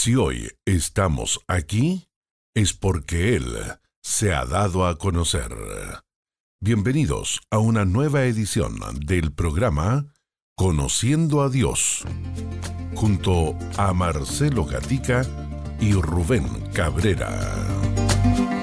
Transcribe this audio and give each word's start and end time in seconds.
Si 0.00 0.14
hoy 0.14 0.48
estamos 0.64 1.40
aquí, 1.48 2.08
es 2.54 2.72
porque 2.72 3.34
Él 3.34 3.44
se 4.00 4.32
ha 4.32 4.44
dado 4.44 4.86
a 4.86 4.96
conocer. 4.96 5.52
Bienvenidos 6.60 7.40
a 7.50 7.58
una 7.58 7.84
nueva 7.84 8.22
edición 8.22 8.78
del 9.00 9.32
programa 9.32 10.06
Conociendo 10.54 11.42
a 11.42 11.48
Dios, 11.48 12.04
junto 12.94 13.58
a 13.76 13.92
Marcelo 13.92 14.64
Gatica 14.66 15.26
y 15.80 15.94
Rubén 15.94 16.46
Cabrera. 16.72 18.56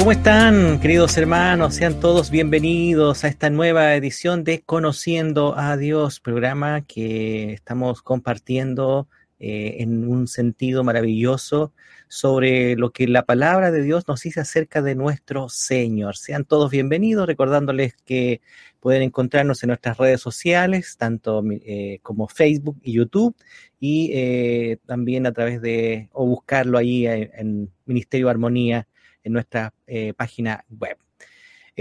¿Cómo 0.00 0.12
están, 0.12 0.80
queridos 0.80 1.18
hermanos? 1.18 1.74
Sean 1.74 2.00
todos 2.00 2.30
bienvenidos 2.30 3.22
a 3.22 3.28
esta 3.28 3.50
nueva 3.50 3.94
edición 3.94 4.44
de 4.44 4.62
Conociendo 4.62 5.58
a 5.58 5.76
Dios, 5.76 6.20
programa 6.20 6.80
que 6.86 7.52
estamos 7.52 8.00
compartiendo 8.00 9.08
eh, 9.38 9.76
en 9.80 10.08
un 10.08 10.26
sentido 10.26 10.84
maravilloso 10.84 11.74
sobre 12.08 12.76
lo 12.76 12.92
que 12.92 13.08
la 13.08 13.26
palabra 13.26 13.70
de 13.70 13.82
Dios 13.82 14.08
nos 14.08 14.22
dice 14.22 14.40
acerca 14.40 14.80
de 14.80 14.94
nuestro 14.94 15.50
Señor. 15.50 16.16
Sean 16.16 16.46
todos 16.46 16.70
bienvenidos, 16.70 17.26
recordándoles 17.26 17.94
que 18.06 18.40
pueden 18.80 19.02
encontrarnos 19.02 19.62
en 19.62 19.68
nuestras 19.68 19.98
redes 19.98 20.22
sociales, 20.22 20.96
tanto 20.96 21.44
eh, 21.50 21.98
como 22.02 22.26
Facebook 22.26 22.78
y 22.82 22.92
YouTube, 22.92 23.36
y 23.78 24.12
eh, 24.14 24.78
también 24.86 25.26
a 25.26 25.32
través 25.32 25.60
de, 25.60 26.08
o 26.12 26.24
buscarlo 26.24 26.78
ahí 26.78 27.06
en 27.06 27.70
Ministerio 27.84 28.30
Armonía 28.30 28.88
en 29.24 29.32
nuestra 29.32 29.72
eh, 29.86 30.12
página 30.14 30.64
web. 30.68 30.96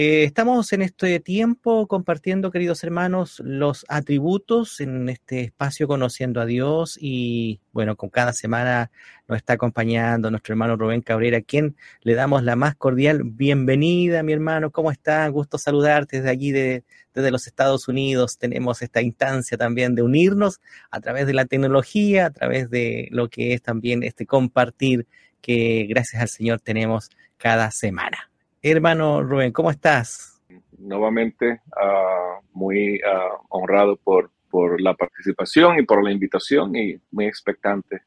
Eh, 0.01 0.23
estamos 0.23 0.71
en 0.71 0.81
este 0.81 1.19
tiempo 1.19 1.85
compartiendo, 1.87 2.51
queridos 2.51 2.83
hermanos, 2.85 3.41
los 3.43 3.85
atributos 3.89 4.79
en 4.79 5.09
este 5.09 5.41
espacio 5.41 5.89
conociendo 5.89 6.39
a 6.39 6.45
Dios 6.45 6.97
y 7.01 7.59
bueno, 7.73 7.97
con 7.97 8.09
cada 8.09 8.31
semana 8.31 8.91
nos 9.27 9.37
está 9.37 9.53
acompañando 9.53 10.31
nuestro 10.31 10.53
hermano 10.53 10.77
Rubén 10.77 11.01
Cabrera, 11.01 11.41
quien 11.41 11.75
le 12.01 12.13
damos 12.13 12.43
la 12.43 12.55
más 12.55 12.75
cordial 12.75 13.23
bienvenida, 13.25 14.23
mi 14.23 14.31
hermano. 14.31 14.71
¿Cómo 14.71 14.89
está? 14.89 15.27
Gusto 15.27 15.57
saludarte 15.57 16.17
desde 16.17 16.29
allí, 16.29 16.51
de, 16.51 16.85
desde 17.13 17.31
los 17.31 17.45
Estados 17.47 17.87
Unidos. 17.89 18.37
Tenemos 18.37 18.81
esta 18.81 19.01
instancia 19.01 19.57
también 19.57 19.95
de 19.95 20.03
unirnos 20.03 20.61
a 20.91 21.01
través 21.01 21.27
de 21.27 21.33
la 21.33 21.43
tecnología, 21.43 22.27
a 22.27 22.31
través 22.31 22.69
de 22.69 23.09
lo 23.11 23.27
que 23.27 23.53
es 23.53 23.61
también 23.61 24.03
este 24.03 24.25
compartir 24.25 25.07
que 25.41 25.87
gracias 25.89 26.21
al 26.21 26.29
Señor 26.29 26.59
tenemos 26.59 27.09
cada 27.39 27.71
semana. 27.71 28.29
Hermano 28.61 29.23
Rubén, 29.23 29.51
¿cómo 29.51 29.71
estás? 29.71 30.41
Nuevamente, 30.77 31.61
uh, 31.75 32.43
muy 32.53 32.97
uh, 32.97 33.37
honrado 33.49 33.95
por, 33.95 34.29
por 34.51 34.79
la 34.81 34.93
participación 34.93 35.79
y 35.79 35.83
por 35.83 36.03
la 36.03 36.11
invitación 36.11 36.75
y 36.75 36.99
muy 37.11 37.25
expectante 37.25 38.01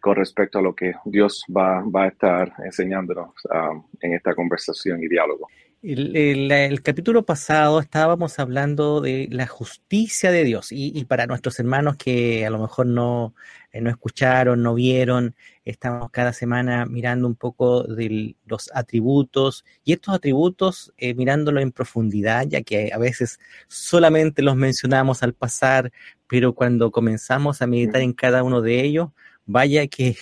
con 0.00 0.16
respecto 0.16 0.58
a 0.58 0.62
lo 0.62 0.74
que 0.74 0.94
Dios 1.04 1.44
va, 1.54 1.84
va 1.84 2.04
a 2.04 2.08
estar 2.08 2.52
enseñándonos 2.64 3.30
uh, 3.44 3.82
en 4.00 4.14
esta 4.14 4.34
conversación 4.34 5.02
y 5.02 5.08
diálogo. 5.08 5.48
El, 5.82 6.82
capítulo 6.82 7.24
pasado 7.24 7.80
estábamos 7.80 8.38
hablando 8.38 9.00
de 9.00 9.28
la 9.30 9.46
justicia 9.46 10.30
de 10.30 10.44
Dios 10.44 10.72
y, 10.72 11.06
para 11.06 11.26
nuestros 11.26 11.58
hermanos 11.58 11.96
que 11.96 12.44
a 12.44 12.50
lo 12.50 12.58
mejor 12.58 12.84
no, 12.84 13.34
eh, 13.72 13.80
no 13.80 13.88
escucharon, 13.88 14.62
no 14.62 14.74
vieron, 14.74 15.34
estamos 15.64 16.10
cada 16.10 16.34
semana 16.34 16.84
mirando 16.84 17.26
un 17.26 17.34
poco 17.34 17.84
de 17.84 18.36
los 18.44 18.70
atributos 18.74 19.64
y 19.82 19.94
estos 19.94 20.14
atributos 20.14 20.92
eh, 20.98 21.14
mirándolo 21.14 21.60
en 21.60 21.72
profundidad, 21.72 22.44
ya 22.46 22.60
que 22.60 22.92
a 22.92 22.98
veces 22.98 23.40
solamente 23.66 24.42
los 24.42 24.56
mencionamos 24.56 25.22
al 25.22 25.32
pasar, 25.32 25.92
pero 26.26 26.54
cuando 26.54 26.90
comenzamos 26.90 27.62
a 27.62 27.66
meditar 27.66 28.02
en 28.02 28.12
cada 28.12 28.42
uno 28.42 28.60
de 28.60 28.84
ellos, 28.84 29.12
Vaya 29.46 29.86
que, 29.88 30.16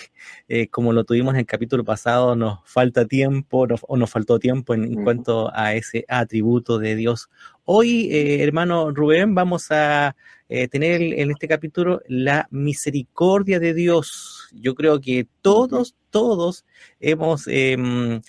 eh, 0.47 0.67
como 0.69 0.91
lo 0.93 1.03
tuvimos 1.03 1.33
en 1.33 1.41
el 1.41 1.45
capítulo 1.45 1.83
pasado, 1.83 2.35
nos 2.35 2.59
falta 2.65 3.05
tiempo 3.05 3.67
o 3.87 3.97
nos 3.97 4.09
faltó 4.09 4.39
tiempo 4.39 4.73
en, 4.73 5.03
cuanto 5.03 5.51
a 5.53 5.75
ese 5.75 6.05
atributo 6.07 6.79
de 6.79 6.95
Dios. 6.95 7.29
Hoy, 7.65 8.09
eh, 8.11 8.43
hermano 8.43 8.91
Rubén, 8.91 9.35
vamos 9.35 9.69
a 9.69 10.15
eh, 10.47 10.67
tener 10.67 11.01
en 11.01 11.29
este 11.31 11.47
capítulo 11.47 12.01
la 12.07 12.47
misericordia 12.49 13.59
de 13.59 13.73
Dios. 13.73 14.49
Yo 14.53 14.73
creo 14.73 14.99
que 14.99 15.27
todos, 15.41 15.95
todos 16.09 16.65
hemos 16.99 17.45
em, 17.47 18.21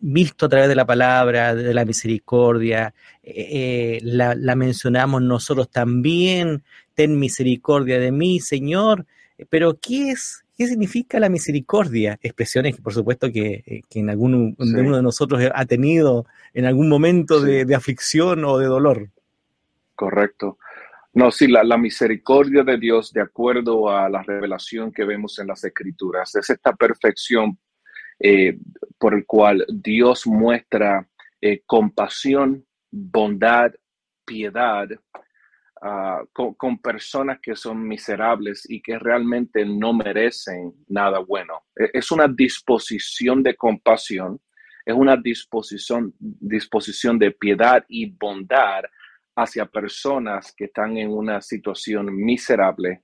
visto 0.00 0.46
a 0.46 0.48
través 0.48 0.68
de 0.68 0.74
la 0.74 0.86
palabra, 0.86 1.54
de 1.54 1.72
la 1.72 1.84
misericordia, 1.84 2.92
la, 3.22 4.34
la, 4.34 4.56
mencionamos 4.56 5.22
nosotros 5.22 5.70
también 5.70 6.64
ten 6.94 7.18
misericordia 7.18 7.98
de 7.98 8.12
mí, 8.12 8.40
Señor. 8.40 9.06
Pero, 9.50 9.78
¿qué 9.80 10.10
es? 10.10 10.44
¿Qué 10.56 10.68
significa 10.68 11.18
la 11.18 11.28
misericordia? 11.28 12.18
Expresiones 12.22 12.76
que, 12.76 12.82
por 12.82 12.94
supuesto, 12.94 13.30
que, 13.32 13.64
eh, 13.66 13.82
en 13.90 14.08
alguno 14.08 14.54
de 14.56 14.80
uno 14.80 14.96
de 14.96 15.02
nosotros 15.02 15.42
ha 15.52 15.64
tenido 15.66 16.26
en 16.52 16.64
algún 16.64 16.88
momento 16.88 17.40
de, 17.40 17.74
aflicción 17.74 18.44
o 18.44 18.58
de 18.58 18.66
dolor. 18.66 19.08
Correcto. 19.96 20.58
No, 21.12 21.30
sí, 21.30 21.48
la, 21.48 21.76
misericordia 21.76 22.62
de 22.62 22.78
Dios, 22.78 23.12
de 23.12 23.20
acuerdo 23.20 23.88
a 23.88 24.08
la 24.08 24.22
revelación 24.22 24.92
que 24.92 25.04
vemos 25.04 25.38
en 25.38 25.48
las 25.48 25.64
Escrituras, 25.64 26.34
es 26.36 26.50
esta 26.50 26.72
perfección 26.72 27.58
eh, 28.18 28.58
por 28.98 29.14
el 29.14 29.26
cual 29.26 29.64
Dios 29.68 30.26
muestra 30.26 31.08
eh, 31.40 31.62
compasión, 31.66 32.64
bondad, 32.90 33.72
piedad 34.24 34.88
Ah, 35.86 36.24
con, 36.32 36.78
personas 36.78 37.40
que 37.42 37.54
son 37.54 37.86
miserables 37.86 38.64
y 38.66 38.80
que 38.80 38.98
realmente 38.98 39.66
no 39.66 39.92
merecen 39.92 40.72
nada 40.88 41.18
bueno. 41.18 41.64
E, 41.76 41.90
es 41.92 42.10
una 42.10 42.26
disposición 42.26 43.42
de 43.42 43.54
compasión, 43.54 44.40
es 44.86 44.94
una 44.94 45.14
disposición, 45.18 46.14
disposición 46.18 47.18
de 47.18 47.32
piedad 47.32 47.84
y 47.86 48.10
bondad 48.10 48.84
hacia 49.36 49.66
personas 49.66 50.54
que 50.56 50.64
están 50.64 50.96
en 50.96 51.10
una 51.10 51.42
situación 51.42 52.16
miserable 52.16 53.02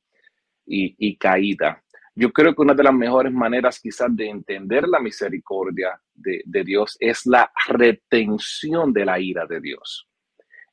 y, 0.64 1.19
caída. 1.19 1.84
Yo 2.14 2.32
creo 2.32 2.54
que 2.54 2.62
una 2.62 2.72
de 2.72 2.84
las 2.84 2.94
mejores 2.94 3.32
maneras 3.32 3.78
quizás 3.78 4.08
de 4.16 4.30
entender 4.30 4.88
la 4.88 5.00
misericordia 5.00 6.00
de, 6.14 6.40
de 6.46 6.64
Dios 6.64 6.96
es 6.98 7.26
la 7.26 7.52
retención 7.69 8.90
de 8.94 9.04
la 9.04 9.20
ira 9.20 9.44
de 9.44 9.60
Dios. 9.60 10.09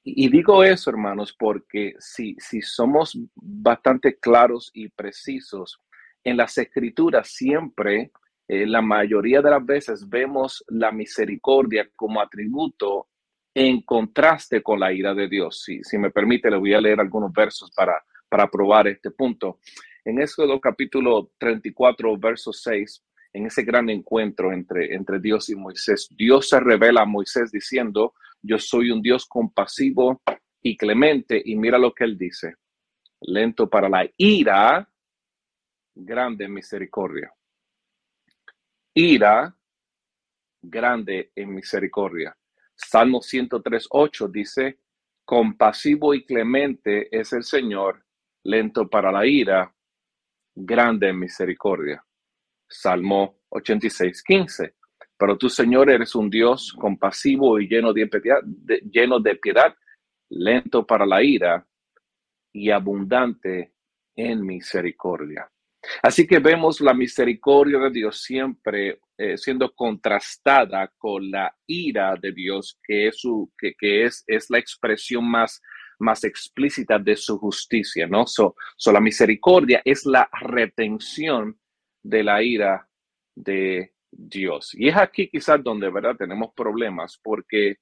Y 0.10 0.30
digo 0.30 0.64
eso, 0.64 0.90
hermanos, 0.90 1.36
porque 1.38 1.94
si, 2.00 2.36
si 2.40 2.62
somos 2.62 3.20
bastante 3.36 4.18
claros 4.18 4.72
y 4.74 4.88
precisos, 4.88 5.82
en 6.24 6.38
las 6.38 6.58
escrituras 6.58 7.28
siempre, 7.28 8.12
eh, 8.48 8.66
la 8.66 8.82
mayoría 8.82 9.42
de 9.42 9.50
las 9.50 9.66
veces, 9.66 10.08
vemos 10.08 10.64
la 10.70 10.94
misericordia 10.94 11.90
como 11.94 12.22
atributo 12.22 13.10
en 13.54 13.82
contraste 13.82 14.64
con 14.64 14.80
la 14.80 14.94
ira 14.94 15.14
de 15.14 15.28
Dios. 15.28 15.64
Si, 15.64 15.84
si 15.84 15.98
me 15.98 16.10
permite, 16.10 16.50
le 16.50 16.58
voy 16.58 16.74
a 16.74 16.80
leer 16.80 17.02
algunos 17.02 17.34
versos 17.34 17.70
para, 17.72 18.02
para 18.30 18.48
probar 18.48 18.88
este 18.88 19.12
punto. 19.12 19.60
En 20.06 20.22
Éxodo 20.22 20.62
capítulo 20.62 21.32
34, 21.38 22.18
verso 22.18 22.54
6, 22.54 23.04
en 23.34 23.48
ese 23.48 23.64
gran 23.64 23.90
encuentro 23.90 24.54
entre, 24.54 24.96
entre 24.96 25.20
Dios 25.20 25.50
y 25.50 25.56
Moisés, 25.56 26.08
Dios 26.12 26.48
se 26.48 26.62
revela 26.62 27.02
a 27.02 27.06
Moisés 27.06 27.52
diciendo, 27.52 28.14
yo 28.42 28.60
soy 28.60 28.92
un 28.92 29.02
Dios 29.02 29.26
compasivo 29.26 30.22
y 30.62 30.78
clemente. 30.78 31.42
Y 31.44 31.56
mira 31.56 31.78
lo 31.78 31.94
que 31.94 32.04
él 32.04 32.18
dice. 32.18 32.56
Lento 33.22 33.70
para 33.70 33.90
la 33.90 34.08
ira, 34.18 34.88
grande 35.96 36.46
en 36.46 36.54
misericordia. 36.54 37.34
Ira, 38.94 39.56
grande 40.62 41.32
en 41.36 41.54
misericordia. 41.54 42.36
Salmo 42.76 43.22
103, 43.22 43.88
8 43.90 44.28
dice, 44.28 44.80
compasivo 45.26 46.14
y 46.14 46.26
clemente 46.26 47.08
es 47.12 47.34
el 47.34 47.44
Señor, 47.44 48.06
lento 48.44 48.88
para 48.88 49.12
la 49.12 49.26
ira, 49.26 49.74
grande 50.56 51.10
en 51.10 51.20
misericordia. 51.20 52.04
Salmo 52.70 53.42
86, 53.50 54.24
15. 54.24 54.77
Pero 55.18 55.38
tú, 55.38 55.50
Señor, 55.50 55.90
eres 55.90 56.14
un 56.16 56.30
Dios 56.30 56.74
compasivo 56.74 57.60
y 57.60 57.68
lleno 57.68 57.92
de 57.94 58.08
piedad, 58.08 58.42
lleno 58.92 59.20
de 59.20 59.36
piedad, 59.36 59.76
lento 60.30 60.86
para 60.86 61.06
la 61.06 61.24
ira 61.24 61.66
y 62.54 62.70
abundante 62.70 63.74
en 64.16 64.46
misericordia. 64.46 65.50
Así 66.04 66.28
que 66.28 66.40
vemos 66.40 66.82
la 66.82 66.94
misericordia 66.94 67.80
de 67.80 67.92
Dios 67.92 68.22
siempre 68.22 69.00
eh, 69.20 69.36
siendo 69.36 69.74
contrastada 69.74 70.94
con 70.96 71.32
la 71.32 71.52
ira 71.66 72.16
de 72.22 72.32
Dios, 72.32 72.80
que 72.84 73.08
es, 73.08 74.50
la 74.50 74.60
expresión 74.60 75.28
más, 75.28 75.60
más 75.98 76.24
explícita 76.24 77.00
de 77.00 77.16
su 77.16 77.40
justicia, 77.40 78.06
¿no? 78.06 78.28
So, 78.28 78.56
so 78.76 78.92
la 78.92 79.00
misericordia 79.00 79.82
es 79.84 80.06
la 80.06 80.30
retención 80.42 81.60
de 82.04 82.24
la 82.24 82.44
ira 82.44 82.88
de 83.36 83.94
Dios. 84.12 84.74
Y 84.74 84.90
es 84.90 84.98
aquí 84.98 85.30
quizás 85.30 85.64
donde, 85.64 85.90
¿verdad? 85.90 86.16
Tenemos 86.16 86.54
problemas 86.56 87.20
porque 87.22 87.78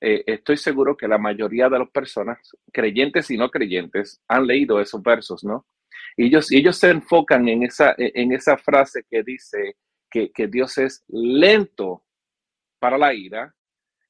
eh, 0.00 0.24
estoy 0.26 0.56
seguro 0.56 0.96
que 0.96 1.08
la 1.08 1.18
mayoría 1.18 1.68
de 1.68 1.78
las 1.78 1.90
personas, 1.90 2.38
creyentes 2.72 3.30
y 3.30 3.36
no 3.36 3.50
creyentes, 3.50 4.22
han 4.28 4.46
leído 4.46 4.80
esos 4.80 5.02
versos, 5.02 5.44
¿no? 5.44 5.66
Y 6.16 6.26
ellos, 6.26 6.50
ellos 6.50 6.76
se 6.76 6.90
enfocan 6.90 7.48
en 7.48 7.64
esa, 7.64 7.94
en 7.96 8.32
esa 8.32 8.56
frase 8.56 9.04
que 9.08 9.22
dice 9.22 9.76
que, 10.10 10.30
que 10.32 10.48
Dios 10.48 10.76
es 10.78 11.04
lento 11.08 12.04
para 12.78 12.98
la 12.98 13.14
ira 13.14 13.54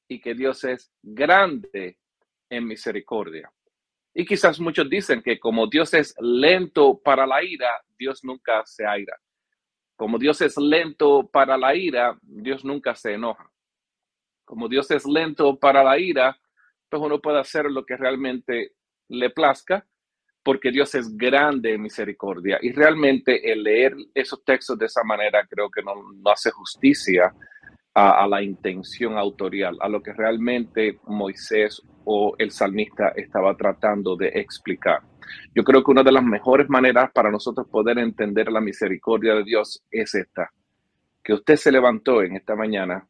y 0.07 0.19
que 0.19 0.33
Dios 0.33 0.63
es 0.63 0.91
grande 1.01 1.97
en 2.49 2.67
misericordia. 2.67 3.51
Y 4.13 4.25
quizás 4.25 4.59
muchos 4.59 4.89
dicen 4.89 5.21
que 5.21 5.39
como 5.39 5.67
Dios 5.67 5.93
es 5.93 6.13
lento 6.19 6.99
para 7.01 7.25
la 7.25 7.43
ira, 7.43 7.81
Dios 7.97 8.23
nunca 8.23 8.65
se 8.65 8.85
aira. 8.85 9.17
Como 10.01 10.17
Dios 10.17 10.41
es 10.41 10.57
lento 10.57 11.29
para 11.31 11.55
la 11.59 11.75
ira, 11.75 12.17
Dios 12.23 12.65
nunca 12.65 12.95
se 12.95 13.13
enoja. 13.13 13.51
Como 14.43 14.67
Dios 14.67 14.89
es 14.89 15.05
lento 15.05 15.59
para 15.59 15.83
la 15.83 15.99
ira, 15.99 16.35
pues 16.89 17.03
uno 17.03 17.21
puede 17.21 17.39
hacer 17.39 17.65
lo 17.65 17.85
que 17.85 17.95
realmente 17.97 18.71
le 19.09 19.29
plazca, 19.29 19.85
porque 20.41 20.71
Dios 20.71 20.95
es 20.95 21.15
grande 21.15 21.75
en 21.75 21.83
misericordia. 21.83 22.57
Y 22.63 22.71
realmente 22.71 23.51
el 23.51 23.61
leer 23.61 23.95
esos 24.15 24.43
textos 24.43 24.75
de 24.79 24.87
esa 24.87 25.03
manera 25.03 25.45
creo 25.47 25.69
que 25.69 25.83
no, 25.83 25.93
no 26.15 26.31
hace 26.31 26.49
justicia 26.49 27.31
a, 27.93 28.27
la 28.27 28.41
intención 28.41 29.19
autorial, 29.19 29.77
a 29.81 29.87
lo 29.87 30.01
que 30.01 30.13
realmente 30.13 30.99
Moisés 31.05 31.79
o 32.05 32.33
el 32.39 32.49
salmista 32.49 33.09
estaba 33.09 33.55
tratando 33.55 34.15
de 34.15 34.29
explicar. 34.29 35.10
Yo 35.53 35.63
creo 35.63 35.83
que 35.83 35.91
una 35.91 36.03
de 36.03 36.11
las 36.11 36.23
mejores 36.23 36.69
maneras 36.69 37.11
para 37.13 37.31
nosotros 37.31 37.67
poder 37.67 37.97
entender 37.99 38.51
la 38.51 38.61
misericordia 38.61 39.35
de 39.35 39.43
Dios 39.43 39.83
es 39.89 40.15
esta, 40.15 40.51
que 41.23 41.33
usted 41.33 41.55
se 41.55 41.71
levantó 41.71 42.21
en 42.21 42.35
esta 42.35 42.55
mañana, 42.55 43.07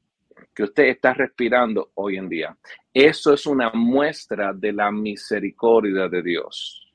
que 0.54 0.64
usted 0.64 0.84
está 0.86 1.14
respirando 1.14 1.92
hoy 1.96 2.18
en 2.18 2.30
día. 2.30 2.58
Eso 2.94 3.34
es 3.34 3.46
una 3.46 3.72
muestra 3.74 4.54
de 4.54 4.74
la 4.74 4.92
misericordia 4.92 6.08
de 6.08 6.22
Dios. 6.22 6.94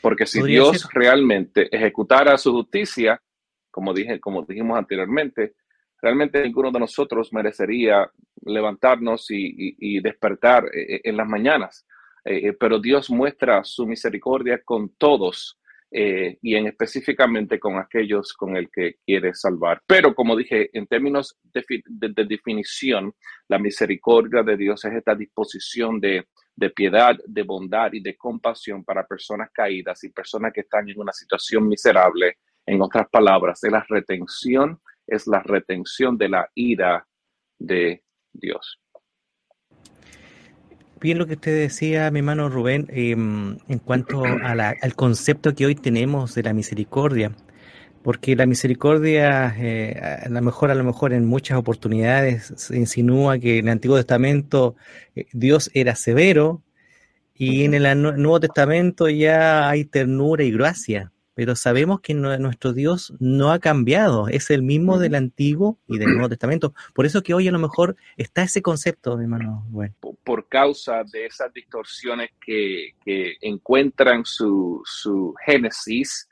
Porque 0.00 0.26
si 0.26 0.42
Dios 0.42 0.88
realmente 0.92 1.68
ejecutara 1.74 2.36
su 2.36 2.52
justicia, 2.52 3.20
como 3.70 3.94
dije, 3.94 4.20
como 4.20 4.42
dijimos 4.42 4.76
anteriormente, 4.76 5.54
realmente 6.00 6.42
ninguno 6.42 6.72
de 6.72 6.80
nosotros 6.80 7.32
merecería 7.32 8.10
levantarnos 8.44 9.26
y, 9.30 10.00
despertar 10.00 10.66
eh, 10.66 10.96
eh, 10.96 11.00
en 11.04 11.16
las 11.16 11.28
mañanas. 11.28 11.86
Eh, 12.24 12.52
pero 12.52 12.78
Dios 12.78 13.10
muestra 13.10 13.64
su 13.64 13.86
misericordia 13.86 14.62
con 14.64 14.94
todos 14.96 15.58
y 15.94 16.54
en 16.54 16.68
específicamente 16.68 17.60
con 17.60 17.76
aquellos 17.76 18.32
con 18.32 18.56
el 18.56 18.70
que 18.70 18.94
quiere 19.04 19.34
salvar. 19.34 19.82
Pero 19.86 20.14
como 20.14 20.34
dije, 20.34 20.70
en 20.72 20.86
términos 20.86 21.36
de, 21.42 22.24
definición, 22.24 23.12
la 23.46 23.58
misericordia 23.58 24.42
de 24.42 24.56
Dios 24.56 24.82
es 24.86 24.94
esta 24.94 25.14
disposición 25.14 26.00
de, 26.00 26.28
de 26.56 26.70
piedad, 26.70 27.14
de 27.26 27.42
bondad 27.42 27.92
y 27.92 28.00
de 28.00 28.16
compasión 28.16 28.82
para 28.84 29.06
personas 29.06 29.50
caídas 29.52 30.02
y 30.04 30.08
personas 30.08 30.50
que 30.54 30.62
están 30.62 30.88
en 30.88 30.98
una 30.98 31.12
situación 31.12 31.68
miserable. 31.68 32.38
En 32.64 32.80
otras 32.80 33.06
palabras, 33.10 33.62
es 33.62 33.70
la 33.70 33.84
retención 33.86 34.80
es 35.06 35.26
la 35.26 35.40
retención 35.40 36.16
de 36.16 36.28
la 36.28 36.50
ira 36.54 37.06
de 37.58 38.02
Dios. 38.32 38.81
Bien 41.02 41.18
lo 41.18 41.26
que 41.26 41.34
usted 41.34 41.58
decía, 41.58 42.08
mi 42.12 42.20
hermano 42.20 42.48
Rubén, 42.48 42.86
em, 42.90 43.58
en 43.66 43.78
cuanto 43.80 44.22
al 44.24 44.94
concepto 44.94 45.52
que 45.52 45.66
hoy 45.66 45.74
tenemos 45.74 46.36
de 46.36 46.44
la 46.44 46.52
misericordia, 46.52 47.32
porque 48.04 48.36
la 48.36 48.46
misericordia, 48.46 49.52
eh, 49.58 50.00
a 50.24 50.28
lo 50.28 50.40
mejor, 50.42 50.70
a 50.70 50.76
lo 50.76 50.84
mejor 50.84 51.12
en 51.12 51.26
muchas 51.26 51.58
oportunidades 51.58 52.52
se 52.56 52.76
insinúa 52.78 53.38
que 53.38 53.58
en 53.58 53.66
el 53.66 53.72
Antiguo 53.72 53.96
Testamento 53.96 54.76
eh, 55.16 55.26
Dios 55.32 55.70
era 55.74 55.96
severo 55.96 56.62
y 57.34 57.64
en 57.64 57.74
el 57.74 58.00
Nuevo 58.00 58.38
Testamento 58.40 59.08
ya 59.08 59.68
hay 59.68 59.84
ternura 59.84 60.44
y 60.44 60.52
gracia 60.52 61.11
pero 61.34 61.56
sabemos 61.56 62.00
que 62.00 62.14
nuestro 62.14 62.72
Dios 62.72 63.14
no 63.18 63.52
ha 63.52 63.58
cambiado, 63.58 64.28
es 64.28 64.50
el 64.50 64.62
mismo 64.62 64.98
del 64.98 65.14
Antiguo 65.14 65.78
y 65.88 65.98
del 65.98 66.12
Nuevo 66.12 66.28
Testamento. 66.28 66.74
Por 66.94 67.06
eso 67.06 67.22
que 67.22 67.32
hoy 67.32 67.48
a 67.48 67.52
lo 67.52 67.58
mejor 67.58 67.96
está 68.16 68.42
ese 68.42 68.60
concepto, 68.60 69.18
hermano. 69.18 69.64
Bueno. 69.68 69.94
Por, 70.00 70.46
causa 70.48 71.02
de 71.10 71.26
esas 71.26 71.52
distorsiones 71.54 72.30
que, 72.44 72.92
encuentran 73.40 74.24
su, 74.24 74.82
génesis 75.46 76.28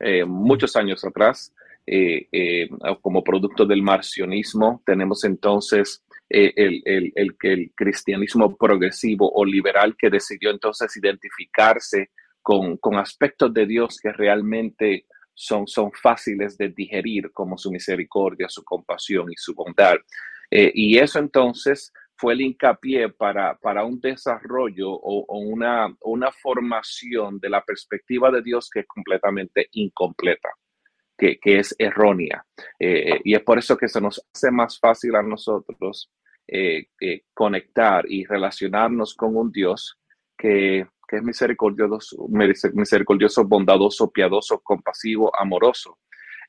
eh, 0.00 0.24
muchos 0.24 0.76
años 0.76 1.02
atrás, 1.04 1.52
eh, 1.86 2.26
eh, 2.30 2.68
como 3.00 3.24
producto 3.24 3.64
del 3.64 3.82
marcionismo, 3.82 4.82
tenemos 4.84 5.24
entonces 5.24 6.02
el, 6.28 6.82
el, 6.84 7.12
el 7.14 7.72
cristianismo 7.74 8.56
progresivo 8.56 9.30
o 9.32 9.44
liberal 9.44 9.94
que 9.96 10.10
decidió 10.10 10.50
entonces 10.50 10.94
identificarse 10.96 12.10
con, 12.44 12.78
aspectos 12.96 13.52
de 13.54 13.66
Dios 13.66 13.98
que 14.00 14.12
realmente 14.12 15.06
son, 15.32 15.66
son 15.66 15.90
fáciles 15.92 16.58
de 16.58 16.68
digerir, 16.68 17.32
como 17.32 17.56
su 17.56 17.70
misericordia, 17.70 18.48
su 18.50 18.62
compasión 18.62 19.32
y 19.32 19.34
su 19.36 19.54
bondad. 19.54 19.96
Eh, 20.50 20.70
y 20.74 20.98
eso 20.98 21.18
entonces 21.18 21.90
fue 22.16 22.34
el 22.34 22.42
hincapié 22.42 23.08
para, 23.08 23.56
para 23.56 23.84
un 23.84 23.98
desarrollo 23.98 24.90
o, 24.90 25.38
una, 25.38 25.88
una 26.02 26.30
formación 26.30 27.40
de 27.40 27.48
la 27.48 27.64
perspectiva 27.64 28.30
de 28.30 28.42
Dios 28.42 28.68
que 28.70 28.80
es 28.80 28.86
completamente 28.86 29.68
incompleta. 29.72 30.50
Que, 31.16 31.38
es 31.42 31.74
errónea. 31.78 32.44
Eh, 32.78 33.20
y 33.24 33.34
es 33.34 33.42
por 33.42 33.56
eso 33.56 33.78
que 33.78 33.88
se 33.88 34.00
nos 34.00 34.20
hace 34.34 34.50
más 34.50 34.78
fácil 34.78 35.14
a 35.14 35.22
nosotros 35.22 36.10
eh, 36.46 36.88
conectar 37.32 38.04
y 38.06 38.26
relacionarnos 38.26 39.14
con 39.14 39.34
un 39.34 39.50
Dios 39.50 39.98
que 40.36 40.86
que 41.06 41.16
es 41.16 41.22
misericordioso, 41.22 42.26
misericordioso, 42.28 43.44
bondadoso, 43.44 44.10
piadoso, 44.10 44.60
compasivo, 44.60 45.30
amoroso. 45.38 45.98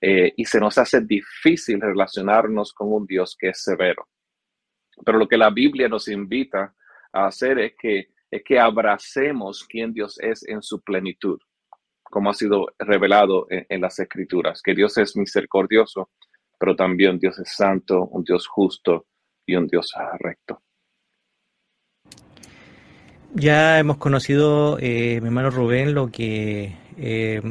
Eh, 0.02 0.34
y 0.36 0.46
se 0.46 0.60
nos 0.60 0.78
hace 0.78 1.02
difícil 1.02 1.82
relacionarnos 1.82 2.74
con 2.74 2.92
un 2.92 3.06
Dios 3.06 3.36
que 3.40 3.50
es 3.50 3.64
severo. 3.64 4.08
Pero 5.06 5.18
lo 5.18 5.28
que 5.28 5.38
la 5.38 5.50
Biblia 5.50 5.88
nos 5.88 6.08
invita 6.08 6.74
a 7.14 7.28
hacer 7.28 7.60
es 7.60 7.74
que, 7.80 8.10
es 8.30 8.44
que 8.44 8.60
abracemos 8.60 9.64
quien 9.64 9.94
Dios 9.94 10.20
es 10.20 10.48
en 10.48 10.62
su 10.62 10.82
plenitud, 10.82 11.40
como 12.04 12.30
ha 12.30 12.34
sido 12.34 12.68
revelado 12.80 13.48
en, 13.50 13.66
en 13.70 13.82
las 13.82 14.00
Escrituras, 14.00 14.62
que 14.62 14.74
Dios 14.74 14.98
es 14.98 15.16
misericordioso, 15.16 16.10
pero 16.60 16.76
también 16.76 17.20
Dios 17.20 17.38
es 17.40 17.56
santo, 17.56 18.06
un 18.06 18.24
Dios 18.24 18.48
justo 18.48 19.08
y 19.46 19.56
un 19.56 19.68
Dios 19.68 19.94
recto. 20.20 20.62
Ya 23.36 23.80
hemos 23.80 23.98
conocido, 23.98 24.78
eh, 24.80 25.20
mi 25.20 25.28
hermano 25.28 25.50
Rubén, 25.50 25.94
lo 25.94 26.10
que, 26.10 26.74
eh, 26.98 27.42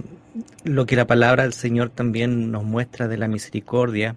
lo 0.64 0.86
que 0.86 0.96
la 0.96 1.06
palabra 1.06 1.42
del 1.42 1.52
Señor 1.52 1.90
también 1.90 2.50
nos 2.50 2.64
muestra 2.64 3.06
de 3.06 3.18
la 3.18 3.28
misericordia 3.28 4.16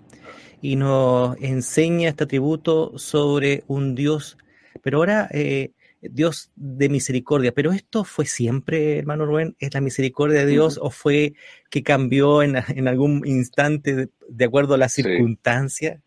y 0.61 0.77
nos 0.77 1.35
enseña 1.41 2.07
este 2.07 2.23
atributo 2.23 2.97
sobre 2.97 3.65
un 3.67 3.95
Dios, 3.95 4.37
pero 4.81 4.99
ahora 4.99 5.27
eh, 5.33 5.73
Dios 6.01 6.51
de 6.55 6.87
misericordia. 6.87 7.51
Pero 7.51 7.73
esto 7.73 8.05
fue 8.05 8.25
siempre, 8.25 8.99
hermano 8.99 9.25
Rubén, 9.25 9.57
¿es 9.59 9.73
la 9.73 9.81
misericordia 9.81 10.39
de 10.39 10.45
Dios 10.45 10.79
o 10.81 10.89
fue 10.89 11.33
que 11.69 11.83
cambió 11.83 12.43
en, 12.43 12.55
en 12.69 12.87
algún 12.87 13.23
instante 13.27 14.09
de, 14.29 14.45
acuerdo 14.45 14.75
a 14.75 14.77
las 14.77 14.93
circunstancias? 14.93 15.99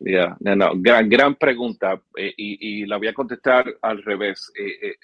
Ya, 0.00 0.36
no, 0.40 0.72
gran, 0.76 1.08
gran 1.08 1.34
pregunta 1.34 2.00
eh, 2.16 2.32
y, 2.36 2.86
la 2.86 2.98
voy 2.98 3.08
a 3.08 3.14
contestar 3.14 3.76
al 3.82 4.02
revés. 4.02 4.50
Eh, 4.58 4.88
eh, 4.88 4.96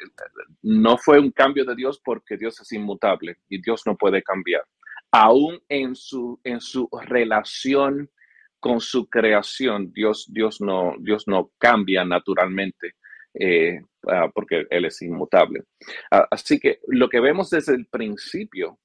no 0.63 0.99
fue 0.99 1.19
un 1.19 1.31
cambio 1.31 1.65
de 1.65 1.75
Dios 1.75 2.01
porque 2.05 2.37
Dios 2.37 2.61
es 2.61 2.73
inmutable 2.73 3.39
y 3.49 3.61
Dios 3.61 3.83
no 3.87 3.97
puede 3.97 4.23
cambiar. 4.23 4.65
Aún 5.11 5.61
en 5.69 5.95
su, 5.95 6.41
en 6.45 6.61
su 6.61 6.89
relación 7.07 8.11
con 8.61 8.81
su 8.81 9.09
creación, 9.09 9.93
Dios, 9.93 10.27
Dios, 10.31 10.61
no, 10.61 10.95
Dios 10.99 11.25
no 11.27 11.51
cambia 11.59 12.05
naturalmente 12.05 12.95
ah, 14.09 14.31
porque 14.35 14.67
Él 14.71 14.87
es 14.87 15.03
inmutable. 15.03 15.65
Ah, 16.11 16.27
así 16.31 16.59
que 16.59 16.81
lo 16.89 17.09
que 17.09 17.21
vemos 17.21 17.51
desde 17.51 17.75
el 17.75 17.87
principio 17.87 18.79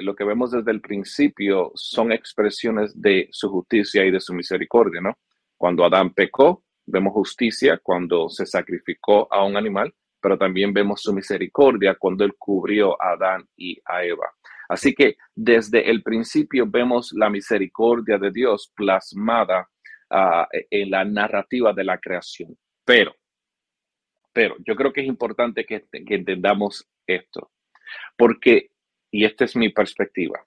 lo 0.00 0.16
que 0.16 0.24
vemos 0.24 0.52
desde 0.52 0.70
el 0.70 0.80
principio 0.80 1.70
son 1.74 2.10
expresiones 2.10 2.98
de 2.98 3.28
su 3.30 3.50
justicia 3.50 4.06
y 4.06 4.10
de 4.10 4.20
su 4.20 4.32
misericordia, 4.32 5.02
¿no? 5.02 5.12
Cuando 5.56 5.84
Adán 5.84 6.12
pecó, 6.12 6.64
vemos 6.86 7.12
justicia 7.12 7.78
cuando 7.82 8.28
se 8.28 8.46
sacrificó 8.46 9.32
a 9.32 9.44
un 9.44 9.56
animal, 9.56 9.94
pero 10.20 10.38
también 10.38 10.72
vemos 10.72 11.02
su 11.02 11.12
misericordia 11.12 11.94
cuando 11.94 12.24
él 12.24 12.34
cubrió 12.38 13.00
a 13.00 13.12
Adán 13.12 13.48
y 13.56 13.78
a 13.84 14.04
Eva. 14.04 14.32
Así 14.68 14.94
que 14.94 15.16
desde 15.34 15.88
el 15.88 16.02
principio 16.02 16.66
vemos 16.66 17.12
la 17.12 17.30
misericordia 17.30 18.18
de 18.18 18.30
Dios 18.30 18.72
plasmada 18.74 19.68
ah, 20.10 20.48
en 20.50 20.90
la 20.90 21.04
narrativa 21.04 21.72
de 21.72 21.84
la 21.84 21.98
creación. 21.98 22.56
Pero, 22.84 23.14
pero 24.32 24.56
yo 24.66 24.74
creo 24.74 24.92
que 24.92 25.02
es 25.02 25.06
importante 25.06 25.64
que, 25.64 25.84
que 25.90 26.14
entendamos 26.14 26.88
esto, 27.06 27.52
porque, 28.16 28.70
y 29.10 29.24
esta 29.24 29.44
es 29.44 29.54
mi 29.54 29.68
perspectiva, 29.68 30.44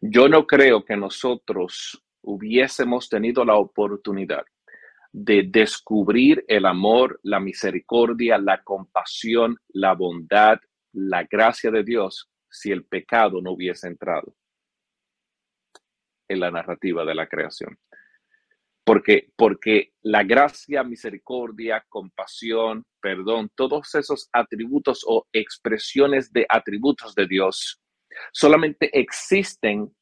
yo 0.00 0.28
no 0.28 0.46
creo 0.46 0.84
que 0.84 0.96
nosotros 0.96 2.02
hubiésemos 2.22 3.08
tenido 3.08 3.44
la 3.44 3.56
oportunidad 3.56 4.44
de 5.12 5.44
descubrir 5.48 6.44
el 6.46 6.66
amor, 6.66 7.18
la 7.22 7.40
misericordia, 7.40 8.38
la 8.38 8.62
compasión, 8.62 9.56
la 9.68 9.94
bondad, 9.94 10.58
la 10.92 11.24
gracia 11.24 11.70
de 11.70 11.82
Dios 11.82 12.30
si 12.48 12.70
el 12.70 12.84
pecado 12.84 13.40
no 13.40 13.52
hubiese 13.52 13.88
entrado 13.88 14.34
en 16.28 16.40
la 16.40 16.50
narrativa 16.50 17.04
de 17.04 17.14
la 17.14 17.26
creación. 17.26 17.78
Porque, 18.84 19.30
porque 19.36 19.92
la 20.02 20.22
gracia, 20.22 20.82
misericordia, 20.82 21.84
compasión, 21.88 22.84
perdón, 23.00 23.50
todos 23.54 23.94
esos 23.94 24.28
atributos 24.32 25.04
o 25.06 25.26
expresiones 25.32 26.32
de 26.32 26.46
atributos 26.48 27.14
de 27.14 27.26
Dios 27.26 27.80
solamente 28.32 28.90
existen 28.98 29.94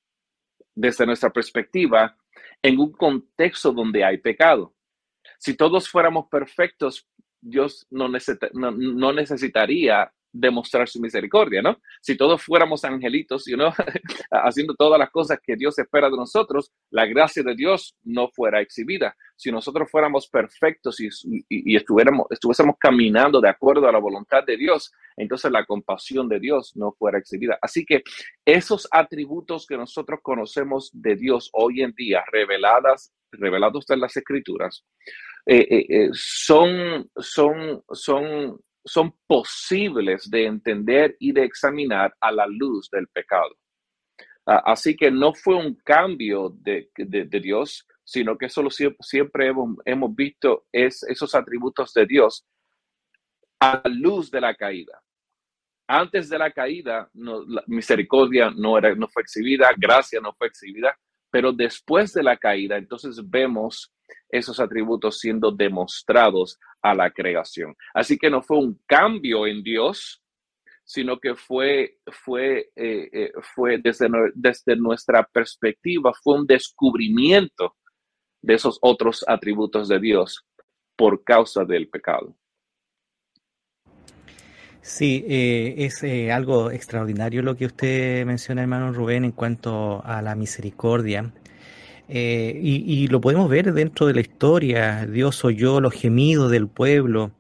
desde 0.78 1.04
nuestra 1.04 1.30
perspectiva 1.30 2.16
en 2.62 2.78
un 2.78 2.92
contexto 2.92 3.72
donde 3.72 4.04
hay 4.04 4.18
pecado. 4.18 4.74
Si 5.38 5.56
todos 5.56 5.88
fuéramos 5.88 6.26
perfectos, 6.30 7.08
Dios 7.40 7.86
no, 7.90 8.08
necesitaría 8.08 10.12
demostrar 10.32 10.88
su 10.88 11.00
misericordia, 11.00 11.62
¿no? 11.62 11.78
Si 12.00 12.16
todos 12.16 12.42
fuéramos 12.42 12.84
angelitos, 12.84 13.44
you 13.46 13.56
know, 13.56 13.70
haciendo 14.30 14.74
todas 14.74 14.98
las 14.98 15.10
cosas 15.10 15.38
que 15.42 15.56
Dios 15.56 15.78
espera 15.78 16.10
de 16.10 16.16
nosotros, 16.16 16.72
la 16.90 17.06
gracia 17.06 17.42
de 17.42 17.54
Dios 17.54 17.96
no 18.04 18.28
fuera 18.28 18.60
exhibida. 18.60 19.16
Si 19.36 19.50
nosotros 19.50 19.90
fuéramos 19.90 20.28
perfectos 20.28 21.00
y, 21.00 21.08
y, 21.48 21.76
estuviéramos, 21.76 22.26
estuviésemos 22.30 22.76
caminando 22.78 23.40
de 23.40 23.48
acuerdo 23.48 23.88
a 23.88 23.92
la 23.92 23.98
voluntad 23.98 24.44
de 24.44 24.56
Dios, 24.56 24.92
entonces 25.16 25.50
la 25.50 25.64
compasión 25.64 26.28
de 26.28 26.40
Dios 26.40 26.72
no 26.76 26.92
fuera 26.92 27.18
exhibida. 27.18 27.58
Así 27.62 27.84
que 27.84 28.02
esos 28.44 28.88
atributos 28.90 29.66
que 29.66 29.76
nosotros 29.76 30.20
conocemos 30.22 30.90
de 30.92 31.16
Dios 31.16 31.50
hoy 31.52 31.82
en 31.82 31.92
día, 31.92 32.24
reveladas, 32.32 33.12
revelados 33.32 33.88
en 33.90 34.00
las 34.00 34.16
escrituras, 34.16 34.84
eh, 35.50 35.66
eh, 35.70 35.86
eh, 35.88 36.08
son, 36.12 37.10
son, 37.16 37.82
son 37.90 38.60
son 38.84 39.14
posibles 39.26 40.30
de 40.30 40.46
entender 40.46 41.16
y 41.18 41.32
de 41.32 41.44
examinar 41.44 42.14
a 42.20 42.32
la 42.32 42.46
luz 42.46 42.88
del 42.90 43.06
pecado. 43.08 43.54
Así 44.46 44.96
que 44.96 45.10
no 45.10 45.34
fue 45.34 45.56
un 45.56 45.74
cambio 45.74 46.54
de, 46.60 46.88
Dios, 47.42 47.86
sino 48.02 48.38
que 48.38 48.48
solo 48.48 48.70
siempre, 48.70 49.52
hemos, 49.84 50.16
visto 50.16 50.66
es, 50.72 51.02
esos 51.02 51.34
atributos 51.34 51.92
de 51.92 52.06
Dios 52.06 52.46
a 53.60 53.82
la 53.84 53.90
luz 53.90 54.30
de 54.30 54.40
la 54.40 54.54
caída. 54.54 55.02
Antes 55.86 56.30
de 56.30 56.38
la 56.38 56.50
caída, 56.50 57.10
la 57.12 57.62
misericordia 57.66 58.50
no, 58.50 58.78
era, 58.78 58.94
no 58.94 59.08
fue 59.08 59.22
exhibida, 59.22 59.68
gracia 59.76 60.18
no 60.20 60.32
fue 60.32 60.46
exhibida, 60.46 60.98
pero 61.30 61.52
después 61.52 62.14
de 62.14 62.22
la 62.22 62.38
caída, 62.38 62.78
entonces 62.78 63.20
vemos 63.28 63.92
esos 64.28 64.60
atributos 64.60 65.18
siendo 65.18 65.50
demostrados 65.50 66.58
a 66.82 66.94
la 66.94 67.10
creación. 67.10 67.74
Así 67.94 68.18
que 68.18 68.30
no 68.30 68.42
fue 68.42 68.58
un 68.58 68.80
cambio 68.86 69.46
en 69.46 69.62
Dios, 69.62 70.22
sino 70.84 71.18
que 71.18 71.34
fue, 71.34 71.98
fue, 72.06 72.70
eh, 72.74 73.10
eh, 73.12 73.32
fue 73.54 73.78
desde, 73.78 74.08
desde 74.34 74.74
nuestra 74.74 75.22
perspectiva, 75.22 76.12
fue 76.14 76.36
un 76.36 76.46
descubrimiento 76.46 77.76
de 78.40 78.54
esos 78.54 78.78
otros 78.80 79.24
atributos 79.28 79.88
de 79.88 80.00
Dios 80.00 80.46
por 80.96 81.22
causa 81.24 81.64
del 81.64 81.88
pecado. 81.88 82.34
Sí, 84.80 85.26
eh, 85.28 85.74
es 85.76 86.02
algo 86.32 86.70
extraordinario 86.70 87.42
lo 87.42 87.54
que 87.54 87.66
usted 87.66 88.24
menciona, 88.24 88.62
hermano 88.62 88.90
Rubén, 88.92 89.26
en 89.26 89.32
cuanto 89.32 90.02
a 90.02 90.22
la 90.22 90.34
misericordia. 90.34 91.30
Eh, 92.08 92.58
y, 92.62 93.06
lo 93.08 93.20
podemos 93.20 93.50
ver 93.50 93.72
dentro 93.72 94.06
de 94.06 94.14
la 94.14 94.20
historia. 94.20 95.06
Dios 95.06 95.44
oyó 95.44 95.80
los 95.80 95.92
gemidos 95.92 96.50
del 96.50 96.66
pueblo, 96.66 97.32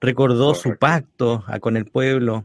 recordó 0.00 0.54
su 0.54 0.76
pacto 0.76 1.42
ah, 1.46 1.58
con 1.58 1.76
el 1.76 1.86
pueblo, 1.86 2.44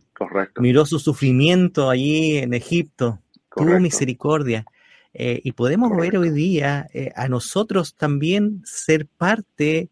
miró 0.57 0.85
su 0.85 0.99
sufrimiento 0.99 1.89
allí 1.89 2.37
en 2.37 2.53
Egipto, 2.53 3.19
tuvo 3.53 3.79
misericordia. 3.79 4.65
Eh, 5.13 5.41
y 5.43 5.51
podemos 5.53 5.95
ver 5.95 6.17
hoy 6.17 6.29
día 6.29 6.87
eh, 6.93 7.11
a 7.15 7.27
nosotros 7.29 7.95
también 7.95 8.61
ser 8.65 9.05
parte 9.05 9.89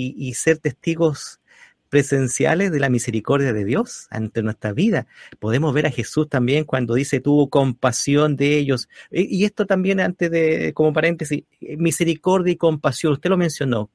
y 0.00 0.34
ser 0.34 0.58
testigos 0.58 1.40
presenciales 1.88 2.70
de 2.70 2.80
la 2.80 2.88
misericordia 2.88 3.52
de 3.52 3.64
Dios 3.64 4.06
ante 4.10 4.42
nuestra 4.42 4.72
vida. 4.72 5.06
Podemos 5.38 5.72
ver 5.74 5.86
a 5.86 5.90
Jesús 5.90 6.28
también 6.28 6.64
cuando 6.64 6.94
dice 6.94 7.20
tuvo 7.20 7.48
compasión 7.48 8.36
de 8.36 8.56
ellos. 8.58 8.88
Y 9.10 9.44
esto 9.44 9.66
también 9.66 10.00
antes 10.00 10.30
de, 10.30 10.72
como 10.74 10.92
paréntesis, 10.92 11.44
eh, 11.60 11.76
misericordia 11.76 12.52
y 12.52 12.56
compasión, 12.56 13.12
usted 13.12 13.30
lo 13.30 13.36
mencionó. 13.36 13.90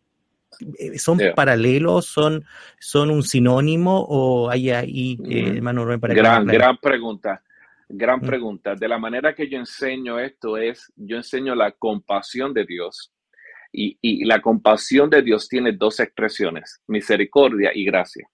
Eh, 0.77 0.97
¿Son 0.99 1.19
paralelos? 1.35 2.05
Son, 2.05 2.43
¿Son 2.79 3.09
un 3.09 3.23
sinónimo? 3.23 4.05
¿O 4.07 4.49
hay 4.49 4.69
ahí, 4.71 5.17
eh, 5.29 5.53
hermano 5.55 5.85
Rubén, 5.85 5.99
para 5.99 6.13
Gran, 6.13 6.45
gran 6.45 6.77
pregunta. 6.77 7.41
Gran 7.89 8.19
mm. 8.19 8.25
pregunta. 8.25 8.75
De 8.75 8.87
la 8.87 8.97
manera 8.97 9.35
que 9.35 9.47
yo 9.47 9.57
enseño 9.57 10.19
esto 10.19 10.57
es, 10.57 10.91
yo 10.95 11.17
enseño 11.17 11.53
la 11.55 11.71
compasión 11.71 12.53
de 12.53 12.65
Dios 12.65 13.12
y, 13.73 14.25
la 14.25 14.41
compasión 14.41 15.09
de 15.09 15.21
Dios 15.21 15.49
tiene 15.49 15.71
dos 15.71 15.99
expresiones, 15.99 16.81
misericordia 16.87 17.71
y 17.73 17.85
gracia. 17.85 18.27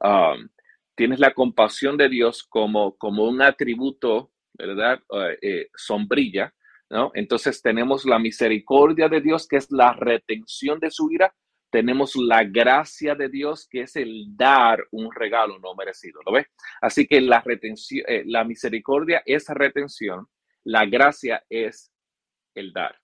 Um, 0.00 0.48
tienes 0.96 1.20
la 1.20 1.32
compasión 1.32 1.96
de 1.96 2.08
Dios 2.08 2.42
como, 2.42 2.96
como 2.96 3.24
un 3.28 3.40
atributo, 3.40 4.32
¿verdad? 4.52 5.00
Eh, 5.12 5.38
eh, 5.40 5.68
sombrilla, 5.74 6.52
¿no? 6.90 7.12
Entonces 7.14 7.62
tenemos 7.62 8.04
la 8.04 8.18
misericordia 8.18 9.08
de 9.08 9.20
Dios, 9.20 9.46
que 9.46 9.56
es 9.56 9.70
la 9.70 9.92
retención 9.92 10.80
de 10.80 10.90
su 10.90 11.10
ira. 11.10 11.32
Tenemos 11.70 12.14
la 12.14 12.44
gracia 12.44 13.14
de 13.14 13.28
Dios, 13.28 13.66
que 13.68 13.82
es 13.82 13.96
el 13.96 14.36
dar 14.36 14.84
un 14.92 15.12
regalo 15.12 15.58
no 15.58 15.74
merecido, 15.74 16.20
¿lo 16.24 16.32
ves? 16.32 16.46
Así 16.80 17.06
que 17.06 17.20
la 17.20 17.40
retención, 17.40 18.04
eh, 18.08 18.22
la 18.26 18.44
misericordia 18.44 19.22
es 19.26 19.48
retención, 19.48 20.26
la 20.64 20.86
gracia 20.86 21.44
es 21.48 21.92
el 22.54 22.72
dar, 22.72 22.96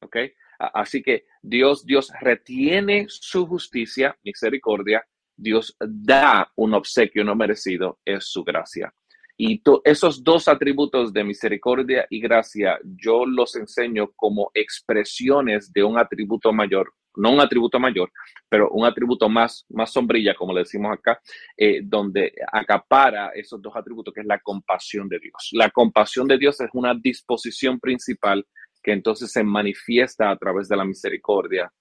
¿ok? 0.00 0.16
Así 0.66 1.02
que 1.02 1.24
Dios, 1.42 1.84
Dios 1.84 2.10
retiene 2.20 3.06
su 3.08 3.46
justicia, 3.46 4.16
misericordia, 4.24 5.04
Dios 5.36 5.76
da 5.80 6.50
un 6.56 6.74
obsequio 6.74 7.24
no 7.24 7.34
merecido, 7.34 7.98
es 8.04 8.26
su 8.26 8.44
gracia. 8.44 8.92
Y 9.36 9.60
esos 9.82 10.22
dos 10.22 10.46
atributos 10.46 11.12
de 11.12 11.24
misericordia 11.24 12.06
y 12.08 12.20
gracia, 12.20 12.78
yo 12.84 13.26
los 13.26 13.56
enseño 13.56 14.12
como 14.14 14.50
expresiones 14.54 15.72
de 15.72 15.82
un 15.82 15.98
atributo 15.98 16.52
mayor, 16.52 16.92
no 17.16 17.32
un 17.32 17.40
atributo 17.40 17.80
mayor, 17.80 18.12
pero 18.48 18.70
un 18.70 18.86
atributo 18.86 19.28
más, 19.28 19.66
más 19.70 19.92
sombrilla, 19.92 20.34
como 20.36 20.52
le 20.52 20.60
decimos 20.60 20.92
acá, 20.92 21.20
eh, 21.56 21.80
donde 21.82 22.32
acapara 22.52 23.30
esos 23.34 23.60
dos 23.60 23.74
atributos, 23.74 24.14
que 24.14 24.20
es 24.20 24.26
la 24.26 24.38
compasión 24.38 25.08
de 25.08 25.18
Dios. 25.18 25.48
La 25.52 25.68
compasión 25.70 26.28
de 26.28 26.38
Dios 26.38 26.60
es 26.60 26.70
una 26.72 26.94
disposición 26.94 27.80
principal 27.80 28.46
que 28.84 28.92
entonces 28.92 29.32
se 29.32 29.42
manifiesta 29.42 30.30
a 30.30 30.36
través 30.36 30.68
de 30.68 30.76
la 30.76 30.84
misericordia 30.84 31.72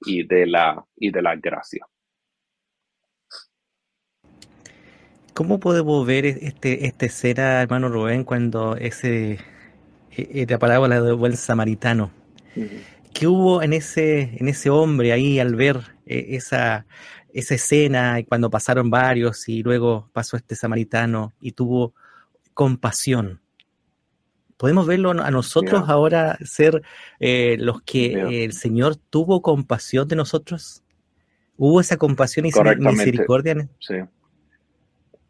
y 0.00 0.26
de 0.26 0.46
la, 0.46 0.84
y 0.96 1.10
de 1.10 1.22
la 1.22 1.36
gracia. 1.36 1.86
¿Cómo 5.32 5.60
podemos 5.60 6.04
ver 6.04 6.26
este, 6.26 6.86
esta 6.86 7.06
escena, 7.06 7.62
hermano 7.62 7.88
Rubén, 7.88 8.24
cuando 8.24 8.76
ese, 8.76 9.38
e, 10.10 10.42
e, 10.42 10.46
la 10.48 10.58
palabra 10.58 11.00
del 11.00 11.14
buen 11.14 11.36
samaritano? 11.36 12.10
¿Qué 13.14 13.28
hubo 13.28 13.62
en 13.62 13.72
ese, 13.72 14.36
en 14.36 14.48
ese 14.48 14.68
hombre 14.68 15.12
ahí 15.12 15.38
al 15.38 15.54
ver 15.54 15.76
e, 16.06 16.34
esa, 16.34 16.86
esa 17.32 17.54
escena 17.54 18.18
y 18.18 18.24
cuando 18.24 18.50
pasaron 18.50 18.90
varios 18.90 19.48
y 19.48 19.62
luego 19.62 20.10
pasó 20.12 20.36
este 20.36 20.56
samaritano 20.56 21.34
y 21.40 21.52
tuvo 21.52 21.94
compasión? 22.52 23.40
Podemos 24.58 24.86
verlo 24.86 25.10
a 25.10 25.30
nosotros 25.30 25.84
ahora 25.88 26.36
ser 26.44 26.82
eh, 27.20 27.56
los 27.58 27.80
que 27.82 28.44
el 28.44 28.52
Señor 28.52 28.96
tuvo 28.96 29.40
compasión 29.40 30.06
de 30.08 30.16
nosotros. 30.16 30.82
¿Hubo 31.56 31.80
esa 31.80 31.96
compasión 31.96 32.44
y 32.46 32.50
misericordia? 32.78 33.68
Sí. 33.80 33.94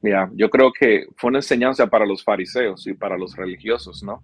Mira, 0.00 0.30
yo 0.34 0.50
creo 0.50 0.72
que 0.72 1.06
fue 1.16 1.28
una 1.28 1.38
enseñanza 1.38 1.86
para 1.86 2.06
los 2.06 2.24
fariseos 2.24 2.86
y 2.86 2.94
para 2.94 3.16
los 3.16 3.36
religiosos, 3.36 4.02
¿no? 4.02 4.22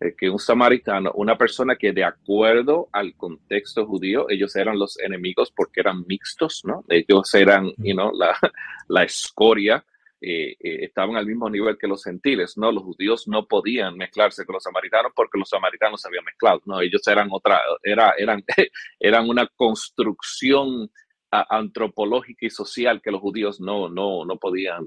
Eh, 0.00 0.14
que 0.16 0.28
un 0.28 0.38
samaritano, 0.38 1.12
una 1.14 1.36
persona 1.38 1.76
que 1.76 1.92
de 1.92 2.04
acuerdo 2.04 2.88
al 2.92 3.14
contexto 3.14 3.86
judío, 3.86 4.28
ellos 4.28 4.54
eran 4.56 4.78
los 4.78 4.98
enemigos 5.00 5.52
porque 5.54 5.80
eran 5.80 6.04
mixtos, 6.06 6.62
¿no? 6.64 6.84
Ellos 6.88 7.34
eran, 7.34 7.72
you 7.78 7.94
know, 7.94 8.12
la, 8.14 8.36
la 8.88 9.04
escoria 9.04 9.84
eh, 10.20 10.56
eh, 10.58 10.84
estaban 10.84 11.16
al 11.16 11.26
mismo 11.26 11.50
nivel 11.50 11.76
que 11.78 11.86
los 11.86 12.02
gentiles, 12.02 12.56
¿no? 12.56 12.72
Los 12.72 12.84
judíos 12.84 13.28
no 13.28 13.46
podían 13.46 13.96
mezclarse 13.96 14.46
con 14.46 14.54
los 14.54 14.62
samaritanos 14.62 15.12
porque 15.14 15.38
los 15.38 15.48
samaritanos 15.48 16.00
se 16.00 16.08
habían 16.08 16.24
mezclado, 16.24 16.62
¿no? 16.64 16.80
Ellos 16.80 17.06
eran 17.06 17.28
otra, 17.30 17.60
era, 17.82 18.14
eran, 18.16 18.42
eran 19.00 19.28
una 19.28 19.46
construcción 19.46 20.90
antropológica 21.30 22.46
y 22.46 22.50
social 22.50 23.02
que 23.02 23.10
los 23.10 23.20
judíos 23.20 23.60
no, 23.60 23.90
no, 23.90 24.24
no 24.24 24.36
podían, 24.38 24.86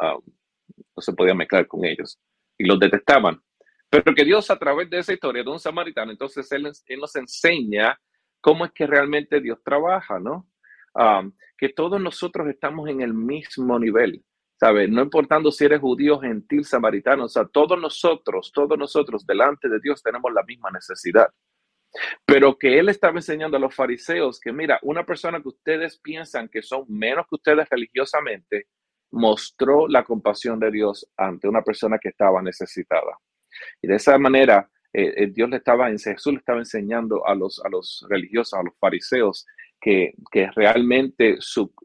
no 0.00 1.02
se 1.02 1.12
podían 1.12 1.36
mezclar 1.36 1.66
con 1.66 1.84
ellos 1.84 2.18
y 2.56 2.64
los 2.64 2.78
detestaban. 2.78 3.42
Pero 3.90 4.14
que 4.14 4.24
Dios 4.24 4.50
a 4.50 4.58
través 4.58 4.88
de 4.88 5.00
esa 5.00 5.12
historia 5.12 5.42
de 5.42 5.50
un 5.50 5.58
samaritano, 5.58 6.12
entonces 6.12 6.50
Él, 6.52 6.70
él 6.86 6.98
nos 6.98 7.14
enseña 7.16 8.00
cómo 8.40 8.64
es 8.64 8.72
que 8.72 8.86
realmente 8.86 9.40
Dios 9.40 9.58
trabaja, 9.62 10.18
¿no? 10.18 10.48
que 11.56 11.68
todos 11.70 12.00
nosotros 12.00 12.48
estamos 12.48 12.88
en 12.88 13.00
el 13.00 13.14
mismo 13.14 13.78
nivel, 13.78 14.22
No 14.62 15.02
importando 15.02 15.50
si 15.50 15.64
eres 15.64 15.80
judío, 15.80 16.20
gentil, 16.20 16.64
samaritano, 16.64 17.24
o 17.24 17.28
sea, 17.28 17.44
todos 17.44 17.80
nosotros, 17.80 18.52
todos 18.54 18.78
nosotros 18.78 19.26
delante 19.26 19.68
de 19.68 19.80
Dios 19.82 20.02
tenemos 20.02 20.32
la 20.32 20.44
misma 20.44 20.70
necesidad. 20.70 21.26
Pero 22.24 22.56
que 22.56 22.78
él 22.78 22.88
estaba 22.88 23.16
enseñando 23.16 23.56
a 23.56 23.60
los 23.60 23.74
fariseos 23.74 24.38
que, 24.40 24.52
mira, 24.52 24.78
una 24.82 25.04
persona 25.04 25.42
que 25.42 25.48
ustedes 25.48 25.98
piensan 25.98 26.48
que 26.48 26.62
son 26.62 26.84
menos 26.88 27.26
que 27.28 27.34
ustedes 27.34 27.68
religiosamente, 27.68 28.68
mostró 29.10 29.88
la 29.88 30.04
compasión 30.04 30.60
de 30.60 30.70
Dios 30.70 31.10
ante 31.16 31.48
una 31.48 31.62
persona 31.62 31.98
que 31.98 32.10
estaba 32.10 32.40
necesitada. 32.40 33.18
Y 33.82 33.88
de 33.88 33.96
esa 33.96 34.16
manera, 34.16 34.70
eh, 34.92 35.12
eh, 35.16 35.26
Dios 35.26 35.50
le 35.50 35.56
estaba, 35.56 35.88
Jesús 35.90 36.32
le 36.32 36.38
estaba 36.38 36.60
enseñando 36.60 37.26
a 37.26 37.34
los, 37.34 37.60
a 37.64 37.68
los 37.68 38.06
religiosos, 38.08 38.54
a 38.54 38.62
los 38.62 38.74
fariseos, 38.78 39.44
que, 39.82 40.14
realmente 40.54 41.38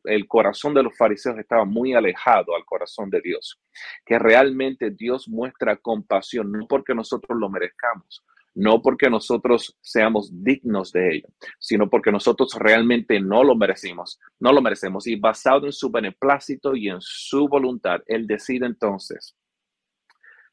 el 0.04 0.27
corazón 0.27 0.75
de 0.75 0.84
los 0.84 0.96
fariseos 0.96 1.39
estaba 1.39 1.66
muy 1.66 1.96
alejado 1.96 2.56
al 2.56 2.63
corazón 2.63 3.10
de 3.10 3.22
Dios, 3.22 3.60
que 4.06 4.20
realmente 4.20 4.92
Dios 4.92 5.27
muestra 5.27 5.77
compasión, 5.77 6.51
no 6.51 6.68
porque 6.68 6.94
nosotros 6.94 7.38
lo 7.39 7.50
merezcamos, 7.50 8.24
no 8.54 8.84
porque 8.84 9.10
nosotros 9.10 9.75
seamos 9.82 10.30
dignos 10.32 10.92
de 10.92 11.16
ello, 11.16 11.27
sino 11.58 11.89
porque 11.89 12.12
nosotros 12.12 12.54
realmente 12.60 13.20
no 13.20 13.44
lo 13.44 13.56
merecimos, 13.56 14.20
no 14.39 14.54
lo 14.54 14.62
merecemos. 14.62 15.08
Y 15.08 15.16
basado 15.16 15.66
en 15.66 15.74
su 15.74 15.89
beneplácito 15.89 16.75
y 16.75 16.89
en 16.89 17.01
su 17.01 17.48
voluntad, 17.48 18.01
Él 18.06 18.27
decide 18.27 18.68
entonces 18.68 19.36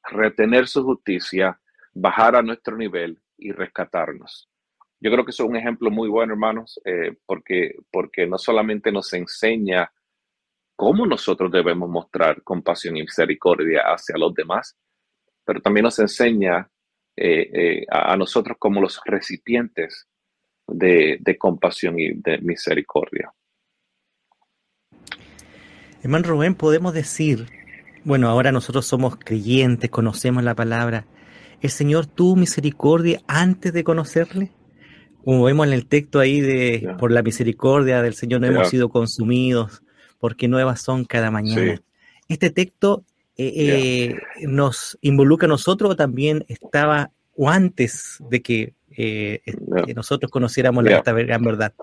retener 0.02 0.66
su 0.66 0.82
justicia, 0.82 1.60
bajar 1.92 2.36
a 2.36 2.42
nuestro 2.42 2.76
nivel 2.76 3.20
y 3.36 3.52
rescatarnos. 3.52 4.48
Yo 5.04 5.11
creo 5.11 5.23
que 5.23 5.32
eso 5.32 5.42
es 5.44 5.50
un 5.50 5.56
ejemplo 5.56 5.90
muy 5.90 6.08
bueno, 6.08 6.32
hermanos, 6.32 6.80
eh, 6.82 7.14
porque, 7.26 7.76
porque 7.92 8.26
no 8.26 8.38
solamente 8.38 8.90
nos 8.90 9.12
enseña 9.12 9.92
cómo 10.76 11.04
nosotros 11.04 11.52
debemos 11.52 11.90
mostrar 11.90 12.42
compasión 12.42 12.96
y 12.96 13.02
misericordia 13.02 13.82
hacia 13.82 14.16
los 14.16 14.32
demás, 14.32 14.78
pero 15.44 15.61
también 15.61 15.84
nos 15.84 15.99
enseña 15.99 16.70
eh, 17.18 17.50
eh, 17.52 17.87
a, 17.90 18.16
nosotros 18.16 18.56
como 18.58 18.80
los 18.80 18.99
recipientes 19.04 20.08
de, 20.66 21.37
compasión 21.38 21.99
y 21.99 22.14
de 22.14 22.38
misericordia. 22.38 23.30
Hermano 26.02 26.28
Rubén, 26.28 26.54
podemos 26.54 26.94
decir, 26.94 27.44
bueno, 28.04 28.30
ahora 28.30 28.52
nosotros 28.52 28.87
somos 28.87 29.16
creyentes, 29.16 29.90
conocemos 29.90 30.42
la 30.44 30.54
palabra, 30.54 31.04
¿el 31.61 31.68
Señor 31.68 32.06
tuvo 32.06 32.37
misericordia 32.37 33.20
antes 33.28 33.70
de 33.75 33.84
conocerle? 33.84 34.50
Como 35.25 35.45
vemos 35.45 35.66
en 35.66 35.73
el 35.73 35.87
texto 35.87 36.21
ahí 36.21 36.40
de, 36.40 36.95
por 36.99 37.11
la 37.11 37.23
misericordia 37.23 38.02
del 38.02 38.14
Señor 38.14 38.40
no 38.40 38.47
hemos 38.47 38.69
sido 38.69 38.88
consumidos, 38.88 39.83
porque 40.19 40.49
nuevas 40.49 40.83
son 40.83 41.04
cada 41.04 41.31
mañana. 41.31 41.81
Este 42.28 42.50
texto 42.50 43.04
eh, 43.37 43.52
eh, 43.57 44.47
nos 44.47 44.97
involucra 45.00 45.47
a 45.47 45.49
nosotros 45.49 45.90
o 45.90 45.97
también 45.97 46.45
estaba 46.49 47.11
o 47.37 47.50
antes 47.50 48.19
de 48.31 48.43
que, 48.43 48.75
eh, 48.97 49.40
nosotros 49.95 50.31
conociéramos 50.31 50.85
la 50.85 51.02
gran 51.02 51.43
verdad? 51.43 51.75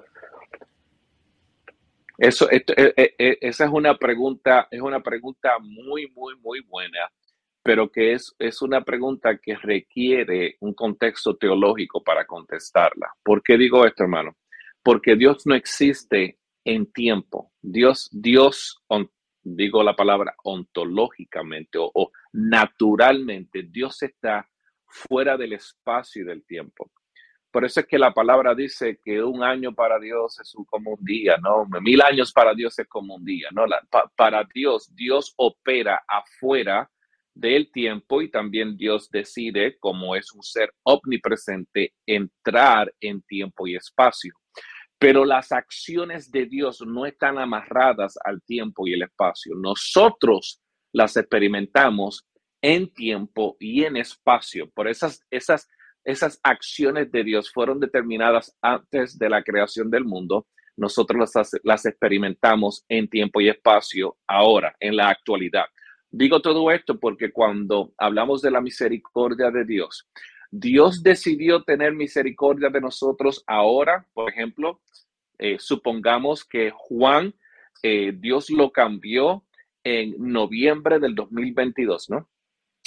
Eso, 2.17 2.47
esa 2.49 3.65
es 3.65 3.71
una 3.71 3.97
pregunta, 3.97 4.67
es 4.71 4.79
una 4.79 5.01
pregunta 5.01 5.57
muy, 5.59 6.09
muy, 6.11 6.35
muy 6.37 6.61
buena, 6.61 7.11
pero 7.63 7.91
que 7.91 8.13
es, 8.13 8.35
es 8.39 8.61
una 8.61 8.81
pregunta 8.81 9.37
que 9.37 9.55
requiere 9.55 10.57
un 10.61 10.73
contexto 10.73 11.35
teológico 11.35 12.03
para 12.03 12.25
contestarla. 12.25 13.13
¿Por 13.23 13.43
qué 13.43 13.57
digo 13.57 13.85
esto, 13.85 14.03
hermano? 14.03 14.35
Porque 14.83 15.15
Dios 15.15 15.45
no 15.45 15.53
existe 15.53 16.39
en 16.65 16.91
tiempo. 16.91 17.51
Dios, 17.61 18.09
Dios 18.11 18.81
digo 19.43 19.83
la 19.83 19.95
palabra 19.95 20.35
ontológicamente 20.43 21.77
o, 21.79 22.11
naturalmente, 22.33 23.63
Dios 23.63 24.01
está 24.03 24.47
fuera 24.85 25.37
del 25.37 25.53
espacio 25.53 26.23
y 26.23 26.25
del 26.25 26.43
tiempo. 26.45 26.91
Por 27.51 27.65
eso 27.65 27.81
es 27.81 27.85
que 27.85 27.99
la 27.99 28.13
palabra 28.13 28.55
dice 28.55 28.99
que 29.03 29.21
un 29.21 29.43
año 29.43 29.73
para 29.73 29.99
Dios 29.99 30.39
es 30.39 30.55
como 30.67 30.91
un 30.91 31.03
día, 31.03 31.37
¿no? 31.37 31.65
Mil 31.81 32.01
años 32.01 32.31
para 32.31 32.53
Dios 32.53 32.79
es 32.79 32.87
como 32.87 33.15
un 33.15 33.25
día, 33.25 33.49
¿no? 33.51 33.65
para 34.15 34.45
Dios, 34.45 34.89
Dios 34.95 35.33
opera 35.35 36.01
afuera 36.07 36.89
del 37.33 37.71
tiempo 37.71 38.21
y 38.21 38.29
también 38.29 38.77
Dios 38.77 39.09
decide, 39.09 39.77
como 39.79 40.15
es 40.15 40.31
un 40.33 40.43
ser 40.43 40.73
omnipresente, 40.83 41.93
entrar 42.05 42.93
en 42.99 43.21
tiempo 43.23 43.67
y 43.67 43.75
espacio. 43.75 44.33
Pero 44.99 45.25
las 45.25 45.51
acciones 45.51 46.31
de 46.31 46.45
Dios 46.45 46.81
no 46.85 47.05
están 47.05 47.39
amarradas 47.39 48.17
al 48.23 48.41
tiempo 48.43 48.87
y 48.87 48.93
el 48.93 49.03
espacio. 49.03 49.55
Nosotros 49.55 50.61
las 50.93 51.17
experimentamos 51.17 52.27
en 52.61 52.93
tiempo 52.93 53.57
y 53.59 53.83
en 53.83 53.97
espacio. 53.97 54.69
Por 54.69 54.87
esas, 54.87 55.25
esas, 55.31 55.67
esas 56.03 56.39
acciones 56.43 57.11
de 57.11 57.23
Dios 57.23 57.51
fueron 57.51 57.79
determinadas 57.79 58.55
antes 58.61 59.17
de 59.17 59.29
la 59.29 59.41
creación 59.43 59.89
del 59.89 60.05
mundo. 60.05 60.47
Nosotros 60.77 61.31
las, 61.33 61.51
las 61.63 61.85
experimentamos 61.85 62.85
en 62.87 63.09
tiempo 63.09 63.41
y 63.41 63.49
espacio 63.49 64.17
ahora, 64.27 64.75
en 64.79 64.95
la 64.95 65.09
actualidad. 65.09 65.65
Digo 66.11 66.41
todo 66.41 66.69
esto 66.71 66.99
porque 66.99 67.31
cuando 67.31 67.93
hablamos 67.97 68.41
de 68.41 68.51
la 68.51 68.59
misericordia 68.59 69.49
de 69.49 69.63
Dios, 69.63 70.09
Dios 70.51 71.01
decidió 71.01 71.63
tener 71.63 71.93
misericordia 71.93 72.69
de 72.69 72.81
nosotros 72.81 73.43
ahora, 73.47 74.05
por 74.13 74.29
ejemplo, 74.29 74.81
eh, 75.39 75.55
supongamos 75.57 76.43
que 76.43 76.71
Juan, 76.75 77.33
eh, 77.81 78.13
Dios 78.13 78.49
lo 78.49 78.71
cambió 78.71 79.45
en 79.85 80.15
noviembre 80.19 80.99
del 80.99 81.15
2022, 81.15 82.09
¿no? 82.09 82.29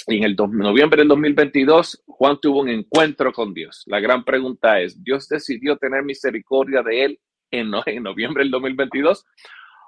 Y 0.07 0.17
en 0.17 0.23
el 0.23 0.35
noviembre 0.35 1.01
del 1.01 1.07
2022, 1.07 2.03
Juan 2.05 2.39
tuvo 2.39 2.61
un 2.61 2.69
encuentro 2.69 3.33
con 3.33 3.55
Dios. 3.55 3.83
La 3.87 3.99
gran 3.99 4.23
pregunta 4.23 4.79
es, 4.79 5.03
¿Dios 5.03 5.27
decidió 5.27 5.77
tener 5.77 6.03
misericordia 6.03 6.83
de 6.83 7.05
él 7.05 7.19
en, 7.49 7.71
en 7.87 8.03
noviembre 8.03 8.43
del 8.43 8.51
2022? 8.51 9.25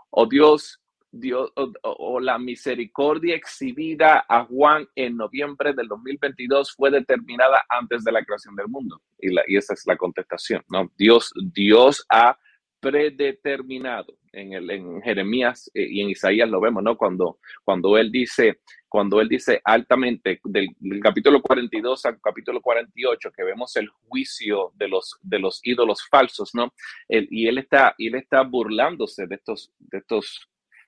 ¿O 0.09 0.25
Dios 0.25 0.81
Dios 1.11 1.51
o, 1.55 2.19
la 2.19 2.37
misericordia 2.37 3.35
exhibida 3.35 4.25
a 4.27 4.45
Juan 4.45 4.87
en 4.95 5.17
noviembre 5.17 5.73
del 5.73 5.87
2022 5.87 6.73
fue 6.75 6.91
determinada 6.91 7.63
antes 7.69 8.03
de 8.03 8.11
la 8.11 8.23
creación 8.23 8.55
del 8.55 8.67
mundo. 8.67 9.01
Y, 9.17 9.33
la, 9.33 9.43
y 9.47 9.57
esa 9.57 9.73
es 9.73 9.83
la 9.85 9.97
contestación, 9.97 10.63
¿no? 10.69 10.91
Dios, 10.97 11.33
Dios 11.53 12.05
ha 12.09 12.37
predeterminado. 12.79 14.17
En, 14.33 14.53
el, 14.53 14.69
en 14.69 15.01
Jeremías 15.01 15.71
eh, 15.73 15.87
y 15.89 16.01
en 16.01 16.11
Isaías 16.11 16.47
lo 16.47 16.61
vemos, 16.61 16.83
¿no? 16.83 16.95
Cuando, 16.95 17.39
cuando 17.63 17.97
él 17.97 18.11
dice, 18.11 18.59
cuando 18.87 19.19
él 19.19 19.27
dice 19.27 19.59
altamente, 19.63 20.39
del, 20.43 20.75
capítulo 21.01 21.41
42 21.41 22.05
al 22.05 22.21
capítulo 22.21 22.61
48, 22.61 23.31
que 23.35 23.43
vemos 23.43 23.75
el 23.77 23.87
juicio 23.87 24.73
de 24.75 24.89
los, 24.89 25.17
de 25.23 25.39
los 25.39 25.59
ídolos 25.63 26.05
falsos, 26.07 26.53
¿no? 26.53 26.71
y 27.09 27.47
él 27.47 27.57
está, 27.57 27.95
él 27.97 28.13
está 28.13 28.43
burlándose 28.43 29.25
de 29.25 29.35
estos, 29.35 29.71
de 29.79 29.97
estos 29.97 30.47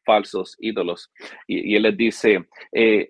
falsos 0.10 0.56
ídolos. 0.60 1.12
Y, 1.45 1.76
él 1.76 1.84
les 1.84 1.95
dice, 1.95 2.48
eh, 2.72 3.08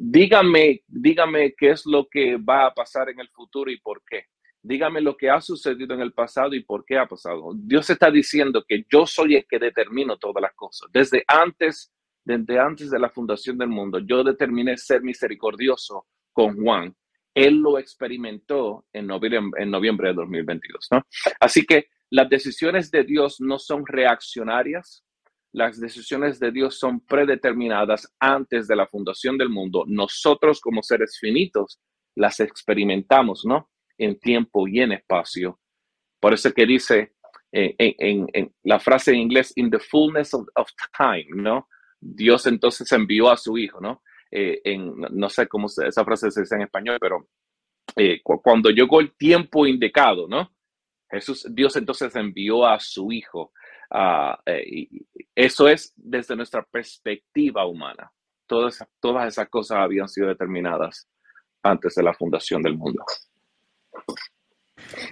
dígame, 0.00 0.82
dígame 0.88 1.54
qué 1.56 1.70
es 1.70 1.86
lo 1.86 2.08
que 2.08 2.36
va 2.36 2.66
a 2.66 2.74
pasar 2.74 3.10
en 3.10 3.20
el 3.20 3.28
futuro 3.28 3.70
y 3.70 3.78
por 3.78 4.02
qué. 4.04 4.26
Dígame 4.60 5.00
lo 5.00 5.16
que 5.16 5.30
ha 5.30 5.40
sucedido 5.40 5.94
en 5.94 6.00
el 6.00 6.12
pasado 6.12 6.52
y 6.54 6.64
por 6.64 6.84
qué 6.84 6.98
ha 6.98 7.06
pasado. 7.06 7.52
Dios 7.54 7.88
está 7.90 8.10
diciendo 8.10 8.64
que 8.68 8.84
yo 8.90 9.06
soy 9.06 9.36
el 9.36 9.46
que 9.48 9.60
determino 9.60 10.16
todas 10.16 10.42
las 10.42 10.54
cosas. 10.54 10.90
Desde 10.92 11.22
antes, 11.28 11.92
desde 12.24 12.58
antes 12.58 12.90
de 12.90 12.98
la 12.98 13.10
fundación 13.10 13.56
del 13.56 13.68
mundo, 13.68 14.00
yo 14.00 14.24
determiné 14.24 14.76
ser 14.76 15.02
misericordioso 15.02 16.06
con 16.32 16.56
Juan. 16.60 16.92
Él 17.34 17.58
lo 17.58 17.78
experimentó 17.78 18.84
en 18.92 19.06
noviembre, 19.06 19.62
en 19.62 19.70
noviembre 19.70 20.08
de 20.08 20.14
2022. 20.14 20.88
¿no? 20.90 21.06
Así 21.38 21.64
que 21.64 21.86
las 22.10 22.28
decisiones 22.28 22.90
de 22.90 23.04
Dios 23.04 23.40
no 23.40 23.58
son 23.60 23.86
reaccionarias, 23.86 25.04
las 25.52 25.78
decisiones 25.78 26.40
de 26.40 26.50
Dios 26.50 26.78
son 26.78 27.00
predeterminadas 27.00 28.12
antes 28.18 28.66
de 28.66 28.76
la 28.76 28.86
fundación 28.86 29.36
del 29.36 29.50
mundo. 29.50 29.84
Nosotros 29.86 30.60
como 30.60 30.82
seres 30.82 31.18
finitos 31.20 31.80
las 32.14 32.40
experimentamos, 32.40 33.44
¿no? 33.44 33.70
En 33.98 34.18
tiempo 34.18 34.66
y 34.66 34.80
en 34.80 34.92
espacio. 34.92 35.60
Por 36.20 36.32
eso 36.32 36.52
que 36.52 36.66
dice 36.66 37.14
eh, 37.52 37.74
en, 37.78 38.54
la 38.62 38.80
frase 38.80 39.12
en 39.12 39.18
inglés, 39.18 39.52
in 39.56 39.70
the 39.70 39.78
fullness 39.78 40.32
of, 40.32 40.46
time, 40.96 41.26
¿no? 41.34 41.68
Dios 42.00 42.46
entonces 42.46 42.90
envió 42.92 43.30
a 43.30 43.36
su 43.36 43.58
hijo, 43.58 43.80
¿no? 43.80 44.02
Eh, 44.30 44.78
no 44.78 45.28
sé 45.28 45.46
cómo 45.46 45.66
esa 45.66 46.04
frase 46.04 46.30
se 46.30 46.40
dice 46.40 46.54
en 46.54 46.62
español, 46.62 46.96
pero 46.98 47.28
eh, 47.96 48.22
cuando 48.22 48.70
llegó 48.70 49.00
el 49.00 49.14
tiempo 49.16 49.66
indicado, 49.66 50.26
¿no? 50.26 50.50
Jesús, 51.10 51.46
Dios 51.50 51.76
entonces 51.76 52.16
envió 52.16 52.66
a 52.66 52.80
su 52.80 53.12
hijo 53.12 53.52
Eh, 54.46 54.88
eso 55.34 55.68
es 55.68 55.92
desde 55.96 56.36
nuestra 56.36 56.62
perspectiva 56.62 57.66
humana. 57.66 58.12
Todas, 58.46 58.84
todas 59.00 59.28
esas 59.28 59.48
cosas 59.48 59.78
habían 59.78 60.08
sido 60.08 60.28
determinadas 60.28 61.08
antes 61.62 61.94
de 61.94 62.02
la 62.02 62.12
fundación 62.14 62.62
del 62.62 62.76
mundo. 62.76 63.04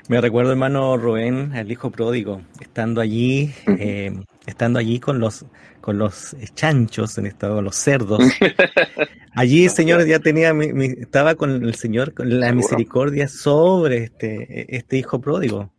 Me 0.09 0.21
recuerdo, 0.21 0.51
hermano 0.51 0.97
Rubén, 0.97 1.55
el 1.55 1.71
hijo 1.71 1.91
pródigo, 1.91 2.43
estando 2.61 3.01
allí, 3.01 3.55
eh, 3.67 4.13
estando 4.47 4.79
allí 4.79 4.99
con 4.99 5.21
los 5.21 5.47
con 5.81 5.99
los 5.99 6.37
chanchos, 6.55 7.17
en 7.19 7.27
estado 7.27 7.63
los 7.63 7.77
cerdos. 7.77 8.21
Allí 9.35 9.69
Señor 9.69 10.07
ya 10.07 10.19
tenía, 10.19 10.53
estaba 10.99 11.37
con 11.37 11.65
el 11.65 11.75
Señor, 11.75 12.13
con 12.13 12.41
la 12.41 12.53
misericordia 12.53 13.29
sobre 13.29 14.05
este, 14.05 14.77
este 14.77 14.99
hijo 14.99 15.21
pródigo. 15.21 15.73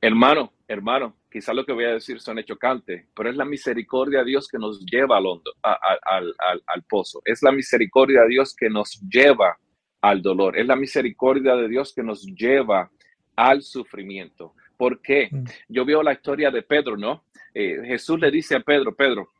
Hermano, 0.00 0.52
hermano, 0.68 1.16
quizás 1.30 1.54
lo 1.54 1.64
que 1.64 1.72
voy 1.72 1.84
a 1.84 1.94
decir 1.94 2.20
suene 2.20 2.44
chocante, 2.44 3.08
pero 3.16 3.30
es 3.30 3.36
la 3.36 3.44
misericordia 3.44 4.20
de 4.20 4.26
Dios 4.26 4.46
que 4.46 4.58
nos 4.58 4.84
lleva 4.84 5.16
al, 5.16 5.26
hondo, 5.26 5.50
al, 5.62 6.34
al 6.66 6.82
pozo. 6.82 7.22
Es 7.24 7.42
la 7.42 7.50
misericordia 7.50 8.22
de 8.22 8.28
Dios 8.28 8.54
que 8.54 8.68
nos 8.68 9.00
lleva 9.10 9.58
al 10.02 10.22
dolor. 10.22 10.58
Es 10.58 10.66
la 10.66 10.76
misericordia 10.76 11.56
de 11.56 11.68
Dios 11.68 11.92
que 11.94 12.02
nos 12.02 12.24
lleva 12.24 12.90
al 13.34 13.62
sufrimiento. 13.62 14.54
¿Por 14.76 15.00
qué? 15.00 15.28
Mm. 15.30 15.44
Yo 15.68 15.84
veo 15.84 16.02
la 16.02 16.12
historia 16.12 16.50
de 16.50 16.62
Pedro, 16.62 16.96
¿no? 16.96 17.24
Eh, 17.54 17.80
Jesús 17.84 18.20
le 18.20 18.30
dice 18.30 18.56
a 18.56 18.60
Pedro, 18.60 18.94
Pedro, 18.94 19.30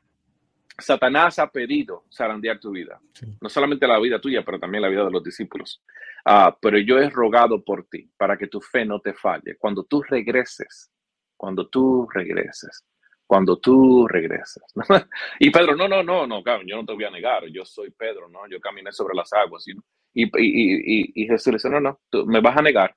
Satanás 0.78 1.38
ha 1.38 1.50
pedido 1.50 2.04
zarandear 2.12 2.58
tu 2.60 2.70
vida. 2.70 3.00
No 3.40 3.48
solamente 3.48 3.86
la 3.86 3.98
vida 3.98 4.20
tuya, 4.20 4.44
pero 4.44 4.58
también 4.58 4.82
la 4.82 4.88
vida 4.88 5.04
de 5.04 5.10
los 5.10 5.22
discípulos. 5.22 5.82
Ah, 6.24 6.56
pero 6.60 6.78
yo 6.78 6.98
he 6.98 7.10
rogado 7.10 7.64
por 7.64 7.86
ti 7.88 8.08
para 8.16 8.36
que 8.36 8.46
tu 8.46 8.60
fe 8.60 8.84
no 8.84 9.00
te 9.00 9.12
falle. 9.12 9.56
Cuando 9.58 9.84
tú 9.84 10.02
regreses, 10.02 10.90
cuando 11.38 11.68
tú 11.68 12.06
regreses, 12.12 12.84
cuando 13.26 13.58
tú 13.58 14.06
regreses. 14.08 14.62
y 15.38 15.50
Pedro, 15.50 15.76
no, 15.76 15.88
no, 15.88 16.02
no, 16.02 16.26
no, 16.26 16.42
yo 16.66 16.76
no 16.76 16.84
te 16.84 16.92
voy 16.92 17.04
a 17.04 17.10
negar, 17.10 17.46
yo 17.46 17.64
soy 17.64 17.90
Pedro, 17.92 18.28
¿no? 18.28 18.46
Yo 18.48 18.60
caminé 18.60 18.92
sobre 18.92 19.14
las 19.14 19.32
aguas. 19.32 19.64
Y, 19.68 19.74
y, 20.12 21.26
Jesús 21.26 21.46
le 21.46 21.52
dice, 21.54 21.70
no, 21.70 21.80
no, 21.80 22.00
tú 22.10 22.26
me 22.26 22.40
vas 22.40 22.56
a 22.56 22.62
negar, 22.62 22.94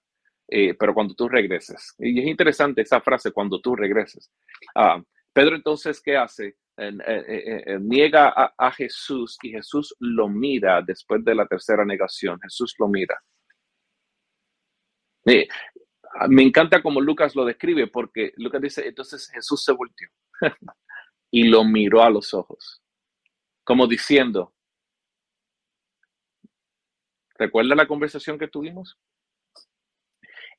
eh, 0.48 0.74
pero 0.74 0.94
cuando 0.94 1.14
tú 1.14 1.30
regreses. 1.30 1.94
Y 2.00 2.20
es 2.20 2.26
interesante 2.26 2.82
esa 2.82 3.00
frase, 3.00 3.32
cuando 3.32 3.62
tú 3.62 3.76
regreses. 3.76 4.32
Ah, 4.76 5.02
Pedro 5.32 5.56
entonces, 5.56 6.02
¿qué 6.02 6.18
hace? 6.18 6.56
Eh, 6.78 6.98
eh, 7.08 7.78
niega 7.80 8.34
a, 8.58 8.72
Jesús 8.72 9.38
y 9.44 9.52
Jesús 9.52 9.96
lo 10.00 10.28
mira 10.28 10.82
después 10.82 11.24
de 11.24 11.36
la 11.36 11.46
tercera 11.46 11.86
negación. 11.86 12.40
Jesús 12.42 12.74
lo 12.80 12.88
mira. 12.88 13.22
Me 16.30 16.44
encanta 16.44 16.82
como 16.82 17.02
Lucas 17.02 17.36
lo 17.36 17.46
describe 17.46 17.88
porque 17.88 18.34
Lucas 18.38 18.62
dice, 18.62 18.88
entonces 18.88 19.30
Jesús 19.30 19.64
se 19.64 19.72
volteó 19.74 20.10
y 21.32 21.44
lo 21.44 21.64
miró 21.64 22.04
a 22.04 22.10
los 22.10 22.34
ojos, 22.34 22.82
como 23.64 23.88
diciendo, 23.88 24.54
¿recuerda 27.38 27.76
la 27.76 27.88
conversación 27.88 28.38
que 28.38 28.48
tuvimos? 28.48 28.98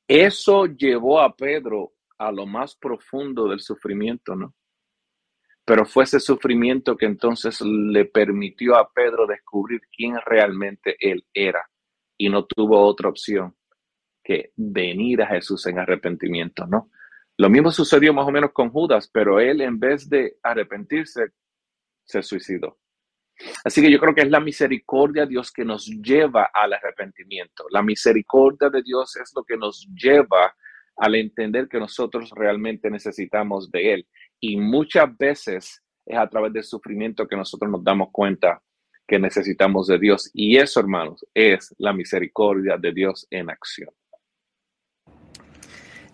Eso 0.08 0.66
llevó 0.66 1.20
a 1.20 1.34
Pedro 1.34 1.94
a 2.18 2.32
lo 2.32 2.46
más 2.46 2.76
profundo 2.76 3.48
del 3.48 3.60
sufrimiento, 3.60 4.34
¿no? 4.34 4.54
Pero 5.64 5.86
fue 5.86 6.04
ese 6.04 6.18
sufrimiento 6.18 6.96
que 6.96 7.06
entonces 7.06 7.60
le 7.60 8.04
permitió 8.04 8.76
a 8.76 8.90
Pedro 8.92 9.26
descubrir 9.26 9.80
quién 9.96 10.16
realmente 10.26 10.96
él 10.98 11.24
era 11.32 11.68
y 12.18 12.28
no 12.28 12.44
tuvo 12.46 12.84
otra 12.84 13.08
opción 13.08 13.56
que 14.22 14.52
venir 14.56 15.22
a 15.22 15.26
Jesús 15.26 15.66
en 15.66 15.78
arrepentimiento, 15.78 16.66
¿no? 16.66 16.90
Lo 17.38 17.48
mismo 17.48 17.70
sucedió 17.72 18.12
más 18.12 18.26
o 18.26 18.30
menos 18.30 18.52
con 18.52 18.70
Judas, 18.70 19.10
pero 19.12 19.40
él 19.40 19.60
en 19.62 19.78
vez 19.78 20.08
de 20.08 20.36
arrepentirse, 20.42 21.32
se 22.04 22.22
suicidó. 22.22 22.78
Así 23.64 23.80
que 23.80 23.90
yo 23.90 23.98
creo 23.98 24.14
que 24.14 24.22
es 24.22 24.30
la 24.30 24.40
misericordia 24.40 25.22
de 25.22 25.30
Dios 25.30 25.50
que 25.50 25.64
nos 25.64 25.86
lleva 25.86 26.50
al 26.52 26.74
arrepentimiento. 26.74 27.64
La 27.70 27.82
misericordia 27.82 28.68
de 28.68 28.82
Dios 28.82 29.16
es 29.16 29.32
lo 29.34 29.44
que 29.44 29.56
nos 29.56 29.88
lleva 29.94 30.54
al 30.96 31.14
entender 31.14 31.68
que 31.68 31.78
nosotros 31.78 32.30
realmente 32.36 32.90
necesitamos 32.90 33.70
de 33.70 33.94
Él. 33.94 34.08
Y 34.38 34.56
muchas 34.56 35.16
veces 35.16 35.82
es 36.04 36.18
a 36.18 36.28
través 36.28 36.52
del 36.52 36.64
sufrimiento 36.64 37.26
que 37.26 37.36
nosotros 37.36 37.70
nos 37.70 37.82
damos 37.82 38.08
cuenta 38.12 38.62
que 39.06 39.18
necesitamos 39.18 39.86
de 39.86 39.98
Dios. 39.98 40.30
Y 40.32 40.58
eso, 40.58 40.80
hermanos, 40.80 41.24
es 41.34 41.74
la 41.78 41.92
misericordia 41.92 42.76
de 42.76 42.92
Dios 42.92 43.26
en 43.30 43.50
acción. 43.50 43.90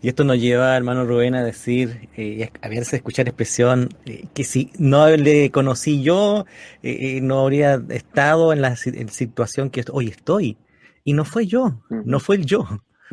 Y 0.00 0.08
esto 0.08 0.22
nos 0.22 0.38
lleva, 0.38 0.76
hermano 0.76 1.04
Rubén, 1.04 1.34
a 1.34 1.42
decir, 1.42 2.08
eh, 2.16 2.48
a 2.62 2.68
veces 2.68 2.94
escuchar 2.94 3.26
expresión, 3.26 3.88
eh, 4.06 4.26
que 4.32 4.44
si 4.44 4.70
no 4.78 5.08
le 5.08 5.50
conocí 5.50 6.02
yo, 6.02 6.46
eh, 6.84 7.16
eh, 7.16 7.20
no 7.20 7.40
habría 7.40 7.82
estado 7.88 8.52
en 8.52 8.62
la 8.62 8.76
situación 8.76 9.70
que 9.70 9.84
hoy 9.90 10.08
estoy. 10.08 10.56
Y 11.02 11.14
no 11.14 11.24
fue 11.24 11.46
yo, 11.46 11.82
no 12.04 12.20
fue 12.20 12.36
el 12.36 12.46
yo, 12.46 12.68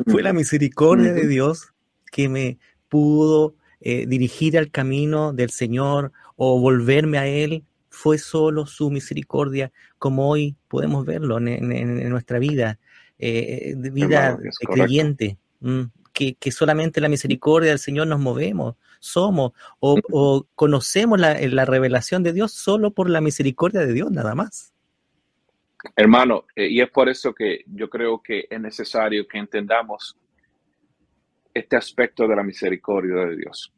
fue 0.06 0.22
la 0.22 0.32
misericordia 0.32 1.12
de 1.12 1.26
Dios 1.26 1.72
que 2.12 2.28
me 2.28 2.58
pudo 2.88 3.54
dirigir 3.80 4.58
al 4.58 4.70
camino 4.70 5.32
del 5.32 5.50
Señor 5.50 6.12
o 6.36 6.60
volverme 6.60 7.18
a 7.18 7.26
Él. 7.26 7.64
Fue 7.88 8.18
solo 8.18 8.66
su 8.66 8.90
misericordia, 8.90 9.72
como 9.98 10.28
hoy 10.28 10.56
podemos 10.68 11.06
verlo 11.06 11.38
en, 11.38 12.10
nuestra 12.10 12.38
vida, 12.38 12.78
de 13.18 13.90
vida 13.92 14.38
creyente. 14.68 15.38
Mm 15.60 15.84
que, 16.16 16.50
solamente 16.50 17.00
la 17.00 17.10
misericordia 17.10 17.70
del 17.70 17.78
Señor 17.78 18.06
nos 18.06 18.20
movemos, 18.20 18.76
somos, 19.00 19.52
o, 19.80 20.46
conocemos 20.54 21.20
la, 21.20 21.64
revelación 21.66 22.22
de 22.22 22.32
Dios 22.32 22.52
solo 22.52 22.92
por 22.92 23.10
la 23.10 23.20
misericordia 23.20 23.80
de 23.80 23.92
Dios, 23.92 24.10
nada 24.10 24.34
más. 24.34 24.72
Hermano, 25.94 26.46
eh, 26.56 26.68
y 26.68 26.80
es 26.80 26.90
por 26.90 27.08
eso 27.08 27.34
que 27.34 27.64
yo 27.66 27.90
creo 27.90 28.22
que 28.22 28.46
es 28.48 28.60
necesario 28.60 29.28
que 29.28 29.38
entendamos 29.38 30.16
este 31.52 31.76
aspecto 31.76 32.26
de 32.26 32.36
la 32.36 32.42
misericordia 32.42 33.26
de 33.26 33.36
Dios, 33.36 33.72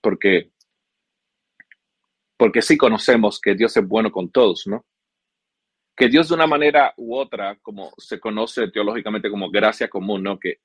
porque 0.00 0.50
porque 2.36 2.60
sí 2.62 2.76
conocemos 2.76 3.40
que 3.40 3.54
Dios 3.54 3.76
es 3.76 3.86
bueno 3.86 4.10
con 4.10 4.28
todos, 4.28 4.66
¿no? 4.66 4.84
Que 5.94 6.08
Dios 6.08 6.28
de 6.28 6.34
una 6.34 6.48
manera 6.48 6.92
u 6.96 7.14
otra, 7.14 7.56
como 7.62 7.92
se 7.98 8.18
conoce 8.18 8.68
teológicamente 8.68 9.30
como 9.30 9.48
gracia 9.48 9.88
común, 9.88 10.24
¿no? 10.24 10.40
Que 10.40 10.58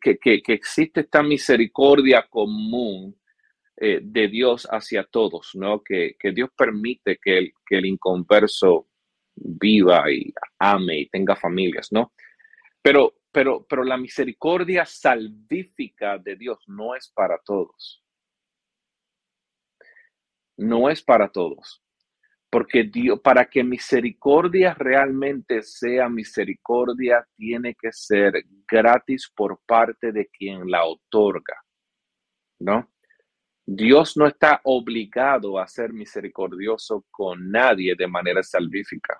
que, 0.00 0.18
que, 0.18 0.52
existe 0.52 1.00
esta 1.00 1.22
misericordia 1.22 2.26
común 2.28 3.16
eh, 3.76 4.00
de 4.02 4.28
Dios 4.28 4.68
hacia 4.70 5.04
todos, 5.04 5.50
¿no? 5.54 5.82
Que, 5.82 6.16
Dios 6.34 6.50
permite 6.56 7.18
que 7.22 7.38
el, 7.38 7.52
que 7.66 7.78
el 7.78 7.86
inconverso 7.86 8.88
viva 9.34 10.10
y 10.12 10.32
ame 10.58 11.00
y 11.00 11.08
tenga 11.08 11.34
familias, 11.34 11.88
¿no? 11.90 12.12
Pero, 12.80 13.14
pero, 13.32 13.66
pero 13.68 13.82
la 13.82 13.96
misericordia 13.96 14.84
salvífica 14.84 16.18
de 16.18 16.36
Dios 16.36 16.58
no 16.66 16.94
es 16.94 17.08
para 17.08 17.38
todos. 17.38 18.04
No 20.56 20.90
es 20.90 21.02
para 21.02 21.28
todos. 21.30 21.81
Porque 22.52 22.84
Dios, 22.84 23.18
para 23.20 23.46
que 23.46 23.64
misericordia 23.64 24.74
realmente 24.74 25.62
sea 25.62 26.10
misericordia, 26.10 27.26
tiene 27.34 27.74
que 27.74 27.90
ser 27.92 28.44
gratis 28.70 29.32
por 29.34 29.58
parte 29.64 30.12
de 30.12 30.26
quien 30.28 30.70
la 30.70 30.84
otorga, 30.84 31.56
¿no? 32.60 32.92
Dios 33.64 34.18
no 34.18 34.26
está 34.26 34.60
obligado 34.64 35.58
a 35.58 35.66
ser 35.66 35.94
misericordioso 35.94 37.06
con 37.10 37.50
nadie 37.50 37.94
de 37.96 38.06
manera 38.06 38.42
salvífica. 38.42 39.18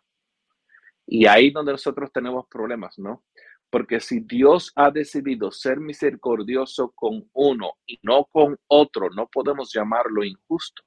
Y 1.07 1.25
ahí 1.25 1.51
donde 1.51 1.73
nosotros 1.73 2.13
tenemos 2.13 2.47
problemas, 2.51 2.99
¿no? 2.99 3.25
Porque 3.71 3.99
si 4.01 4.21
Dios 4.21 4.73
ha 4.77 4.91
decidido 4.91 5.51
ser 5.53 5.81
misericordioso 5.81 6.93
con 6.95 7.31
uno 7.33 7.79
y 7.87 7.99
no 8.03 8.27
con 8.27 8.59
otro, 8.67 9.09
no 9.09 9.27
podemos 9.27 9.73
llamarlo 9.73 10.23
injusto. 10.23 10.83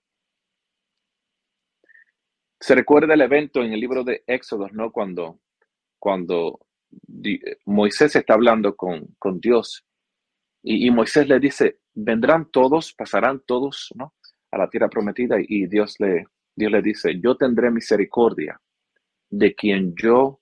Se 2.66 2.74
recuerda 2.74 3.14
el 3.14 3.22
evento 3.22 3.62
en 3.62 3.74
el 3.74 3.80
libro 3.80 4.04
de 4.04 4.24
Éxodo, 4.26 4.68
¿no? 4.72 4.92
Cuando, 4.92 5.40
cuando 6.00 6.66
Moisés 7.66 8.16
está 8.16 8.34
hablando 8.34 8.76
con, 8.76 9.06
con 9.20 9.40
Dios 9.40 9.86
y, 10.64 10.90
Moisés 10.90 11.28
le 11.28 11.40
dice, 11.40 11.82
vendrán 11.94 12.50
todos, 12.50 12.92
pasarán 12.96 13.44
todos, 13.46 13.94
¿no? 13.94 14.16
A 14.50 14.58
la 14.58 14.68
tierra 14.68 14.90
prometida 14.90 15.36
y 15.40 15.68
Dios 15.68 15.98
le, 16.00 16.26
Dios 16.56 16.72
le 16.72 16.82
dice, 16.82 17.22
yo 17.24 17.38
tendré 17.38 17.70
misericordia 17.70 18.60
de 19.30 19.54
quien 19.54 19.94
yo 19.94 20.42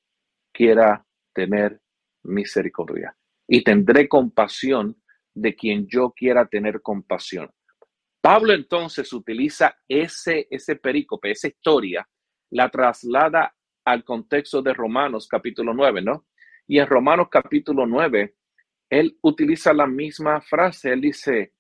quiera 0.54 1.06
tener 1.34 1.82
misericordia 2.24 3.18
y 3.46 3.66
tendré 3.66 4.08
compasión 4.08 4.96
de 5.34 5.56
quien 5.56 5.88
yo 5.88 6.14
quiera 6.16 6.46
tener 6.46 6.82
compasión. 6.82 7.52
Pablo 8.22 8.54
entonces 8.54 9.12
utiliza 9.12 9.76
ese, 9.90 10.48
ese 10.50 10.78
perícope, 10.78 11.32
esa 11.32 11.50
historia, 11.50 12.08
la 12.54 12.70
traslada 12.70 13.54
al 13.84 14.04
contexto 14.04 14.62
de 14.62 14.74
Romanos 14.74 15.28
capítulo 15.28 15.74
9, 15.74 16.02
¿no? 16.02 16.28
Y 16.68 16.80
en 16.80 16.88
Romanos 16.88 17.28
capítulo 17.30 17.86
9, 17.86 18.36
él 18.90 19.18
utiliza 19.22 19.74
la 19.74 19.88
misma 19.88 20.40
frase, 20.40 20.94
él 20.94 21.02
dice, 21.02 21.54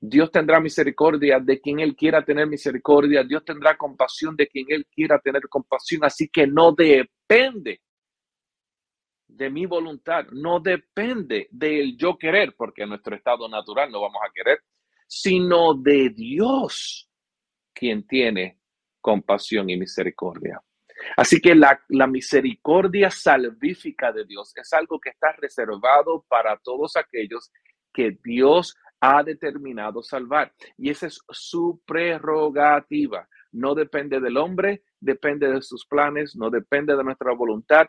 Dios 0.00 0.30
tendrá 0.30 0.60
misericordia 0.60 1.40
de 1.40 1.60
quien 1.60 1.80
él 1.80 1.96
quiera 1.96 2.24
tener 2.24 2.46
misericordia, 2.46 3.24
Dios 3.24 3.44
tendrá 3.44 3.76
compasión 3.76 4.36
de 4.36 4.46
quien 4.46 4.66
él 4.68 4.86
quiera 4.86 5.18
tener 5.18 5.48
compasión, 5.48 6.04
así 6.04 6.28
que 6.28 6.46
no 6.46 6.72
depende 6.72 7.80
de 9.26 9.50
mi 9.50 9.66
voluntad, 9.66 10.26
no 10.30 10.60
depende 10.60 11.48
del 11.50 11.96
yo 11.96 12.16
querer, 12.16 12.54
porque 12.56 12.84
en 12.84 12.90
nuestro 12.90 13.16
estado 13.16 13.48
natural 13.48 13.90
no 13.90 14.00
vamos 14.00 14.22
a 14.24 14.32
querer, 14.32 14.60
sino 15.08 15.74
de 15.74 16.10
Dios, 16.10 17.10
quien 17.74 18.06
tiene 18.06 18.60
compasión 19.06 19.70
y 19.70 19.76
misericordia. 19.76 20.60
Así 21.16 21.40
que 21.40 21.54
la, 21.54 21.78
misericordia 22.08 23.08
salvífica 23.08 24.10
de 24.10 24.24
Dios 24.24 24.52
es 24.56 24.72
algo 24.72 24.98
que 24.98 25.10
está 25.10 25.30
reservado 25.30 26.24
para 26.28 26.56
todos 26.56 26.96
aquellos 26.96 27.52
que 27.94 28.18
Dios 28.24 28.74
ha 29.00 29.22
determinado 29.22 30.02
salvar. 30.02 30.52
Y 30.76 30.90
esa 30.90 31.06
es 31.06 31.20
su 31.30 31.80
prerrogativa. 31.86 33.28
No 33.52 33.76
depende 33.76 34.18
del 34.18 34.36
hombre, 34.38 34.82
depende 34.98 35.52
de 35.52 35.62
sus 35.62 35.86
planes, 35.86 36.34
no 36.34 36.50
depende 36.50 36.96
de 36.96 37.04
nuestra 37.04 37.32
voluntad, 37.32 37.86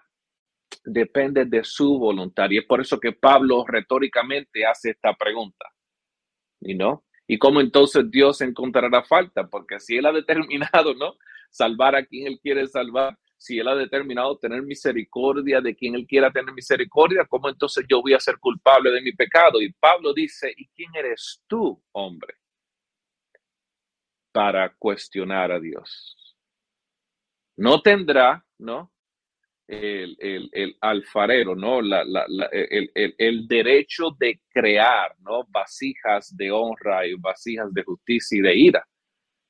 depende 0.86 1.46
de 1.46 1.64
su 1.64 1.98
voluntad. 1.98 2.48
Y 2.52 2.60
es 2.60 2.66
por 2.66 2.82
eso 2.82 3.00
que 3.00 3.14
Pablo 3.14 3.66
retóricamente 3.68 4.68
hace 4.68 4.92
esta 4.92 5.16
pregunta. 5.16 5.66
¿Y 6.60 6.76
no? 6.76 7.07
¿Y 7.28 7.38
cómo 7.38 7.60
entonces 7.60 8.10
Dios 8.10 8.42
encontrará 8.42 9.04
falta? 9.04 9.48
Porque 9.48 9.80
si 9.80 9.98
Él 9.98 10.06
ha 10.06 10.14
determinado, 10.14 10.94
¿no? 10.96 11.16
Salvar 11.50 11.96
a 11.96 12.06
quien 12.06 12.28
Él 12.28 12.40
quiere 12.42 12.68
salvar, 12.68 13.18
si 13.38 13.60
Él 13.60 13.68
ha 13.68 13.76
determinado 13.76 14.38
tener 14.38 14.64
misericordia 14.64 15.62
de 15.62 15.76
quien 15.76 15.96
Él 15.96 16.08
quiera 16.08 16.32
tener 16.32 16.54
misericordia, 16.54 17.26
¿cómo 17.30 17.50
entonces 17.50 17.86
yo 17.90 18.02
voy 18.02 18.14
a 18.14 18.20
ser 18.20 18.38
culpable 18.40 18.92
de 18.92 19.02
mi 19.02 19.12
pecado? 19.12 19.62
Y 19.62 19.74
Pablo 19.74 20.14
dice, 20.14 20.54
¿y 20.56 20.68
quién 20.70 20.90
eres 20.96 21.44
tú, 21.48 21.82
hombre? 21.92 22.36
Para 24.32 24.74
cuestionar 24.76 25.52
a 25.52 25.60
Dios. 25.60 26.16
No 27.58 27.82
tendrá, 27.82 28.46
¿no? 28.58 28.92
El, 29.68 30.78
alfarero, 30.82 31.56
¿no? 31.56 31.80
el, 31.80 33.48
derecho 33.48 34.16
de 34.18 34.42
crear, 34.50 35.16
¿no? 35.20 35.46
Vasijas 35.50 36.36
de 36.36 36.52
honra 36.52 37.06
y 37.06 37.16
vasijas 37.16 37.74
de 37.74 37.84
justicia 37.84 38.38
y 38.38 38.42
de 38.42 38.56
ira, 38.56 38.88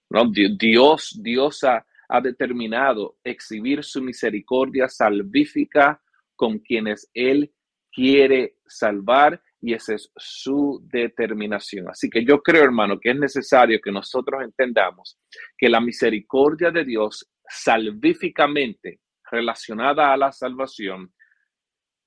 ¿no? 0.09 0.25
Dios, 0.31 1.19
Dios 1.21 1.63
ha, 1.63 1.85
ha 2.09 2.21
determinado 2.21 3.17
exhibir 3.23 3.83
su 3.83 4.01
misericordia 4.01 4.87
salvífica 4.87 6.01
con 6.35 6.59
quienes 6.59 7.09
Él 7.13 7.51
quiere 7.91 8.57
salvar 8.67 9.41
y 9.59 9.73
esa 9.73 9.95
es 9.95 10.11
su 10.15 10.79
determinación. 10.83 11.89
Así 11.89 12.09
que 12.09 12.23
yo 12.23 12.41
creo, 12.41 12.63
hermano, 12.63 12.99
que 12.99 13.09
es 13.09 13.17
necesario 13.17 13.79
que 13.81 13.91
nosotros 13.91 14.43
entendamos 14.43 15.17
que 15.57 15.67
la 15.67 15.81
misericordia 15.81 16.69
de 16.69 16.85
Dios 16.85 17.27
salvíficamente 17.49 18.99
relacionada 19.31 20.11
a 20.11 20.17
la 20.17 20.31
salvación 20.31 21.13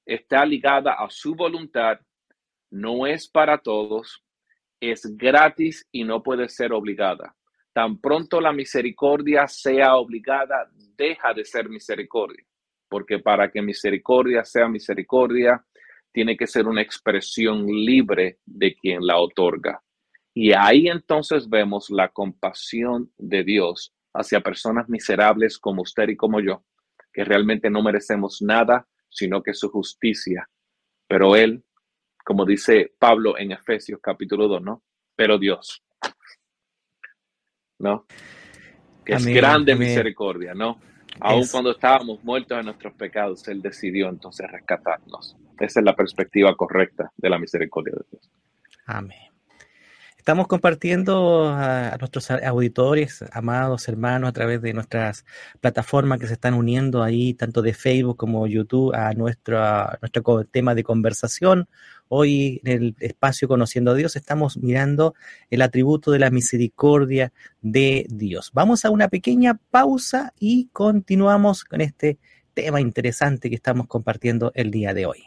está 0.04 0.44
ligada 0.44 0.94
a 0.94 1.08
su 1.10 1.34
voluntad, 1.34 1.98
no 2.70 3.06
es 3.06 3.28
para 3.28 3.58
todos, 3.58 4.24
es 4.80 5.16
gratis 5.16 5.86
y 5.92 6.04
no 6.04 6.22
puede 6.22 6.48
ser 6.48 6.72
obligada. 6.72 7.36
Tan 7.72 8.00
pronto 8.00 8.40
la 8.40 8.52
misericordia 8.52 9.46
sea 9.46 9.96
obligada, 9.96 10.68
deja 10.96 11.32
de 11.32 11.44
ser 11.44 11.68
misericordia, 11.68 12.44
porque 12.88 13.18
para 13.18 13.50
que 13.50 13.62
misericordia 13.62 14.44
sea 14.44 14.68
misericordia, 14.68 15.64
tiene 16.12 16.36
que 16.36 16.46
ser 16.46 16.66
una 16.66 16.82
expresión 16.82 17.66
libre 17.66 18.38
de 18.44 18.74
quien 18.74 19.06
la 19.06 19.18
otorga. 19.18 19.80
Y 20.34 20.52
ahí 20.52 20.88
entonces 20.88 21.48
vemos 21.48 21.90
la 21.90 22.08
compasión 22.08 23.12
de 23.16 23.44
Dios 23.44 23.92
hacia 24.12 24.40
personas 24.40 24.88
miserables 24.88 25.58
como 25.58 25.82
usted 25.82 26.08
y 26.08 26.16
como 26.16 26.40
yo, 26.40 26.64
que 27.12 27.24
realmente 27.24 27.70
no 27.70 27.82
merecemos 27.82 28.40
nada, 28.42 28.86
sino 29.08 29.42
que 29.42 29.54
su 29.54 29.68
justicia. 29.70 30.48
Pero 31.06 31.36
Él, 31.36 31.64
como 32.24 32.44
dice 32.44 32.92
Pablo 32.98 33.36
en 33.38 33.52
Efesios 33.52 34.00
capítulo 34.02 34.48
2, 34.48 34.62
¿no? 34.62 34.82
Pero 35.16 35.38
Dios, 35.38 35.82
¿no? 37.78 38.06
Que 39.04 39.14
es 39.14 39.26
grande 39.26 39.74
misericordia, 39.74 40.54
¿no? 40.54 40.80
Aun 41.20 41.46
cuando 41.48 41.72
estábamos 41.72 42.22
muertos 42.22 42.58
en 42.58 42.66
nuestros 42.66 42.94
pecados, 42.94 43.46
Él 43.48 43.60
decidió 43.60 44.08
entonces 44.08 44.50
rescatarnos. 44.50 45.36
Esa 45.58 45.80
es 45.80 45.84
la 45.84 45.94
perspectiva 45.94 46.54
correcta 46.56 47.12
de 47.16 47.28
la 47.28 47.38
misericordia 47.38 47.94
de 47.94 48.04
Dios. 48.10 48.30
Amén. 48.86 49.29
Estamos 50.20 50.48
compartiendo 50.48 51.48
a, 51.48 51.96
nuestros 51.98 52.30
auditores, 52.30 53.24
amados 53.32 53.88
hermanos, 53.88 54.28
a 54.28 54.32
través 54.34 54.60
de 54.60 54.74
nuestras 54.74 55.24
plataformas 55.60 56.18
que 56.18 56.26
se 56.26 56.34
están 56.34 56.52
uniendo 56.52 57.02
ahí, 57.02 57.32
tanto 57.32 57.62
de 57.62 57.72
Facebook 57.72 58.18
como 58.18 58.46
YouTube, 58.46 58.94
a 58.94 59.14
nuestro, 59.14 59.58
nuestro 60.02 60.44
tema 60.44 60.74
de 60.74 60.84
conversación. 60.84 61.70
Hoy 62.08 62.60
en 62.64 62.82
el 62.82 62.96
espacio 63.00 63.48
Conociendo 63.48 63.92
a 63.92 63.94
Dios 63.94 64.14
estamos 64.14 64.58
mirando 64.58 65.14
el 65.48 65.62
atributo 65.62 66.10
de 66.10 66.18
la 66.18 66.28
misericordia 66.28 67.32
de 67.62 68.04
Dios. 68.10 68.50
Vamos 68.52 68.84
a 68.84 68.90
una 68.90 69.08
pequeña 69.08 69.58
pausa 69.70 70.34
y 70.38 70.66
continuamos 70.66 71.64
con 71.64 71.80
este 71.80 72.18
tema 72.52 72.82
interesante 72.82 73.48
que 73.48 73.56
estamos 73.56 73.86
compartiendo 73.86 74.52
el 74.54 74.70
día 74.70 74.92
de 74.92 75.06
hoy. 75.06 75.24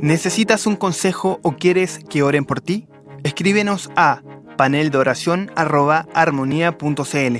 ¿Necesitas 0.00 0.66
un 0.66 0.76
consejo 0.76 1.40
o 1.42 1.56
quieres 1.56 1.98
que 2.08 2.22
oren 2.22 2.44
por 2.44 2.60
ti? 2.60 2.86
Escríbenos 3.22 3.90
a 3.96 4.22
paneldeoración.armonía.cl. 4.56 7.36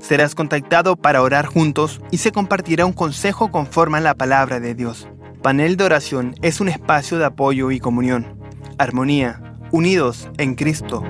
Serás 0.00 0.34
contactado 0.34 0.96
para 0.96 1.22
orar 1.22 1.46
juntos 1.46 2.00
y 2.10 2.18
se 2.18 2.32
compartirá 2.32 2.84
un 2.86 2.92
consejo 2.92 3.50
conforme 3.50 3.98
a 3.98 4.02
la 4.02 4.14
palabra 4.14 4.60
de 4.60 4.74
Dios. 4.74 5.08
Panel 5.42 5.76
de 5.76 5.84
oración 5.84 6.34
es 6.42 6.60
un 6.60 6.68
espacio 6.68 7.18
de 7.18 7.24
apoyo 7.24 7.70
y 7.70 7.80
comunión. 7.80 8.38
Armonía, 8.78 9.56
unidos 9.72 10.28
en 10.38 10.54
Cristo. 10.54 11.02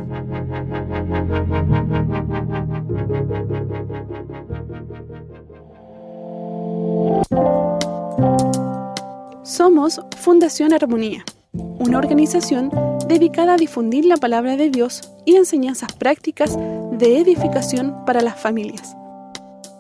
Somos 9.48 9.98
Fundación 10.18 10.74
Armonía, 10.74 11.24
una 11.54 11.96
organización 11.96 12.70
dedicada 13.08 13.54
a 13.54 13.56
difundir 13.56 14.04
la 14.04 14.18
palabra 14.18 14.58
de 14.58 14.68
Dios 14.68 15.10
y 15.24 15.36
enseñanzas 15.36 15.90
prácticas 15.94 16.58
de 16.92 17.18
edificación 17.18 17.94
para 18.04 18.20
las 18.20 18.38
familias. 18.38 18.94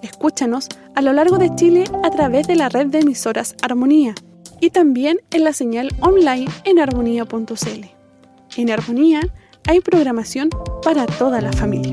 Escúchanos 0.00 0.68
a 0.94 1.02
lo 1.02 1.12
largo 1.12 1.36
de 1.36 1.54
Chile 1.54 1.84
a 2.02 2.08
través 2.08 2.46
de 2.46 2.56
la 2.56 2.70
red 2.70 2.86
de 2.86 3.00
emisoras 3.00 3.56
Armonía 3.60 4.14
y 4.58 4.70
también 4.70 5.20
en 5.32 5.44
la 5.44 5.52
señal 5.52 5.90
online 6.00 6.50
en 6.64 6.78
armonía.cl. 6.78 7.84
En 8.56 8.70
Armonía 8.70 9.20
hay 9.66 9.80
programación 9.80 10.48
para 10.82 11.04
toda 11.04 11.42
la 11.42 11.52
familia. 11.52 11.92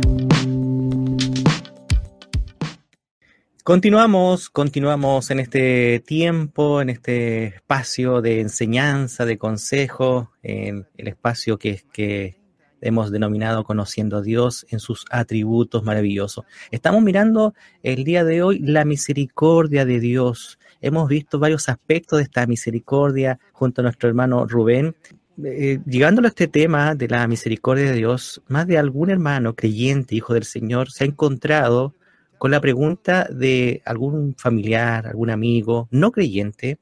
Continuamos, 3.65 4.51
continuamos 4.51 5.32
en 5.32 5.39
este 5.39 5.99
tiempo, 5.99 6.82
en 6.82 6.91
este 6.91 7.45
espacio 7.45 8.21
de 8.21 8.41
enseñanza, 8.41 9.25
de 9.25 9.39
consejo, 9.39 10.32
en 10.43 10.86
el 10.97 11.08
espacio 11.08 11.58
que, 11.58 11.82
que 11.91 12.38
hemos 12.80 13.10
denominado 13.10 13.63
Conociendo 13.63 14.17
a 14.17 14.21
Dios 14.21 14.67
en 14.69 14.80
sus 14.80 15.06
atributos 15.10 15.84
maravillosos. 15.84 16.45
Estamos 16.69 17.01
mirando 17.01 17.56
el 17.82 18.04
día 18.04 18.23
de 18.23 18.43
hoy 18.43 18.60
la 18.60 18.86
misericordia 18.86 19.84
de 19.84 19.99
Dios. 19.99 20.60
Hemos 20.80 21.10
visto 21.10 21.39
varios 21.39 21.67
aspectos 21.67 22.17
de 22.17 22.23
esta 22.25 22.45
misericordia 22.45 23.39
junto 23.51 23.82
a 23.82 23.86
nuestro 23.86 24.08
hermano 24.08 24.45
Rubén. 24.45 24.95
Eh, 25.43 25.80
llegándolo 25.88 26.28
a 26.28 26.30
este 26.30 26.47
tema 26.47 26.93
de 26.93 27.08
la 27.08 27.28
misericordia 27.28 27.86
de 27.86 27.93
Dios, 27.93 28.43
más 28.47 28.67
de 28.67 28.78
algún 28.78 29.10
hermano 29.10 29.56
creyente, 29.56 30.13
hijo 30.13 30.36
del 30.36 30.43
Señor, 30.43 30.91
se 30.91 31.04
ha 31.04 31.08
encontrado 31.08 31.95
con 32.38 32.52
la 32.52 32.62
pregunta 32.62 33.28
de 33.32 33.82
algún 33.86 34.36
familiar, 34.36 35.08
algún 35.08 35.30
amigo 35.30 35.88
no 35.91 36.12
creyente, 36.12 36.80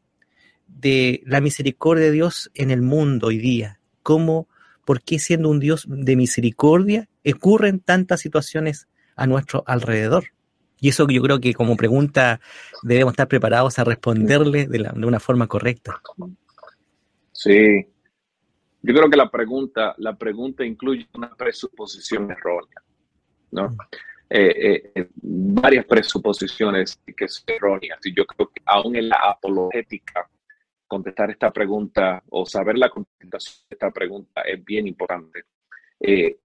de 0.68 1.22
la 1.26 1.42
misericordia 1.42 2.06
de 2.06 2.12
Dios 2.12 2.52
en 2.54 2.72
el 2.72 2.82
mundo 2.82 3.28
hoy 3.28 3.38
día. 3.38 3.80
¿Cómo, 4.02 4.48
por 4.86 5.02
qué 5.02 5.20
siendo 5.20 5.50
un 5.50 5.60
Dios 5.60 5.86
de 5.88 6.16
misericordia 6.16 7.08
ocurren 7.26 7.80
tantas 7.80 8.22
situaciones 8.22 8.88
a 9.16 9.28
nuestro 9.28 9.64
alrededor? 9.68 10.26
Y 10.80 10.90
eso 10.90 11.08
yo 11.08 11.22
creo 11.22 11.40
que 11.40 11.54
como 11.54 11.78
pregunta 11.78 12.42
debemos 12.82 13.14
estar 13.14 13.28
preparados 13.28 13.80
a 13.80 13.86
responderle 13.86 14.68
de, 14.68 14.80
de 14.94 15.06
una 15.06 15.20
forma 15.20 15.48
correcta. 15.48 16.02
Sí, 17.32 17.88
yo 18.82 18.94
creo 18.94 19.10
que 19.10 19.16
la 19.16 19.32
pregunta, 19.32 19.96
la 19.98 20.18
pregunta 20.18 20.66
incluye 20.66 21.08
una 21.14 21.34
presuposición 21.34 22.30
errónea, 22.30 22.84
¿no? 23.52 23.70
Mm. 23.70 23.78
Eh, 24.36 24.92
eh, 24.96 25.10
varias 25.22 25.86
presuposiciones 25.86 27.00
que 27.16 27.28
son 27.28 27.44
erróneas. 27.50 28.00
Y 28.04 28.16
yo 28.16 28.26
creo 28.26 28.50
que 28.50 28.64
aún 28.66 28.96
en 28.96 29.10
la 29.10 29.18
apologética, 29.18 30.28
contestar 30.88 31.30
esta 31.30 31.52
pregunta 31.52 32.24
o 32.32 32.44
saber 32.44 32.80
la 32.80 32.90
contestación 32.90 33.68
de 33.70 33.76
esta 33.76 33.92
pregunta 33.92 34.42
es 34.42 34.66
bien 34.66 34.88
importante. 34.88 35.44
Eh, 36.00 36.40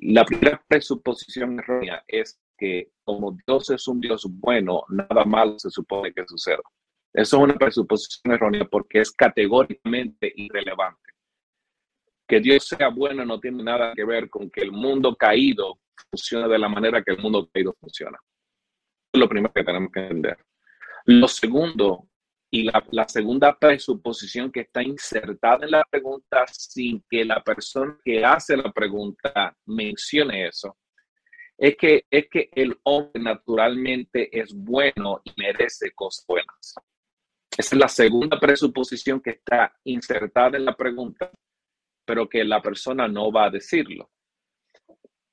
la 0.00 0.24
primera 0.24 0.60
presuposición 0.66 1.60
errónea 1.60 2.02
es 2.08 2.40
que 2.58 2.90
como 3.04 3.38
Dios 3.46 3.70
es 3.70 3.86
un 3.86 4.00
Dios 4.00 4.26
bueno, 4.28 4.82
nada 4.88 5.24
malo 5.24 5.60
se 5.60 5.70
supone 5.70 6.12
que 6.12 6.26
suceda. 6.26 6.62
Eso 7.12 7.36
es 7.36 7.42
una 7.44 7.54
presuposición 7.54 8.34
errónea 8.34 8.64
porque 8.64 9.02
es 9.02 9.12
categóricamente 9.12 10.32
irrelevante. 10.34 11.12
Que 12.26 12.40
Dios 12.40 12.66
sea 12.66 12.88
bueno 12.88 13.24
no 13.24 13.38
tiene 13.38 13.62
nada 13.62 13.92
que 13.94 14.04
ver 14.04 14.28
con 14.28 14.50
que 14.50 14.62
el 14.62 14.72
mundo 14.72 15.14
caído 15.14 15.78
funcione 16.10 16.48
de 16.48 16.58
la 16.58 16.68
manera 16.68 17.02
que 17.02 17.12
el 17.12 17.18
mundo 17.18 17.48
caído 17.52 17.74
funciona. 17.80 18.18
Es 19.12 19.20
lo 19.20 19.28
primero 19.28 19.52
que 19.52 19.64
tenemos 19.64 19.90
que 19.92 20.00
entender. 20.00 20.38
Lo 21.06 21.28
segundo, 21.28 22.08
y 22.50 22.64
la, 22.64 22.84
la, 22.90 23.08
segunda 23.08 23.56
presuposición 23.58 24.50
que 24.50 24.60
está 24.60 24.82
insertada 24.82 25.64
en 25.64 25.72
la 25.72 25.84
pregunta 25.84 26.44
sin 26.48 27.04
que 27.08 27.24
la 27.24 27.42
persona 27.42 27.98
que 28.04 28.24
hace 28.24 28.56
la 28.56 28.72
pregunta 28.72 29.56
mencione 29.66 30.48
eso, 30.48 30.76
es 31.58 31.76
que, 31.76 32.04
es 32.10 32.28
que 32.28 32.50
el 32.52 32.78
hombre 32.82 33.22
naturalmente 33.22 34.28
es 34.38 34.52
bueno 34.54 35.20
y 35.24 35.32
merece 35.36 35.92
cosas 35.92 36.24
buenas. 36.26 36.74
Esa 37.56 37.74
es 37.74 37.80
la 37.80 37.88
segunda 37.88 38.38
presuposición 38.38 39.20
que 39.20 39.30
está 39.30 39.74
insertada 39.84 40.58
en 40.58 40.66
la 40.66 40.76
pregunta, 40.76 41.30
pero 42.04 42.28
que 42.28 42.44
la 42.44 42.60
persona 42.60 43.08
no 43.08 43.32
va 43.32 43.46
a 43.46 43.50
decirlo. 43.50 44.10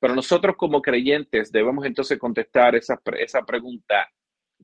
Pero 0.03 0.15
nosotros 0.15 0.57
como 0.57 0.81
creyentes 0.81 1.49
debemos 1.49 1.85
entonces 1.85 2.19
contestar 2.19 2.75
esa, 2.75 2.99
esa 3.17 3.41
pregunta 3.45 4.11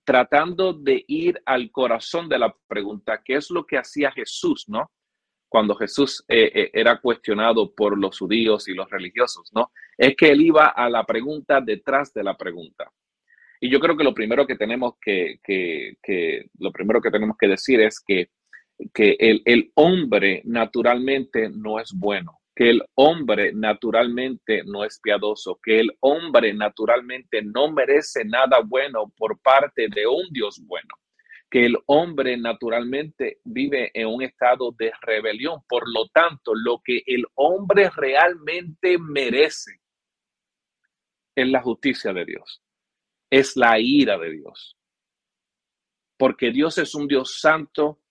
tratando 0.04 0.74
de 0.74 1.06
ir 1.08 1.42
al 1.46 1.72
corazón 1.72 2.28
de 2.28 2.38
la 2.38 2.54
pregunta, 2.68 3.22
¿qué 3.24 3.36
es 3.36 3.50
lo 3.50 3.66
que 3.66 3.78
hacía 3.78 4.12
Jesús, 4.12 4.66
no? 4.68 4.92
Cuando 5.48 5.76
Jesús 5.76 6.26
eh, 6.28 6.52
eh, 6.54 6.72
era 6.74 7.00
cuestionado 7.00 7.74
por 7.74 7.98
los 7.98 8.20
judíos 8.20 8.68
y 8.68 8.74
los 8.74 8.90
religiosos, 8.90 9.50
¿no? 9.54 9.72
Es 9.98 10.14
que 10.18 10.28
él 10.28 10.42
iba 10.42 10.68
a 10.68 10.90
la 10.90 11.06
pregunta 11.06 11.62
detrás 11.62 12.14
de 12.14 12.26
la 12.26 12.36
pregunta. 12.36 12.92
Y 13.62 13.70
yo 13.70 13.80
creo 13.80 13.96
que 13.96 14.04
lo 14.04 14.14
primero 14.14 14.46
que 14.46 14.58
tenemos 14.58 14.96
que, 15.02 15.40
lo 16.58 16.72
primero 16.74 17.00
que 17.00 17.12
tenemos 17.12 17.38
que 17.40 17.48
decir 17.48 17.80
es 17.80 18.04
que, 18.06 18.32
que 18.94 19.16
el 19.18 19.72
hombre 19.76 20.42
naturalmente 20.44 21.50
no 21.50 21.80
es 21.80 21.94
bueno 21.94 22.39
que 22.60 22.72
el 22.72 22.84
hombre 22.96 23.54
naturalmente 23.54 24.64
no 24.66 24.84
es 24.84 25.00
piadoso, 25.02 25.58
que 25.64 25.80
el 25.80 25.96
hombre 26.02 26.54
naturalmente 26.54 27.42
no 27.42 27.72
merece 27.72 28.26
nada 28.26 28.60
bueno 28.60 29.14
por 29.16 29.40
parte 29.40 29.88
de 29.88 30.06
un 30.06 30.28
Dios 30.30 30.62
bueno, 30.66 30.94
que 31.50 31.68
el 31.68 31.78
hombre 31.86 32.36
naturalmente 32.36 33.40
vive 33.46 33.92
en 33.94 34.08
un 34.08 34.24
estado 34.24 34.76
de 34.78 34.92
rebelión. 35.02 35.62
Por 35.70 35.90
lo 35.90 36.10
tanto, 36.10 36.54
lo 36.54 36.82
que 36.84 37.02
el 37.06 37.26
hombre 37.36 37.90
realmente 37.96 38.98
merece 38.98 39.80
es 41.36 41.48
la 41.48 41.62
justicia 41.62 42.12
de 42.12 42.26
Dios, 42.26 42.62
es 43.30 43.56
la 43.56 43.80
ira 43.80 44.18
de 44.18 44.32
Dios. 44.32 44.76
Porque 46.18 46.52
Dios 46.52 46.78
es 46.78 46.94
un 46.94 47.08
Dios 47.08 47.40
santo 47.40 48.02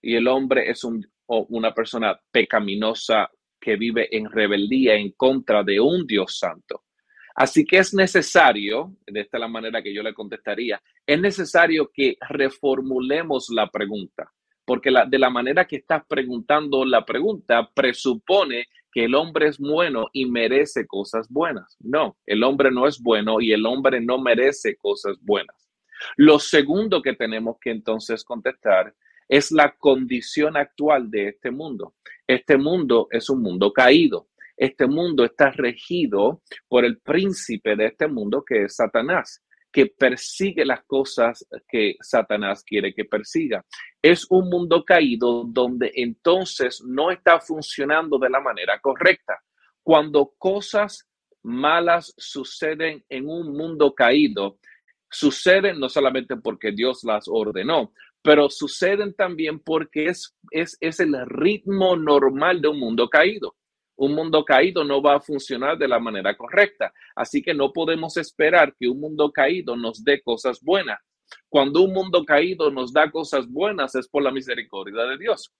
y 0.00 0.16
el 0.16 0.28
hombre 0.28 0.70
es 0.70 0.82
un, 0.82 1.06
una 1.26 1.74
persona 1.74 2.18
pecaminosa, 2.30 3.30
que 3.60 3.76
vive 3.76 4.08
en 4.16 4.30
rebeldía 4.30 4.94
en 4.94 5.12
contra 5.12 5.62
de 5.62 5.80
un 5.80 6.06
Dios 6.06 6.38
santo. 6.38 6.84
Así 7.34 7.64
que 7.64 7.78
es 7.78 7.94
necesario, 7.94 8.96
de 9.06 9.20
esta 9.20 9.38
la 9.38 9.46
manera 9.46 9.80
que 9.80 9.94
yo 9.94 10.02
le 10.02 10.12
contestaría, 10.12 10.82
es 11.06 11.20
necesario 11.20 11.90
que 11.94 12.16
reformulemos 12.28 13.48
la 13.50 13.70
pregunta, 13.70 14.32
porque 14.64 14.90
de 15.06 15.18
la 15.18 15.30
manera 15.30 15.64
que 15.64 15.76
estás 15.76 16.02
preguntando 16.08 16.84
la 16.84 17.04
pregunta 17.04 17.70
presupone 17.72 18.66
que 18.90 19.04
el 19.04 19.14
hombre 19.14 19.48
es 19.48 19.58
bueno 19.58 20.08
y 20.12 20.26
merece 20.26 20.86
cosas 20.86 21.28
buenas. 21.28 21.76
No, 21.78 22.16
el 22.26 22.42
hombre 22.42 22.72
no 22.72 22.88
es 22.88 23.00
bueno 23.00 23.40
y 23.40 23.52
el 23.52 23.66
hombre 23.66 24.00
no 24.00 24.18
merece 24.18 24.76
cosas 24.76 25.16
buenas. 25.20 25.70
Lo 26.16 26.38
segundo 26.38 27.02
que 27.02 27.14
tenemos 27.14 27.58
que 27.60 27.70
entonces 27.70 28.24
contestar 28.24 28.94
es 29.28 29.52
la 29.52 29.76
condición 29.76 30.56
actual 30.56 31.10
de 31.10 31.28
este 31.28 31.50
mundo. 31.50 31.94
Este 32.26 32.56
mundo 32.56 33.08
es 33.10 33.28
un 33.28 33.42
mundo 33.42 33.72
caído. 33.72 34.28
Este 34.56 34.86
mundo 34.86 35.24
está 35.24 35.50
regido 35.50 36.42
por 36.66 36.84
el 36.84 36.98
príncipe 36.98 37.76
de 37.76 37.86
este 37.86 38.08
mundo 38.08 38.42
que 38.44 38.64
es 38.64 38.74
Satanás, 38.74 39.44
que 39.70 39.86
persigue 39.86 40.64
las 40.64 40.82
cosas 40.84 41.46
que 41.68 41.94
Satanás 42.00 42.64
quiere 42.64 42.92
que 42.92 43.04
persiga. 43.04 43.64
Es 44.02 44.26
un 44.30 44.48
mundo 44.48 44.84
caído 44.84 45.44
donde 45.44 45.92
entonces 45.94 46.82
no 46.84 47.10
está 47.10 47.38
funcionando 47.38 48.18
de 48.18 48.30
la 48.30 48.40
manera 48.40 48.80
correcta. 48.80 49.38
Cuando 49.82 50.34
cosas 50.38 51.08
malas 51.42 52.12
suceden 52.16 53.04
en 53.08 53.28
un 53.28 53.56
mundo 53.56 53.94
caído, 53.94 54.58
suceden 55.10 55.78
no 55.78 55.88
solamente 55.88 56.36
porque 56.36 56.72
Dios 56.72 57.04
las 57.04 57.26
ordenó, 57.28 57.92
pero 58.22 58.50
suceden 58.50 59.14
también 59.14 59.60
porque 59.60 60.06
es, 60.06 60.34
es, 60.50 60.76
es 60.80 61.00
el 61.00 61.14
ritmo 61.26 61.96
normal 61.96 62.60
de 62.60 62.68
un 62.68 62.78
mundo 62.78 63.08
caído. 63.08 63.56
Un 63.96 64.14
mundo 64.14 64.44
caído 64.44 64.84
no 64.84 65.02
va 65.02 65.16
a 65.16 65.20
funcionar 65.20 65.76
de 65.76 65.88
la 65.88 65.98
manera 65.98 66.36
correcta, 66.36 66.92
así 67.16 67.42
que 67.42 67.52
no 67.52 67.72
podemos 67.72 68.16
esperar 68.16 68.74
que 68.78 68.88
un 68.88 69.00
mundo 69.00 69.32
caído 69.32 69.76
nos 69.76 70.04
dé 70.04 70.22
cosas 70.22 70.60
buenas. 70.62 70.98
Cuando 71.48 71.82
un 71.82 71.92
mundo 71.92 72.24
caído 72.24 72.70
nos 72.70 72.92
da 72.92 73.10
cosas 73.10 73.48
buenas 73.48 73.94
es 73.94 74.08
por 74.08 74.22
la 74.22 74.30
misericordia 74.30 75.04
de 75.04 75.18
Dios. 75.18 75.52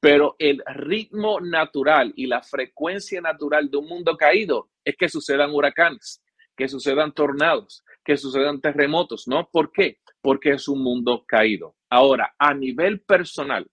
Pero 0.00 0.36
el 0.38 0.62
ritmo 0.74 1.40
natural 1.40 2.12
y 2.14 2.26
la 2.26 2.42
frecuencia 2.42 3.20
natural 3.20 3.68
de 3.70 3.78
un 3.78 3.88
mundo 3.88 4.16
caído 4.16 4.70
es 4.84 4.96
que 4.96 5.08
sucedan 5.08 5.50
huracanes, 5.50 6.22
que 6.56 6.68
sucedan 6.68 7.12
tornados, 7.12 7.84
que 8.04 8.16
sucedan 8.16 8.60
terremotos, 8.60 9.26
¿no? 9.26 9.48
¿Por 9.50 9.72
qué? 9.72 9.98
Porque 10.20 10.50
es 10.50 10.68
un 10.68 10.82
mundo 10.82 11.24
caído. 11.26 11.74
Ahora, 11.90 12.34
a 12.38 12.54
nivel 12.54 13.00
personal, 13.00 13.66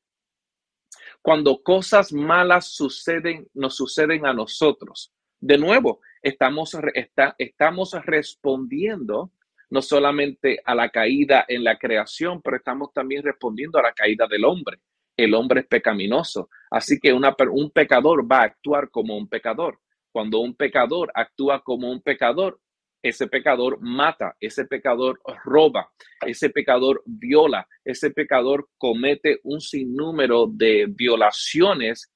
cuando 1.21 1.61
cosas 1.63 2.13
malas 2.13 2.67
suceden, 2.67 3.47
nos 3.53 3.75
suceden 3.75 4.25
a 4.25 4.33
nosotros, 4.33 5.11
de 5.39 5.57
nuevo, 5.57 6.01
estamos, 6.21 6.77
estamos 7.37 7.91
respondiendo 8.05 9.31
no 9.69 9.81
solamente 9.81 10.59
a 10.63 10.75
la 10.75 10.89
caída 10.89 11.45
en 11.47 11.63
la 11.63 11.77
creación, 11.77 12.41
pero 12.41 12.57
estamos 12.57 12.93
también 12.93 13.23
respondiendo 13.23 13.79
a 13.79 13.83
la 13.83 13.93
caída 13.93 14.27
del 14.27 14.45
hombre. 14.45 14.79
El 15.17 15.33
hombre 15.33 15.61
es 15.61 15.67
pecaminoso, 15.67 16.49
así 16.69 16.99
que 16.99 17.13
un 17.13 17.71
pecador 17.71 18.29
va 18.29 18.39
a 18.39 18.43
actuar 18.43 18.89
como 18.89 19.17
un 19.17 19.27
pecador. 19.27 19.79
Cuando 20.11 20.39
un 20.39 20.55
pecador 20.55 21.11
actúa 21.13 21.61
como 21.63 21.91
un 21.91 22.01
pecador, 22.01 22.59
ese 23.07 23.27
pecador 23.27 23.77
mata, 23.81 24.35
ese 24.39 24.65
pecador 24.65 25.21
roba, 25.43 25.91
ese 26.25 26.49
pecador 26.49 27.03
viola, 27.05 27.67
ese 27.83 28.09
pecador 28.09 28.67
comete 28.79 29.41
un 29.43 29.61
sinnúmero 29.61 30.47
de 30.47 30.87
violaciones 30.89 32.11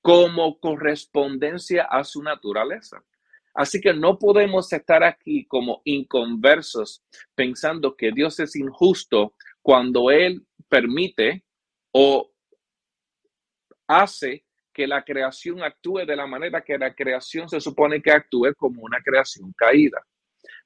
como 0.00 0.58
correspondencia 0.58 1.82
a 1.82 2.04
su 2.04 2.22
naturaleza. 2.22 3.04
Así 3.52 3.82
que 3.82 3.92
no 3.92 4.18
podemos 4.18 4.72
estar 4.72 5.04
aquí 5.04 5.44
como 5.46 5.82
inconversos 5.84 7.04
pensando 7.34 7.94
que 7.94 8.10
Dios 8.10 8.40
es 8.40 8.56
injusto 8.56 9.34
cuando 9.60 10.10
Él 10.10 10.46
permite 10.70 11.44
o 11.92 12.30
hace 13.86 14.46
que 14.72 14.86
la 14.86 15.04
creación 15.04 15.62
actúe 15.62 16.06
de 16.06 16.16
la 16.16 16.26
manera 16.26 16.62
que 16.62 16.78
la 16.78 16.94
creación 16.94 17.46
se 17.46 17.60
supone 17.60 18.00
que 18.00 18.10
actúe 18.10 18.54
como 18.56 18.80
una 18.80 19.02
creación 19.02 19.52
caída. 19.54 20.02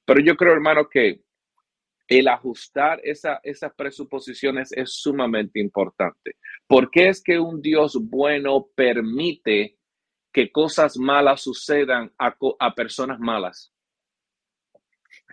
Pero 0.05 0.21
yo 0.21 0.35
creo, 0.35 0.53
hermano, 0.53 0.87
que 0.87 1.21
el 2.07 2.27
ajustar 2.27 2.99
esa, 3.03 3.39
esas 3.43 3.73
presuposiciones 3.73 4.71
es 4.71 4.93
sumamente 4.93 5.59
importante. 5.59 6.37
¿Por 6.67 6.91
qué 6.91 7.09
es 7.09 7.23
que 7.23 7.39
un 7.39 7.61
Dios 7.61 7.97
bueno 7.99 8.67
permite 8.75 9.77
que 10.31 10.51
cosas 10.51 10.97
malas 10.97 11.41
sucedan 11.41 12.13
a, 12.19 12.35
a 12.59 12.75
personas 12.75 13.19
malas? 13.19 13.73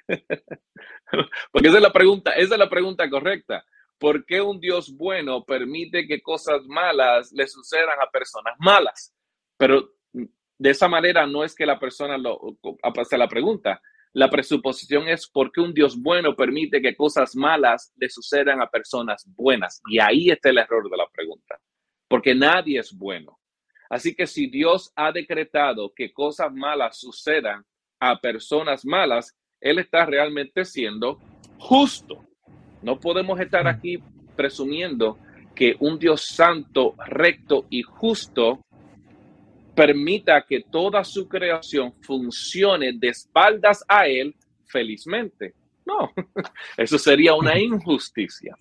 Porque 1.53 1.69
esa 1.69 1.77
es 1.77 1.83
la 1.83 1.93
pregunta, 1.93 2.33
esa 2.33 2.55
es 2.55 2.59
la 2.59 2.71
pregunta 2.71 3.09
correcta. 3.11 3.65
¿Por 3.99 4.25
qué 4.25 4.41
un 4.41 4.59
Dios 4.59 4.97
bueno 4.97 5.45
permite 5.45 6.07
que 6.07 6.23
cosas 6.23 6.63
malas 6.67 7.31
le 7.33 7.47
sucedan 7.47 8.01
a 8.01 8.11
personas 8.11 8.55
malas? 8.59 9.15
Pero 9.57 9.93
de 10.59 10.71
esa 10.71 10.89
manera 10.89 11.27
no 11.27 11.45
es 11.45 11.55
que 11.55 11.67
la 11.67 11.79
persona 11.79 12.17
lo 12.17 12.57
hace 12.83 13.19
la 13.19 13.29
pregunta, 13.29 13.81
la 14.15 14.29
presuposición 14.29 15.09
es 15.09 15.27
porque 15.27 15.61
un 15.61 15.73
Dios 15.73 16.01
bueno 16.01 16.37
permite 16.37 16.83
que 16.83 16.95
cosas 16.95 17.35
malas 17.35 17.93
le 17.97 18.11
sucedan 18.11 18.61
a 18.61 18.69
personas 18.69 19.27
buenas. 19.35 19.81
Y 19.89 19.99
ahí 20.01 20.31
está 20.31 20.51
el 20.51 20.59
error 20.59 20.91
de 20.91 20.97
la 20.97 21.09
pregunta, 21.11 21.59
porque 22.09 22.35
nadie 22.35 22.79
es 22.79 22.93
bueno. 22.93 23.39
Así 23.89 24.15
que 24.15 24.27
si 24.27 24.47
Dios 24.49 24.93
ha 24.97 25.13
decretado 25.13 25.93
que 25.95 26.13
cosas 26.13 26.53
malas 26.53 26.99
sucedan 26.99 27.65
a 28.01 28.21
personas 28.21 28.85
malas, 28.85 29.35
Él 29.61 29.79
está 29.79 30.05
realmente 30.05 30.65
siendo 30.65 31.19
justo. 31.59 32.27
No 32.83 32.99
podemos 32.99 33.41
estar 33.41 33.67
aquí 33.67 34.03
presumiendo 34.37 35.19
que 35.55 35.77
un 35.81 35.99
Dios 35.99 36.27
santo, 36.27 36.95
recto 37.07 37.67
y 37.71 37.83
justo 37.83 38.65
permita 39.75 40.45
que 40.47 40.61
toda 40.61 41.05
su 41.05 41.29
creación 41.29 41.93
funcione 42.03 42.93
de 42.93 43.09
espaldas 43.09 43.85
a 43.89 44.07
Él 44.07 44.35
felizmente. 44.67 45.55
No, 45.85 46.13
eso 46.77 46.99
sería 46.99 47.35
una 47.35 47.59
injusticia. 47.59 48.57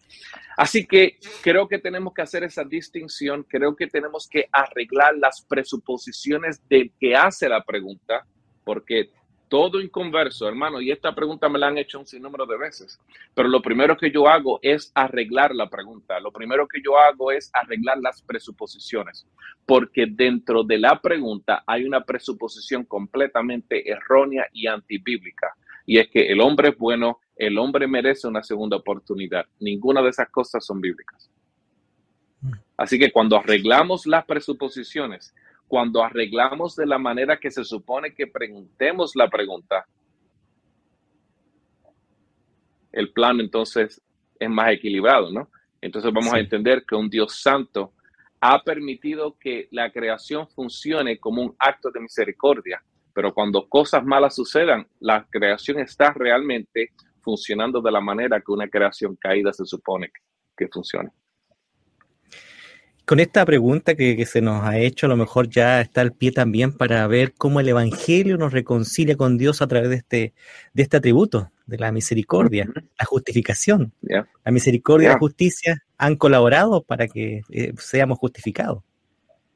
Así 0.57 0.85
que 0.85 1.17
creo 1.41 1.67
que 1.67 1.79
tenemos 1.79 2.13
que 2.13 2.21
hacer 2.21 2.43
esa 2.43 2.63
distinción, 2.63 3.43
creo 3.43 3.75
que 3.75 3.87
tenemos 3.87 4.27
que 4.27 4.47
arreglar 4.51 5.17
las 5.17 5.41
presuposiciones 5.47 6.67
del 6.67 6.91
que 6.99 7.15
hace 7.15 7.47
la 7.47 7.63
pregunta, 7.63 8.25
porque 8.63 9.11
todo 9.51 9.81
inconverso, 9.81 10.47
hermano, 10.47 10.79
y 10.79 10.91
esta 10.91 11.13
pregunta 11.13 11.49
me 11.49 11.59
la 11.59 11.67
han 11.67 11.77
hecho 11.77 11.99
un 11.99 12.07
sinnúmero 12.07 12.45
de 12.45 12.57
veces, 12.57 12.97
pero 13.35 13.49
lo 13.49 13.61
primero 13.61 13.97
que 13.97 14.09
yo 14.09 14.25
hago 14.29 14.59
es 14.61 14.93
arreglar 14.95 15.53
la 15.53 15.69
pregunta, 15.69 16.21
lo 16.21 16.31
primero 16.31 16.65
que 16.69 16.81
yo 16.81 16.97
hago 16.97 17.33
es 17.33 17.51
arreglar 17.53 17.97
las 17.97 18.21
presuposiciones, 18.21 19.27
porque 19.65 20.05
dentro 20.09 20.63
de 20.63 20.77
la 20.77 21.01
pregunta 21.01 21.65
hay 21.67 21.83
una 21.83 22.05
presuposición 22.05 22.85
completamente 22.85 23.91
errónea 23.91 24.47
y 24.53 24.67
antibíblica 24.67 25.53
y 25.85 25.97
es 25.97 26.09
que 26.09 26.31
el 26.31 26.39
hombre 26.39 26.69
es 26.69 26.77
bueno, 26.77 27.19
el 27.35 27.57
hombre 27.57 27.87
merece 27.87 28.25
una 28.25 28.43
segunda 28.43 28.77
oportunidad. 28.77 29.45
Ninguna 29.59 30.01
de 30.01 30.09
esas 30.11 30.29
cosas 30.29 30.65
son 30.65 30.79
bíblicas. 30.79 31.29
Así 32.77 32.97
que 32.97 33.11
cuando 33.11 33.35
arreglamos 33.35 34.05
las 34.05 34.25
presuposiciones, 34.25 35.35
cuando 35.71 36.03
arreglamos 36.03 36.75
de 36.75 36.85
la 36.85 36.97
manera 36.97 37.39
que 37.39 37.49
se 37.49 37.63
supone 37.63 38.13
que 38.13 38.27
preguntemos 38.27 39.15
la 39.15 39.29
pregunta, 39.29 39.85
el 42.91 43.13
plan 43.13 43.39
entonces 43.39 44.01
es 44.37 44.49
más 44.49 44.73
equilibrado, 44.73 45.31
¿no? 45.31 45.49
Entonces 45.79 46.11
vamos 46.11 46.33
a 46.33 46.39
entender 46.39 46.83
que 46.85 46.95
un 46.95 47.09
Dios 47.09 47.41
santo 47.41 47.93
ha 48.41 48.61
permitido 48.61 49.37
que 49.39 49.69
la 49.71 49.89
creación 49.93 50.45
funcione 50.49 51.17
como 51.17 51.41
un 51.41 51.55
acto 51.57 51.89
de 51.89 52.01
misericordia 52.01 52.83
pero 53.13 53.33
cuando 53.33 53.67
cosas 53.67 54.03
malas 54.05 54.35
sucedan, 54.35 54.87
la 54.99 55.27
creación 55.29 55.79
está 55.79 56.13
realmente 56.13 56.91
funcionando 57.21 57.81
de 57.81 57.91
la 57.91 58.01
manera 58.01 58.39
que 58.39 58.51
una 58.51 58.67
creación 58.67 59.15
caída 59.15 59.51
se 59.53 59.65
supone 59.65 60.11
que, 60.57 60.67
funcione. 60.67 61.09
Con 63.11 63.19
esta 63.19 63.45
pregunta 63.45 63.93
que, 63.95 64.25
se 64.25 64.39
nos 64.39 64.63
ha 64.63 64.79
hecho, 64.79 65.05
a 65.05 65.09
lo 65.09 65.17
mejor 65.17 65.49
ya 65.49 65.81
está 65.81 66.01
el 66.01 66.13
pie 66.13 66.31
también 66.31 66.71
para 66.71 67.05
ver 67.07 67.33
cómo 67.33 67.59
el 67.59 67.67
Evangelio 67.67 68.37
nos 68.37 68.53
reconcilia 68.53 69.17
con 69.17 69.37
Dios 69.37 69.61
a 69.61 69.67
través 69.67 69.89
de 69.89 69.95
este, 69.97 70.33
de 70.73 70.83
este 70.83 70.95
atributo, 70.95 71.51
de 71.65 71.77
la 71.77 71.91
misericordia, 71.91 72.69
la 72.73 73.05
justificación. 73.05 73.91
La 74.01 74.51
misericordia 74.53 75.09
y 75.09 75.11
la 75.11 75.19
justicia 75.19 75.83
han 75.97 76.15
colaborado 76.15 76.83
para 76.83 77.09
que 77.09 77.41
eh, 77.49 77.73
seamos 77.79 78.17
justificados. 78.17 78.81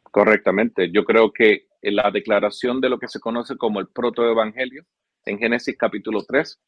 Correctamente. 0.03 0.91
Yo 0.91 1.05
creo 1.05 1.31
que 1.31 1.67
la 1.81 2.11
declaración 2.11 2.81
de 2.81 2.89
lo 2.89 2.99
que 2.99 3.07
se 3.07 3.21
conoce 3.21 3.55
como 3.55 3.79
el 3.79 3.87
protoevangelio 3.87 4.83
en 5.23 5.39
Génesis 5.39 5.77
capítulo 5.77 6.25
3 6.27 6.59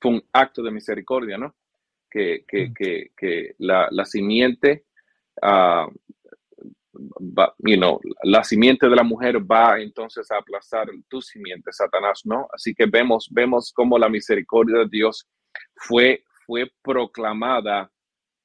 fue 0.00 0.12
un 0.12 0.24
acto 0.32 0.62
de 0.62 0.70
misericordia, 0.70 1.38
¿no? 1.38 1.56
Que, 2.08 2.44
que, 2.46 2.68
mm. 2.68 2.74
que, 3.16 3.54
la, 3.58 3.88
la, 3.90 4.04
simiente, 4.04 4.84
uh, 5.42 5.90
la 8.22 8.44
simiente 8.44 8.88
de 8.88 8.96
la 8.96 9.02
mujer 9.02 9.38
va 9.40 9.80
entonces 9.80 10.30
a 10.30 10.38
aplazar 10.38 10.88
tu 11.08 11.20
simiente, 11.20 11.72
Satanás, 11.72 12.22
¿no? 12.24 12.46
Así 12.52 12.74
que 12.74 12.86
vemos, 12.86 13.28
vemos 13.30 13.72
cómo 13.72 13.98
la 13.98 14.08
misericordia 14.08 14.78
de 14.80 14.88
Dios 14.88 15.28
fue, 15.74 16.24
fue 16.46 16.70
proclamada 16.82 17.90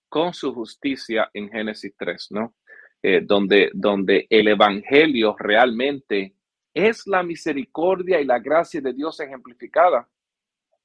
con 0.09 0.33
su 0.33 0.53
justicia 0.53 1.29
en 1.33 1.49
Génesis 1.49 1.93
3, 1.97 2.27
¿no? 2.31 2.55
Eh, 3.03 3.21
donde, 3.23 3.71
donde 3.73 4.27
el 4.29 4.47
Evangelio 4.49 5.35
realmente 5.39 6.35
es 6.73 7.07
la 7.07 7.23
misericordia 7.23 8.21
y 8.21 8.25
la 8.25 8.39
gracia 8.39 8.79
de 8.81 8.93
Dios 8.93 9.19
ejemplificada, 9.19 10.07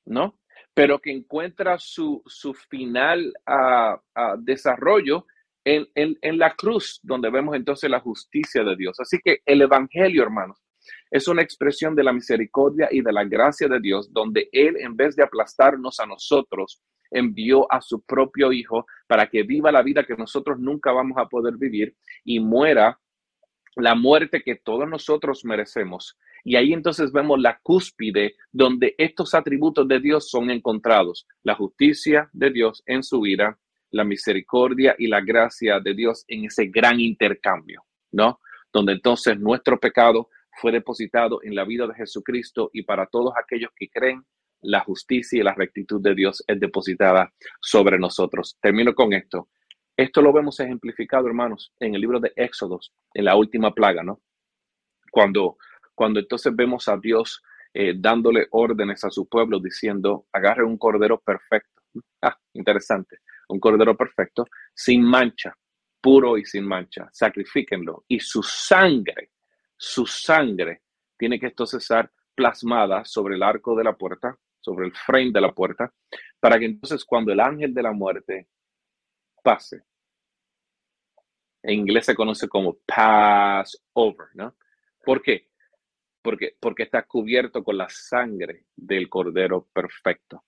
¿no? 0.06 0.38
Pero 0.72 0.98
que 0.98 1.10
encuentra 1.10 1.78
su, 1.78 2.22
su 2.26 2.54
final 2.54 3.32
a, 3.44 4.00
desarrollo 4.38 5.26
en, 5.66 6.38
la 6.38 6.54
cruz, 6.54 7.00
donde 7.02 7.28
vemos 7.28 7.56
entonces 7.56 7.90
la 7.90 8.00
justicia 8.00 8.62
de 8.62 8.76
Dios. 8.76 8.98
Así 9.00 9.18
que 9.22 9.40
el 9.44 9.62
Evangelio, 9.62 10.22
hermanos, 10.22 10.62
es 11.10 11.26
una 11.26 11.42
expresión 11.42 11.96
de 11.96 12.04
la 12.04 12.12
misericordia 12.12 12.88
y 12.90 13.00
de 13.00 13.12
la 13.12 13.24
gracia 13.24 13.66
de 13.66 13.80
Dios, 13.80 14.12
donde 14.12 14.48
Él, 14.52 14.76
en 14.78 14.96
vez 14.96 15.16
de 15.16 15.24
aplastarnos 15.24 15.98
a 15.98 16.06
nosotros, 16.06 16.80
envió 17.10 17.70
a 17.70 17.80
su 17.80 18.02
propio 18.02 18.52
Hijo 18.52 18.86
para 19.08 19.28
que 19.28 19.42
viva 19.42 19.72
la 19.72 19.82
vida 19.82 20.04
que 20.04 20.16
nosotros 20.16 20.58
nunca 20.60 20.92
vamos 20.92 21.18
a 21.18 21.26
poder 21.26 21.56
vivir 21.56 21.96
y 22.24 22.38
muera 22.38 23.00
la 23.74 23.94
muerte 23.94 24.42
que 24.42 24.54
todos 24.54 24.88
nosotros 24.88 25.44
merecemos. 25.44 26.16
Y 26.44 26.54
ahí 26.54 26.72
entonces 26.72 27.10
vemos 27.10 27.40
la 27.40 27.58
cúspide 27.60 28.36
donde 28.52 28.94
estos 28.98 29.34
atributos 29.34 29.86
de 29.88 29.98
Dios 29.98 30.30
son 30.30 30.50
encontrados. 30.50 31.26
La 31.42 31.56
justicia 31.56 32.30
de 32.32 32.50
Dios 32.50 32.84
en 32.86 33.02
su 33.02 33.20
vida, 33.20 33.58
la 33.96 34.04
misericordia 34.04 34.94
y 34.98 35.08
la 35.08 35.20
gracia 35.20 35.80
de 35.80 35.94
Dios 35.94 36.24
en 36.28 36.44
ese 36.44 36.66
gran 36.66 37.00
intercambio, 37.00 37.84
¿no? 38.12 38.40
Donde 38.72 38.92
entonces 38.92 39.38
nuestro 39.38 39.78
pecado 39.78 40.28
fue 40.60 40.72
depositado 40.72 41.40
en 41.42 41.54
la 41.54 41.64
vida 41.64 41.86
de 41.86 41.94
Jesucristo 41.94 42.70
y 42.72 42.82
para 42.82 43.06
todos 43.06 43.32
aquellos 43.36 43.70
que 43.76 43.88
creen 43.88 44.24
la 44.62 44.80
justicia 44.80 45.40
y 45.40 45.42
la 45.42 45.54
rectitud 45.54 46.00
de 46.00 46.14
Dios 46.14 46.42
es 46.46 46.58
depositada 46.58 47.32
sobre 47.60 47.98
nosotros. 47.98 48.56
Termino 48.60 48.94
con 48.94 49.12
esto. 49.12 49.48
Esto 49.96 50.20
lo 50.20 50.32
vemos 50.32 50.60
ejemplificado, 50.60 51.26
hermanos, 51.26 51.72
en 51.80 51.94
el 51.94 52.00
libro 52.00 52.20
de 52.20 52.32
Éxodos, 52.36 52.92
en 53.14 53.24
la 53.24 53.36
última 53.36 53.72
plaga, 53.74 54.02
¿no? 54.02 54.20
Cuando, 55.10 55.56
cuando 55.94 56.20
entonces 56.20 56.54
vemos 56.54 56.88
a 56.88 56.98
Dios 56.98 57.42
eh, 57.72 57.94
dándole 57.96 58.46
órdenes 58.50 59.04
a 59.04 59.10
su 59.10 59.28
pueblo 59.28 59.60
diciendo, 59.60 60.26
agarre 60.32 60.64
un 60.64 60.78
cordero 60.78 61.20
perfecto. 61.20 61.70
Ah, 62.22 62.36
interesante. 62.52 63.18
Un 63.48 63.60
cordero 63.60 63.96
perfecto, 63.96 64.46
sin 64.74 65.02
mancha, 65.02 65.56
puro 66.00 66.36
y 66.36 66.44
sin 66.44 66.64
mancha. 66.64 67.08
Sacrifíquenlo. 67.12 68.04
Y 68.08 68.20
su 68.20 68.42
sangre, 68.42 69.30
su 69.76 70.06
sangre 70.06 70.82
tiene 71.16 71.38
que 71.38 71.46
entonces 71.46 71.84
ser 71.84 72.10
plasmada 72.34 73.04
sobre 73.04 73.36
el 73.36 73.42
arco 73.42 73.76
de 73.76 73.84
la 73.84 73.96
puerta 73.96 74.38
sobre 74.66 74.86
el 74.86 74.92
frame 74.92 75.30
de 75.30 75.40
la 75.40 75.54
puerta, 75.54 75.92
para 76.40 76.58
que 76.58 76.64
entonces 76.64 77.04
cuando 77.04 77.32
el 77.32 77.38
ángel 77.38 77.72
de 77.72 77.82
la 77.84 77.92
muerte 77.92 78.48
pase, 79.40 79.84
en 81.62 81.80
inglés 81.80 82.06
se 82.06 82.16
conoce 82.16 82.48
como 82.48 82.76
pass 82.84 83.80
over, 83.92 84.26
¿no? 84.34 84.56
¿Por 85.04 85.22
qué? 85.22 85.50
Porque, 86.20 86.56
porque 86.58 86.82
está 86.82 87.04
cubierto 87.04 87.62
con 87.62 87.78
la 87.78 87.88
sangre 87.88 88.64
del 88.74 89.08
Cordero 89.08 89.68
perfecto. 89.72 90.42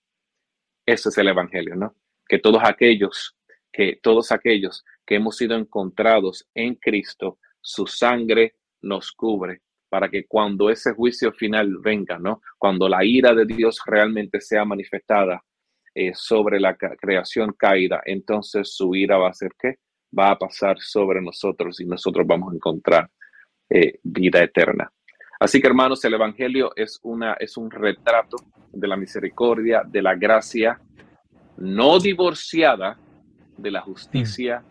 Ese 0.85 1.07
es 1.07 1.17
el 1.17 1.29
Evangelio, 1.29 1.77
¿no? 1.77 1.95
Que 2.29 2.39
todos 2.39 2.61
aquellos, 2.63 3.35
que 3.71 3.99
todos 4.01 4.31
aquellos 4.31 4.85
que 5.05 5.15
hemos 5.15 5.35
sido 5.35 5.57
encontrados 5.57 6.47
en 6.53 6.75
Cristo, 6.75 7.39
su 7.59 7.87
sangre 7.87 8.55
nos 8.81 9.11
cubre 9.11 9.61
para 9.89 10.07
que 10.09 10.25
cuando 10.27 10.69
ese 10.69 10.93
juicio 10.93 11.33
final 11.33 11.77
venga, 11.79 12.19
¿no? 12.19 12.41
Cuando 12.57 12.87
la 12.87 13.03
ira 13.03 13.33
de 13.33 13.45
Dios 13.45 13.81
realmente 13.85 14.39
sea 14.39 14.63
manifestada 14.63 15.43
eh, 15.95 16.11
sobre 16.13 16.59
la 16.59 16.77
creación 16.77 17.53
caída, 17.57 18.01
entonces 18.05 18.75
su 18.75 18.95
ira 18.95 19.17
va 19.17 19.29
a 19.29 19.33
ser 19.33 19.51
qué? 19.59 19.77
Va 20.17 20.31
a 20.31 20.37
pasar 20.37 20.77
sobre 20.79 21.21
nosotros 21.21 21.79
y 21.81 21.85
nosotros 21.85 22.25
vamos 22.27 22.53
a 22.53 22.55
encontrar 22.55 23.09
eh, 23.69 23.99
vida 24.03 24.43
eterna. 24.43 24.91
Así 25.39 25.59
que 25.59 25.67
hermanos, 25.67 26.03
el 26.05 26.13
Evangelio 26.13 26.71
es, 26.75 26.99
una, 27.01 27.33
es 27.39 27.57
un 27.57 27.71
retrato 27.71 28.37
de 28.71 28.87
la 28.87 28.97
misericordia, 28.97 29.83
de 29.85 30.01
la 30.01 30.15
gracia 30.15 30.79
no 31.59 31.99
divorciada 31.99 32.97
de 33.57 33.71
la 33.71 33.81
justicia, 33.81 34.63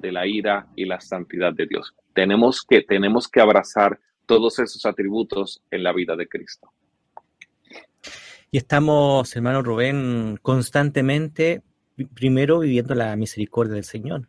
de 0.00 0.12
la 0.12 0.26
ira 0.26 0.66
y 0.74 0.84
la 0.84 1.00
santidad 1.00 1.52
de 1.52 1.66
Dios. 1.66 1.94
Tenemos 2.12 2.62
que, 2.68 2.82
tenemos 2.82 3.28
que 3.28 3.40
abrazar 3.40 4.00
todos 4.26 4.58
esos 4.58 4.84
atributos 4.86 5.62
en 5.70 5.82
la 5.84 5.92
vida 5.92 6.16
de 6.16 6.28
Cristo. 6.28 6.72
Y 8.50 8.58
estamos, 8.58 9.34
hermano 9.36 9.62
Rubén, 9.62 10.38
constantemente, 10.42 11.62
primero 12.14 12.58
viviendo 12.58 12.94
la 12.94 13.14
misericordia 13.14 13.74
del 13.74 13.84
Señor, 13.84 14.28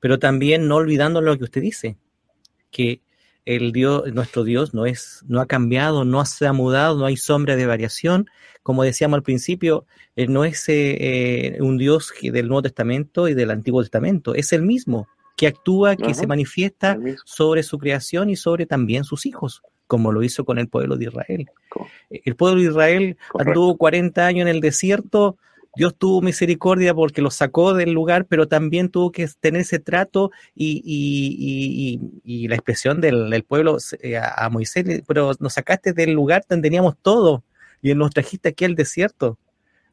pero 0.00 0.18
también 0.18 0.66
no 0.66 0.76
olvidando 0.76 1.20
lo 1.20 1.38
que 1.38 1.44
usted 1.44 1.60
dice, 1.60 1.96
que 2.72 3.00
el 3.44 3.72
Dios, 3.72 4.12
nuestro 4.12 4.44
Dios 4.44 4.74
no 4.74 4.86
es, 4.86 5.24
no 5.26 5.40
ha 5.40 5.46
cambiado, 5.46 6.04
no 6.04 6.24
se 6.24 6.46
ha 6.46 6.52
mudado, 6.52 6.98
no 6.98 7.06
hay 7.06 7.16
sombra 7.16 7.56
de 7.56 7.66
variación. 7.66 8.28
Como 8.62 8.84
decíamos 8.84 9.16
al 9.16 9.22
principio, 9.22 9.86
eh, 10.14 10.26
no 10.28 10.44
es 10.44 10.64
eh, 10.68 11.58
un 11.60 11.78
Dios 11.78 12.12
del 12.22 12.48
Nuevo 12.48 12.62
Testamento 12.62 13.28
y 13.28 13.34
del 13.34 13.50
Antiguo 13.50 13.82
Testamento, 13.82 14.34
es 14.34 14.52
el 14.52 14.62
mismo 14.62 15.08
que 15.36 15.46
actúa, 15.48 15.96
que 15.96 16.14
se 16.14 16.26
manifiesta 16.26 16.98
sobre 17.24 17.62
su 17.62 17.78
creación 17.78 18.30
y 18.30 18.36
sobre 18.36 18.66
también 18.66 19.02
sus 19.02 19.26
hijos, 19.26 19.62
como 19.86 20.12
lo 20.12 20.22
hizo 20.22 20.44
con 20.44 20.58
el 20.58 20.68
pueblo 20.68 20.96
de 20.96 21.06
Israel. 21.06 21.50
El 22.10 22.36
pueblo 22.36 22.60
de 22.60 22.68
Israel 22.68 23.16
anduvo 23.36 23.76
40 23.76 24.24
años 24.24 24.42
en 24.42 24.48
el 24.48 24.60
desierto, 24.60 25.38
Dios 25.74 25.96
tuvo 25.96 26.20
misericordia 26.20 26.94
porque 26.94 27.22
lo 27.22 27.30
sacó 27.30 27.72
del 27.72 27.92
lugar, 27.92 28.26
pero 28.26 28.46
también 28.46 28.90
tuvo 28.90 29.10
que 29.10 29.26
tener 29.40 29.62
ese 29.62 29.78
trato 29.78 30.30
y, 30.54 31.98
la 32.48 32.54
expresión 32.54 33.00
del, 33.00 33.44
pueblo 33.44 33.78
eh, 34.02 34.18
a, 34.18 34.48
Moisés, 34.50 35.02
pero 35.06 35.32
nos 35.40 35.54
sacaste 35.54 35.92
del 35.92 36.12
lugar 36.12 36.44
donde 36.48 36.68
teníamos 36.68 36.96
todo, 37.00 37.42
y 37.80 37.94
nos 37.94 38.10
trajiste 38.10 38.50
aquí 38.50 38.64
al 38.64 38.74
desierto, 38.74 39.38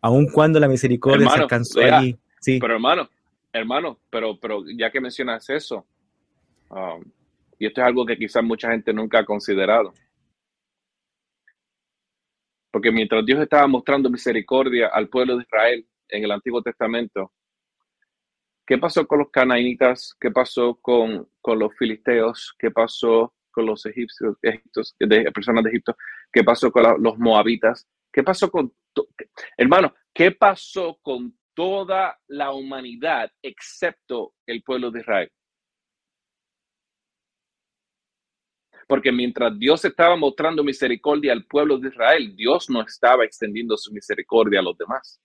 aun 0.01 0.27
cuando 0.27 0.59
la 0.59 0.67
misericordia 0.67 1.29
se 1.29 1.39
alcanzó 1.39 1.79
allí. 1.79 2.17
Sí. 2.41 2.59
Pero 2.59 2.73
hermano, 2.73 3.09
hermano, 3.53 3.97
pero, 4.09 4.37
pero 4.39 4.63
ya 4.77 4.91
que 4.91 4.99
mencionas 4.99 5.49
eso, 5.49 5.85
um, 6.69 7.03
y 7.57 7.65
esto 7.65 7.81
es 7.81 7.87
algo 7.87 8.05
que 8.05 8.17
quizás 8.17 8.43
mucha 8.43 8.71
gente 8.71 8.93
nunca 8.93 9.19
ha 9.19 9.25
considerado. 9.25 9.93
Porque 12.71 12.91
mientras 12.91 13.25
Dios 13.25 13.41
estaba 13.41 13.67
mostrando 13.67 14.09
misericordia 14.09 14.87
al 14.87 15.09
pueblo 15.09 15.37
de 15.37 15.43
Israel 15.43 15.87
en 16.07 16.23
el 16.23 16.31
Antiguo 16.31 16.61
Testamento, 16.61 17.33
¿qué 18.65 18.77
pasó 18.77 19.07
con 19.07 19.19
los 19.19 19.31
canaanitas? 19.31 20.15
¿Qué 20.19 20.31
pasó 20.31 20.75
con, 20.75 21.27
con 21.41 21.59
los 21.59 21.75
filisteos? 21.77 22.53
¿Qué 22.59 22.71
pasó 22.71 23.33
con 23.51 23.65
los 23.65 23.85
egipcios, 23.85 24.37
de, 24.41 25.31
personas 25.31 25.63
de 25.63 25.69
Egipto? 25.71 25.95
¿Qué 26.31 26.43
pasó 26.43 26.71
con 26.71 27.01
los 27.01 27.17
moabitas? 27.17 27.87
¿Qué 28.11 28.23
pasó 28.23 28.49
con, 28.49 28.73
hermano, 29.57 29.93
qué 30.13 30.31
pasó 30.31 30.97
con 31.01 31.37
toda 31.53 32.19
la 32.27 32.51
humanidad 32.51 33.31
excepto 33.41 34.33
el 34.45 34.63
pueblo 34.63 34.91
de 34.91 34.99
Israel? 35.01 35.31
Porque 38.89 39.11
mientras 39.11 39.57
Dios 39.59 39.85
estaba 39.85 40.15
mostrando 40.15 40.63
misericordia 40.63 41.31
al 41.31 41.45
pueblo 41.45 41.77
de 41.77 41.89
Israel, 41.89 42.35
Dios 42.35 42.71
no 42.71 42.81
estaba 42.81 43.23
extendiendo 43.23 43.77
su 43.77 43.93
misericordia 43.93 44.61
a 44.61 44.63
los 44.63 44.75
demás. 44.75 45.21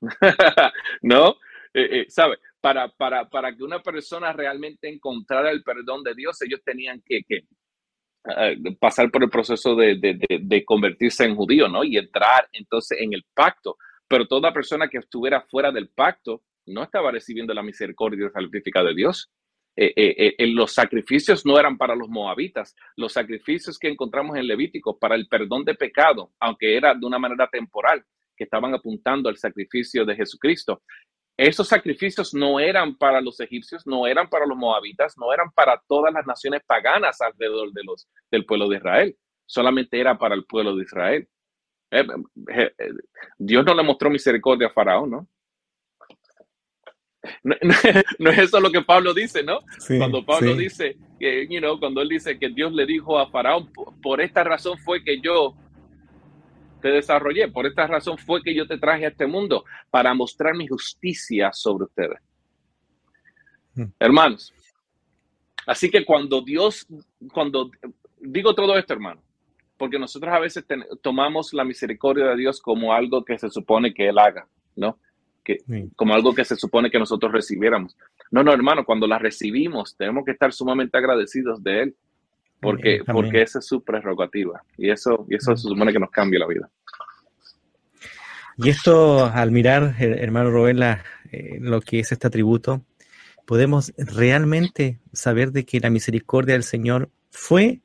¿No? 1.02 1.30
Eh, 1.74 2.02
eh, 2.02 2.06
¿Sabe? 2.08 2.38
Para, 2.60 2.88
para, 2.88 3.28
para 3.28 3.56
que 3.56 3.64
una 3.64 3.82
persona 3.82 4.32
realmente 4.32 4.88
encontrara 4.88 5.50
el 5.50 5.64
perdón 5.64 6.04
de 6.04 6.14
Dios, 6.14 6.40
ellos 6.42 6.60
tenían 6.64 7.02
que, 7.04 7.22
eh, 7.28 8.56
pasar 8.78 9.10
por 9.10 9.24
el 9.24 9.30
proceso 9.30 9.74
de, 9.74 9.96
de, 9.96 10.20
de, 10.42 10.64
convertirse 10.64 11.24
en 11.24 11.34
judío, 11.34 11.66
¿no? 11.66 11.82
Y 11.82 11.96
entrar 11.96 12.48
entonces 12.52 13.00
en 13.00 13.14
el 13.14 13.24
pacto. 13.34 13.78
Pero 14.06 14.28
toda 14.28 14.52
persona 14.52 14.88
que 14.88 14.98
estuviera 14.98 15.40
fuera 15.40 15.72
del 15.72 15.88
pacto 15.88 16.44
no 16.66 16.84
estaba 16.84 17.10
recibiendo 17.10 17.52
la 17.52 17.64
misericordia 17.64 18.30
salvífica 18.30 18.84
de 18.84 18.94
Dios. 18.94 19.28
Eh, 19.74 19.92
eh, 19.96 20.34
eh, 20.36 20.46
los 20.48 20.72
sacrificios 20.72 21.46
no 21.46 21.58
eran 21.58 21.78
para 21.78 21.96
los 21.96 22.08
moabitas, 22.08 22.76
los 22.96 23.14
sacrificios 23.14 23.78
que 23.78 23.88
encontramos 23.88 24.36
en 24.36 24.46
Levítico 24.46 24.98
para 24.98 25.14
el 25.14 25.26
perdón 25.28 25.64
de 25.64 25.74
pecado, 25.74 26.32
aunque 26.40 26.76
era 26.76 26.94
de 26.94 27.06
una 27.06 27.18
manera 27.18 27.48
temporal, 27.48 28.04
que 28.36 28.44
estaban 28.44 28.74
apuntando 28.74 29.30
al 29.30 29.38
sacrificio 29.38 30.04
de 30.04 30.16
Jesucristo. 30.16 30.82
Esos 31.38 31.68
sacrificios 31.68 32.34
no 32.34 32.60
eran 32.60 32.96
para 32.96 33.22
los 33.22 33.40
egipcios, 33.40 33.86
no 33.86 34.06
eran 34.06 34.28
para 34.28 34.46
los 34.46 34.58
moabitas, 34.58 35.16
no 35.16 35.32
eran 35.32 35.50
para 35.52 35.82
todas 35.88 36.12
las 36.12 36.26
naciones 36.26 36.60
paganas 36.66 37.20
alrededor 37.22 37.72
de 37.72 37.82
los, 37.84 38.06
del 38.30 38.44
pueblo 38.44 38.68
de 38.68 38.76
Israel, 38.76 39.16
solamente 39.46 39.98
era 39.98 40.18
para 40.18 40.34
el 40.34 40.44
pueblo 40.44 40.76
de 40.76 40.84
Israel. 40.84 41.28
Dios 43.38 43.64
no 43.64 43.74
le 43.74 43.82
mostró 43.82 44.10
misericordia 44.10 44.68
a 44.68 44.72
Faraón, 44.72 45.10
¿no? 45.10 45.28
No, 48.18 48.30
es 48.30 48.38
eso 48.38 48.60
lo 48.60 48.70
que 48.70 48.82
Pablo 48.82 49.14
dice, 49.14 49.42
¿no? 49.42 49.60
cuando 49.98 50.24
Pablo 50.24 50.54
dice, 50.56 50.96
que, 51.18 51.46
you 51.48 51.60
know, 51.60 51.78
cuando 51.78 52.02
él 52.02 52.08
dice 52.08 52.38
que 52.38 52.48
Dios 52.48 52.72
le 52.72 52.84
dijo 52.84 53.18
a 53.18 53.30
Faraón, 53.30 53.70
por 54.02 54.20
esta 54.20 54.42
razón 54.42 54.78
fue 54.78 55.02
que 55.04 55.20
yo 55.20 55.54
te 56.80 56.88
desarrollé, 56.88 57.48
por 57.48 57.66
esta 57.66 57.86
razón 57.86 58.18
fue 58.18 58.42
que 58.42 58.54
yo 58.54 58.66
te 58.66 58.76
traje 58.76 59.04
a 59.04 59.08
este 59.08 59.26
mundo, 59.26 59.64
para 59.90 60.12
mostrar 60.14 60.54
mi 60.54 60.66
justicia 60.66 61.52
sobre 61.52 61.84
ustedes. 61.84 62.18
Hmm. 63.74 63.86
Hermanos, 64.00 64.52
así 65.66 65.90
que 65.90 66.04
cuando 66.04 66.42
Dios, 66.42 66.86
cuando 67.32 67.70
digo 68.20 68.54
todo 68.54 68.76
esto, 68.76 68.92
hermano, 68.92 69.22
porque 69.76 69.98
nosotros 69.98 70.32
a 70.32 70.38
veces 70.38 70.64
tomamos 71.02 71.52
la 71.52 71.64
misericordia 71.64 72.26
de 72.26 72.36
Dios 72.36 72.60
como 72.60 72.92
algo 72.92 73.24
que 73.24 73.38
se 73.38 73.48
supone 73.48 73.94
que 73.94 74.08
Él 74.08 74.18
haga, 74.18 74.46
¿no? 74.76 74.98
Que, 75.42 75.58
como 75.96 76.14
algo 76.14 76.34
que 76.34 76.44
se 76.44 76.56
supone 76.56 76.90
que 76.90 76.98
nosotros 76.98 77.32
recibiéramos. 77.32 77.96
No, 78.30 78.42
no, 78.42 78.52
hermano, 78.52 78.84
cuando 78.84 79.06
la 79.06 79.18
recibimos 79.18 79.96
tenemos 79.96 80.24
que 80.24 80.32
estar 80.32 80.52
sumamente 80.52 80.96
agradecidos 80.98 81.62
de 81.62 81.82
Él, 81.82 81.96
porque, 82.60 83.00
porque 83.04 83.42
esa 83.42 83.58
es 83.58 83.66
su 83.66 83.82
prerrogativa 83.82 84.62
y 84.78 84.90
eso, 84.90 85.26
y 85.28 85.34
eso 85.34 85.56
se 85.56 85.68
supone 85.68 85.92
que 85.92 85.98
nos 85.98 86.10
cambia 86.10 86.38
la 86.38 86.46
vida. 86.46 86.70
Y 88.56 88.68
esto, 88.68 89.26
al 89.26 89.50
mirar, 89.50 89.96
hermano 89.98 90.50
Rubén, 90.50 90.80
eh, 90.82 91.58
lo 91.60 91.80
que 91.80 92.00
es 92.00 92.12
este 92.12 92.26
atributo, 92.26 92.82
podemos 93.46 93.92
realmente 93.96 95.00
saber 95.12 95.52
de 95.52 95.64
que 95.64 95.80
la 95.80 95.90
misericordia 95.90 96.54
del 96.54 96.62
Señor 96.62 97.10
fue 97.30 97.80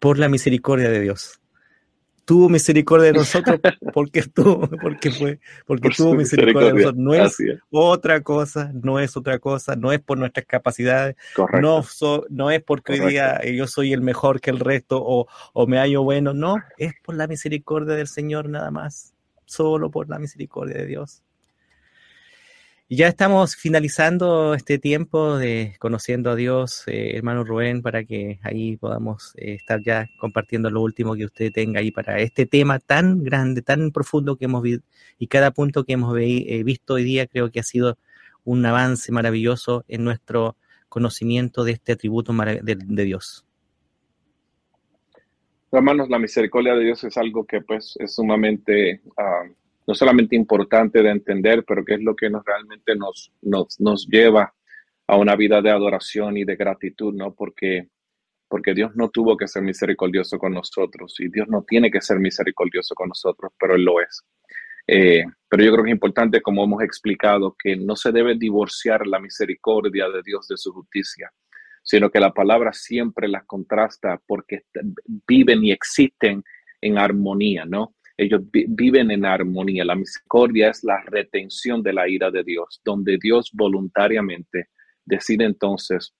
por 0.00 0.18
la 0.18 0.28
misericordia 0.28 0.88
de 0.88 1.00
Dios 1.00 1.40
tuvo 2.26 2.48
misericordia 2.50 3.12
de 3.12 3.18
nosotros 3.18 3.60
porque 3.94 4.22
tuvo, 4.22 4.68
porque 4.82 5.10
fue, 5.10 5.40
porque 5.64 5.88
tuvo 5.90 6.14
misericordia, 6.14 6.72
de 6.72 6.74
nosotros. 6.74 7.02
No 7.02 7.14
es 7.14 7.38
otra 7.70 8.20
cosa, 8.20 8.70
no 8.74 9.00
es 9.00 9.16
otra 9.16 9.38
cosa, 9.38 9.76
no 9.76 9.92
es 9.92 10.00
por 10.00 10.18
nuestras 10.18 10.44
capacidades, 10.44 11.16
no, 11.62 11.82
no 12.28 12.50
es 12.50 12.62
porque 12.62 12.92
hoy 12.92 13.10
día 13.12 13.40
yo 13.44 13.66
soy 13.66 13.94
el 13.94 14.02
mejor 14.02 14.40
que 14.40 14.50
el 14.50 14.58
resto 14.58 15.00
o, 15.02 15.26
o 15.54 15.66
me 15.66 15.78
hallo 15.78 16.02
bueno, 16.02 16.34
no, 16.34 16.56
es 16.76 16.92
por 17.02 17.14
la 17.14 17.28
misericordia 17.28 17.94
del 17.94 18.08
Señor 18.08 18.48
nada 18.48 18.70
más, 18.70 19.14
solo 19.44 19.90
por 19.90 20.10
la 20.10 20.18
misericordia 20.18 20.76
de 20.76 20.86
Dios 20.86 21.22
ya 22.88 23.08
estamos 23.08 23.56
finalizando 23.56 24.54
este 24.54 24.78
tiempo 24.78 25.36
de 25.38 25.74
conociendo 25.80 26.30
a 26.30 26.36
Dios, 26.36 26.84
eh, 26.86 27.16
hermano 27.16 27.42
Rubén, 27.42 27.82
para 27.82 28.04
que 28.04 28.38
ahí 28.42 28.76
podamos 28.76 29.34
eh, 29.36 29.54
estar 29.54 29.82
ya 29.82 30.06
compartiendo 30.20 30.70
lo 30.70 30.82
último 30.82 31.16
que 31.16 31.24
usted 31.24 31.52
tenga 31.52 31.80
ahí 31.80 31.90
para 31.90 32.20
este 32.20 32.46
tema 32.46 32.78
tan 32.78 33.24
grande, 33.24 33.62
tan 33.62 33.90
profundo 33.90 34.36
que 34.36 34.44
hemos 34.44 34.62
visto 34.62 34.86
y 35.18 35.26
cada 35.26 35.50
punto 35.50 35.84
que 35.84 35.94
hemos 35.94 36.16
eh, 36.16 36.62
visto 36.64 36.94
hoy 36.94 37.02
día 37.02 37.26
creo 37.26 37.50
que 37.50 37.58
ha 37.58 37.64
sido 37.64 37.98
un 38.44 38.64
avance 38.64 39.10
maravilloso 39.10 39.84
en 39.88 40.04
nuestro 40.04 40.56
conocimiento 40.88 41.64
de 41.64 41.72
este 41.72 41.92
atributo 41.92 42.32
de, 42.32 43.04
Dios. 43.04 43.44
Hermanos, 45.72 46.08
la 46.08 46.20
misericordia 46.20 46.74
de 46.74 46.84
Dios 46.84 47.02
es 47.02 47.16
algo 47.16 47.44
que 47.44 47.60
pues 47.60 47.96
es 47.98 48.14
sumamente... 48.14 49.00
Ah, 49.16 49.42
no 49.86 49.94
solamente 49.94 50.36
importante 50.36 51.02
de 51.02 51.10
entender, 51.10 51.64
pero 51.66 51.84
que 51.84 51.94
es 51.94 52.02
lo 52.02 52.16
que 52.16 52.28
nos 52.28 52.44
realmente 52.44 52.96
nos, 52.96 53.32
nos, 53.42 53.80
nos 53.80 54.06
lleva 54.08 54.52
a 55.06 55.16
una 55.16 55.36
vida 55.36 55.62
de 55.62 55.70
adoración 55.70 56.36
y 56.36 56.44
de 56.44 56.56
gratitud, 56.56 57.14
¿no? 57.14 57.34
Porque, 57.34 57.88
porque 58.48 58.74
Dios 58.74 58.96
no 58.96 59.10
tuvo 59.10 59.36
que 59.36 59.46
ser 59.46 59.62
misericordioso 59.62 60.38
con 60.38 60.52
nosotros 60.52 61.14
y 61.20 61.28
Dios 61.28 61.46
no 61.48 61.62
tiene 61.62 61.90
que 61.90 62.00
ser 62.00 62.18
misericordioso 62.18 62.94
con 62.94 63.08
nosotros, 63.08 63.52
pero 63.58 63.76
Él 63.76 63.84
lo 63.84 64.00
es. 64.00 64.24
Eh, 64.88 65.24
pero 65.48 65.64
yo 65.64 65.72
creo 65.72 65.84
que 65.84 65.90
es 65.90 65.94
importante, 65.94 66.40
como 66.40 66.64
hemos 66.64 66.82
explicado, 66.82 67.56
que 67.58 67.76
no 67.76 67.96
se 67.96 68.12
debe 68.12 68.36
divorciar 68.36 69.06
la 69.06 69.18
misericordia 69.18 70.08
de 70.08 70.22
Dios 70.24 70.46
de 70.48 70.56
su 70.56 70.72
justicia, 70.72 71.30
sino 71.82 72.10
que 72.10 72.20
la 72.20 72.32
palabra 72.32 72.72
siempre 72.72 73.28
las 73.28 73.44
contrasta 73.44 74.20
porque 74.26 74.62
viven 75.26 75.64
y 75.64 75.72
existen 75.72 76.42
en 76.80 76.98
armonía, 76.98 77.64
¿no? 77.64 77.95
Ellos 78.16 78.40
viven 78.50 79.10
en 79.10 79.26
armonía. 79.26 79.84
La 79.84 79.94
misericordia 79.94 80.70
es 80.70 80.82
la 80.84 81.02
retención 81.02 81.82
de 81.82 81.92
la 81.92 82.08
ira 82.08 82.30
de 82.30 82.42
Dios, 82.42 82.80
donde 82.84 83.18
Dios 83.20 83.50
voluntariamente 83.52 84.70
decide 85.04 85.44
entonces 85.44 86.14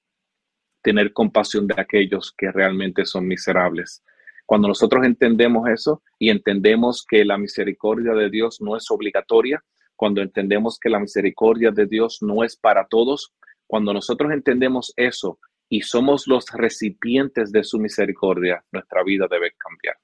tener 0.83 1.13
compasión 1.13 1.67
de 1.67 1.75
aquellos 1.79 2.33
que 2.37 2.53
realmente 2.53 3.05
son 3.07 3.27
miserables. 3.27 4.05
Cuando 4.45 4.69
nosotros 4.69 5.05
entendemos 5.05 5.69
eso 5.69 6.03
y 6.19 6.31
entendemos 6.31 7.05
que 7.09 7.25
la 7.25 7.39
misericordia 7.39 8.13
de 8.13 8.31
Dios 8.31 8.61
no 8.61 8.77
es 8.77 8.89
obligatoria, 8.91 9.65
cuando 9.97 10.21
entendemos 10.21 10.79
que 10.79 10.91
la 10.91 11.01
misericordia 11.01 11.71
de 11.71 11.87
Dios 11.87 12.19
no 12.21 12.45
es 12.45 12.57
para 12.57 12.87
todos, 12.87 13.35
cuando 13.67 13.93
nosotros 13.93 14.31
entendemos 14.31 14.93
eso 14.97 15.41
y 15.69 15.81
somos 15.81 16.29
los 16.29 16.47
recipientes 16.53 17.51
de 17.51 17.65
su 17.65 17.81
misericordia, 17.81 18.65
nuestra 18.71 19.03
vida 19.03 19.27
debe 19.29 19.53
cambiar. 19.59 19.97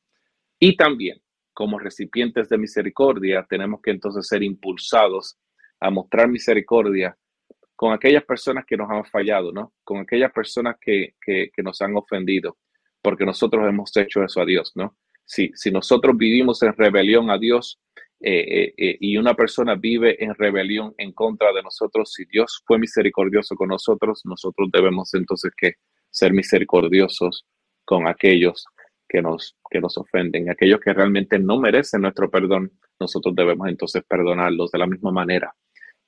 Y 0.59 0.76
también 0.76 1.20
como 1.53 1.78
recipientes 1.78 2.48
de 2.48 2.59
misericordia, 2.59 3.46
tenemos 3.48 3.80
que 3.82 3.90
entonces 3.90 4.26
ser 4.26 4.42
impulsados 4.42 5.38
a 5.80 5.90
mostrar 5.90 6.28
misericordia 6.28 7.16
con 7.76 7.92
aquellas 7.92 8.24
personas 8.24 8.64
que 8.64 8.76
nos 8.76 8.88
han 8.90 9.05
fallado, 9.05 9.53
¿no? 9.53 9.72
Con 9.82 9.98
aquellas 9.98 10.32
personas 10.32 10.76
que, 10.80 11.14
nos 11.64 11.82
han 11.82 11.96
ofendido, 11.96 12.59
porque 13.03 13.24
nosotros 13.24 13.68
hemos 13.68 13.96
hecho 13.96 14.22
eso 14.22 14.40
a 14.40 14.44
Dios, 14.44 14.72
¿no? 14.76 14.96
Si, 15.24 15.50
si 15.55 15.70
nosotros 15.70 16.16
vivimos 16.16 16.62
en 16.62 16.72
rebelión 16.74 17.30
a 17.30 17.38
Dios 17.38 17.80
eh, 18.20 18.38
eh, 18.40 18.74
eh, 18.76 18.96
y 19.00 19.16
una 19.16 19.34
persona 19.34 19.74
vive 19.74 20.22
en 20.22 20.34
rebelión 20.34 20.94
en 20.96 21.12
contra 21.12 21.53
de 21.53 21.62
nosotros, 21.62 22.12
si 22.12 22.24
Dios 22.26 22.62
fue 22.64 22.78
misericordioso 22.78 23.57
con 23.57 23.68
nosotros, 23.68 24.22
nosotros 24.24 24.68
debemos 24.72 25.12
entonces 25.14 25.50
que 25.57 25.72
ser 26.09 26.32
misericordiosos 26.32 27.46
con 27.84 28.07
aquellos 28.07 28.64
que 29.12 29.20
nos, 29.20 29.58
que 29.70 29.78
nos 29.78 29.98
ofenden, 29.98 30.48
aquellos 30.48 30.80
que 30.80 30.94
realmente 30.94 31.38
no 31.38 31.60
merecen 31.60 32.00
nuestro 32.00 32.30
perdón, 32.30 32.72
nosotros 32.98 33.34
debemos 33.36 33.68
entonces 33.68 34.02
perdonarlos 34.08 34.70
de 34.70 34.78
la 34.78 34.86
misma 34.86 35.12
manera 35.12 35.54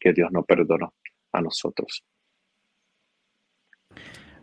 que 0.01 0.15
Dios 0.15 0.33
nos 0.33 0.47
perdonó 0.47 0.95
a 1.33 1.43
nosotros. 1.43 2.03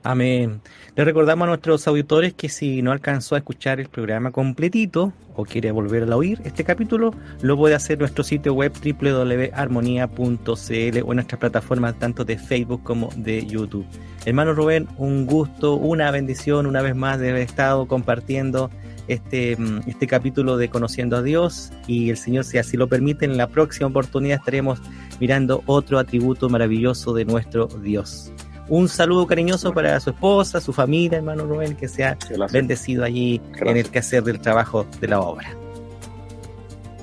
Amén. 0.04 0.62
Le 0.96 1.06
recordamos 1.06 1.46
a 1.46 1.50
nuestros 1.50 1.88
auditores 1.88 2.34
que 2.34 2.50
si 2.50 2.82
no 2.82 2.92
alcanzó 2.92 3.36
a 3.36 3.38
escuchar 3.38 3.80
el 3.80 3.88
programa 3.88 4.32
completito 4.32 5.14
o 5.36 5.46
quiere 5.46 5.72
volver 5.72 6.12
a 6.12 6.18
oír 6.18 6.42
este 6.44 6.64
capítulo, 6.64 7.14
lo 7.42 7.56
puede 7.56 7.76
hacer 7.76 7.94
en 7.94 8.00
nuestro 8.00 8.24
sitio 8.24 8.54
web 8.56 8.74
www.armonía.cl 8.74 10.18
o 10.26 11.12
en 11.12 11.16
nuestras 11.16 11.40
plataformas 11.40 12.00
tanto 12.00 12.26
de 12.26 12.40
Facebook 12.40 12.82
como 12.84 13.10
de 13.16 13.46
YouTube. 13.46 13.86
Hermano 14.26 14.56
Rubén, 14.56 14.88
un 14.98 15.28
gusto, 15.28 15.76
una 15.76 16.10
bendición 16.10 16.66
una 16.66 16.82
vez 16.82 16.96
más 16.96 17.20
de 17.20 17.30
haber 17.30 17.44
estado 17.44 17.88
compartiendo 17.88 18.72
este, 19.08 19.56
mm, 19.56 19.82
este 19.88 20.08
capítulo 20.08 20.58
de 20.58 20.70
Conociendo 20.70 21.16
a 21.18 21.22
Dios 21.22 21.72
y 21.86 22.10
el 22.10 22.18
Señor, 22.18 22.44
si 22.44 22.58
así 22.58 22.76
lo 22.76 22.88
permite, 22.88 23.26
en 23.26 23.38
la 23.38 23.48
próxima 23.48 23.88
oportunidad 23.88 24.40
estaremos 24.40 24.80
mirando 25.20 25.62
otro 25.68 26.00
atributo 26.00 26.50
maravilloso 26.50 27.14
de 27.14 27.26
nuestro 27.26 27.68
Dios. 27.68 28.32
Un 28.68 28.88
saludo 28.88 29.28
cariñoso 29.28 29.74
para 29.74 30.00
su 30.00 30.12
esposa, 30.12 30.62
su 30.62 30.72
familia, 30.72 31.18
hermano 31.18 31.46
Rubén, 31.46 31.76
que 31.76 31.88
sea 31.88 32.18
bendecido 32.52 33.04
allí 33.04 33.42
en 33.60 33.78
el 33.78 33.90
quehacer 33.90 34.24
del 34.24 34.40
trabajo 34.40 34.86
de 35.00 35.08
la 35.08 35.20
obra. 35.20 35.50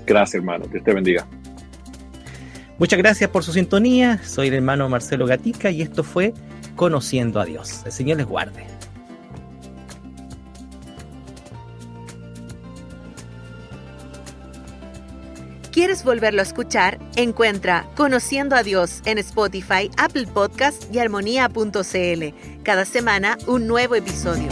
Gracias, 0.06 0.36
hermano. 0.36 0.66
Dios 0.66 0.82
te 0.82 0.94
bendiga. 0.94 1.26
Muchas 2.78 2.98
gracias 2.98 3.28
por 3.30 3.44
su 3.44 3.52
sintonía. 3.52 4.20
Soy 4.24 4.48
el 4.48 4.54
hermano 4.54 4.88
Marcelo 4.88 5.26
Gatica 5.26 5.70
y 5.70 5.82
esto 5.82 6.04
fue 6.04 6.32
Conociendo 6.76 7.40
a 7.40 7.44
Dios. 7.44 7.82
El 7.84 7.92
Señor 7.92 8.18
les 8.18 8.26
guarde. 8.26 8.77
¿Quieres 15.78 16.02
volverlo 16.02 16.40
a 16.40 16.42
escuchar? 16.42 16.98
Encuentra 17.14 17.86
Conociendo 17.94 18.56
a 18.56 18.64
Dios 18.64 19.00
en 19.04 19.16
Spotify, 19.18 19.88
Apple 19.96 20.26
Podcast 20.26 20.92
y 20.92 20.98
armonía.cl. 20.98 22.64
Cada 22.64 22.84
semana 22.84 23.38
un 23.46 23.68
nuevo 23.68 23.94
episodio. 23.94 24.48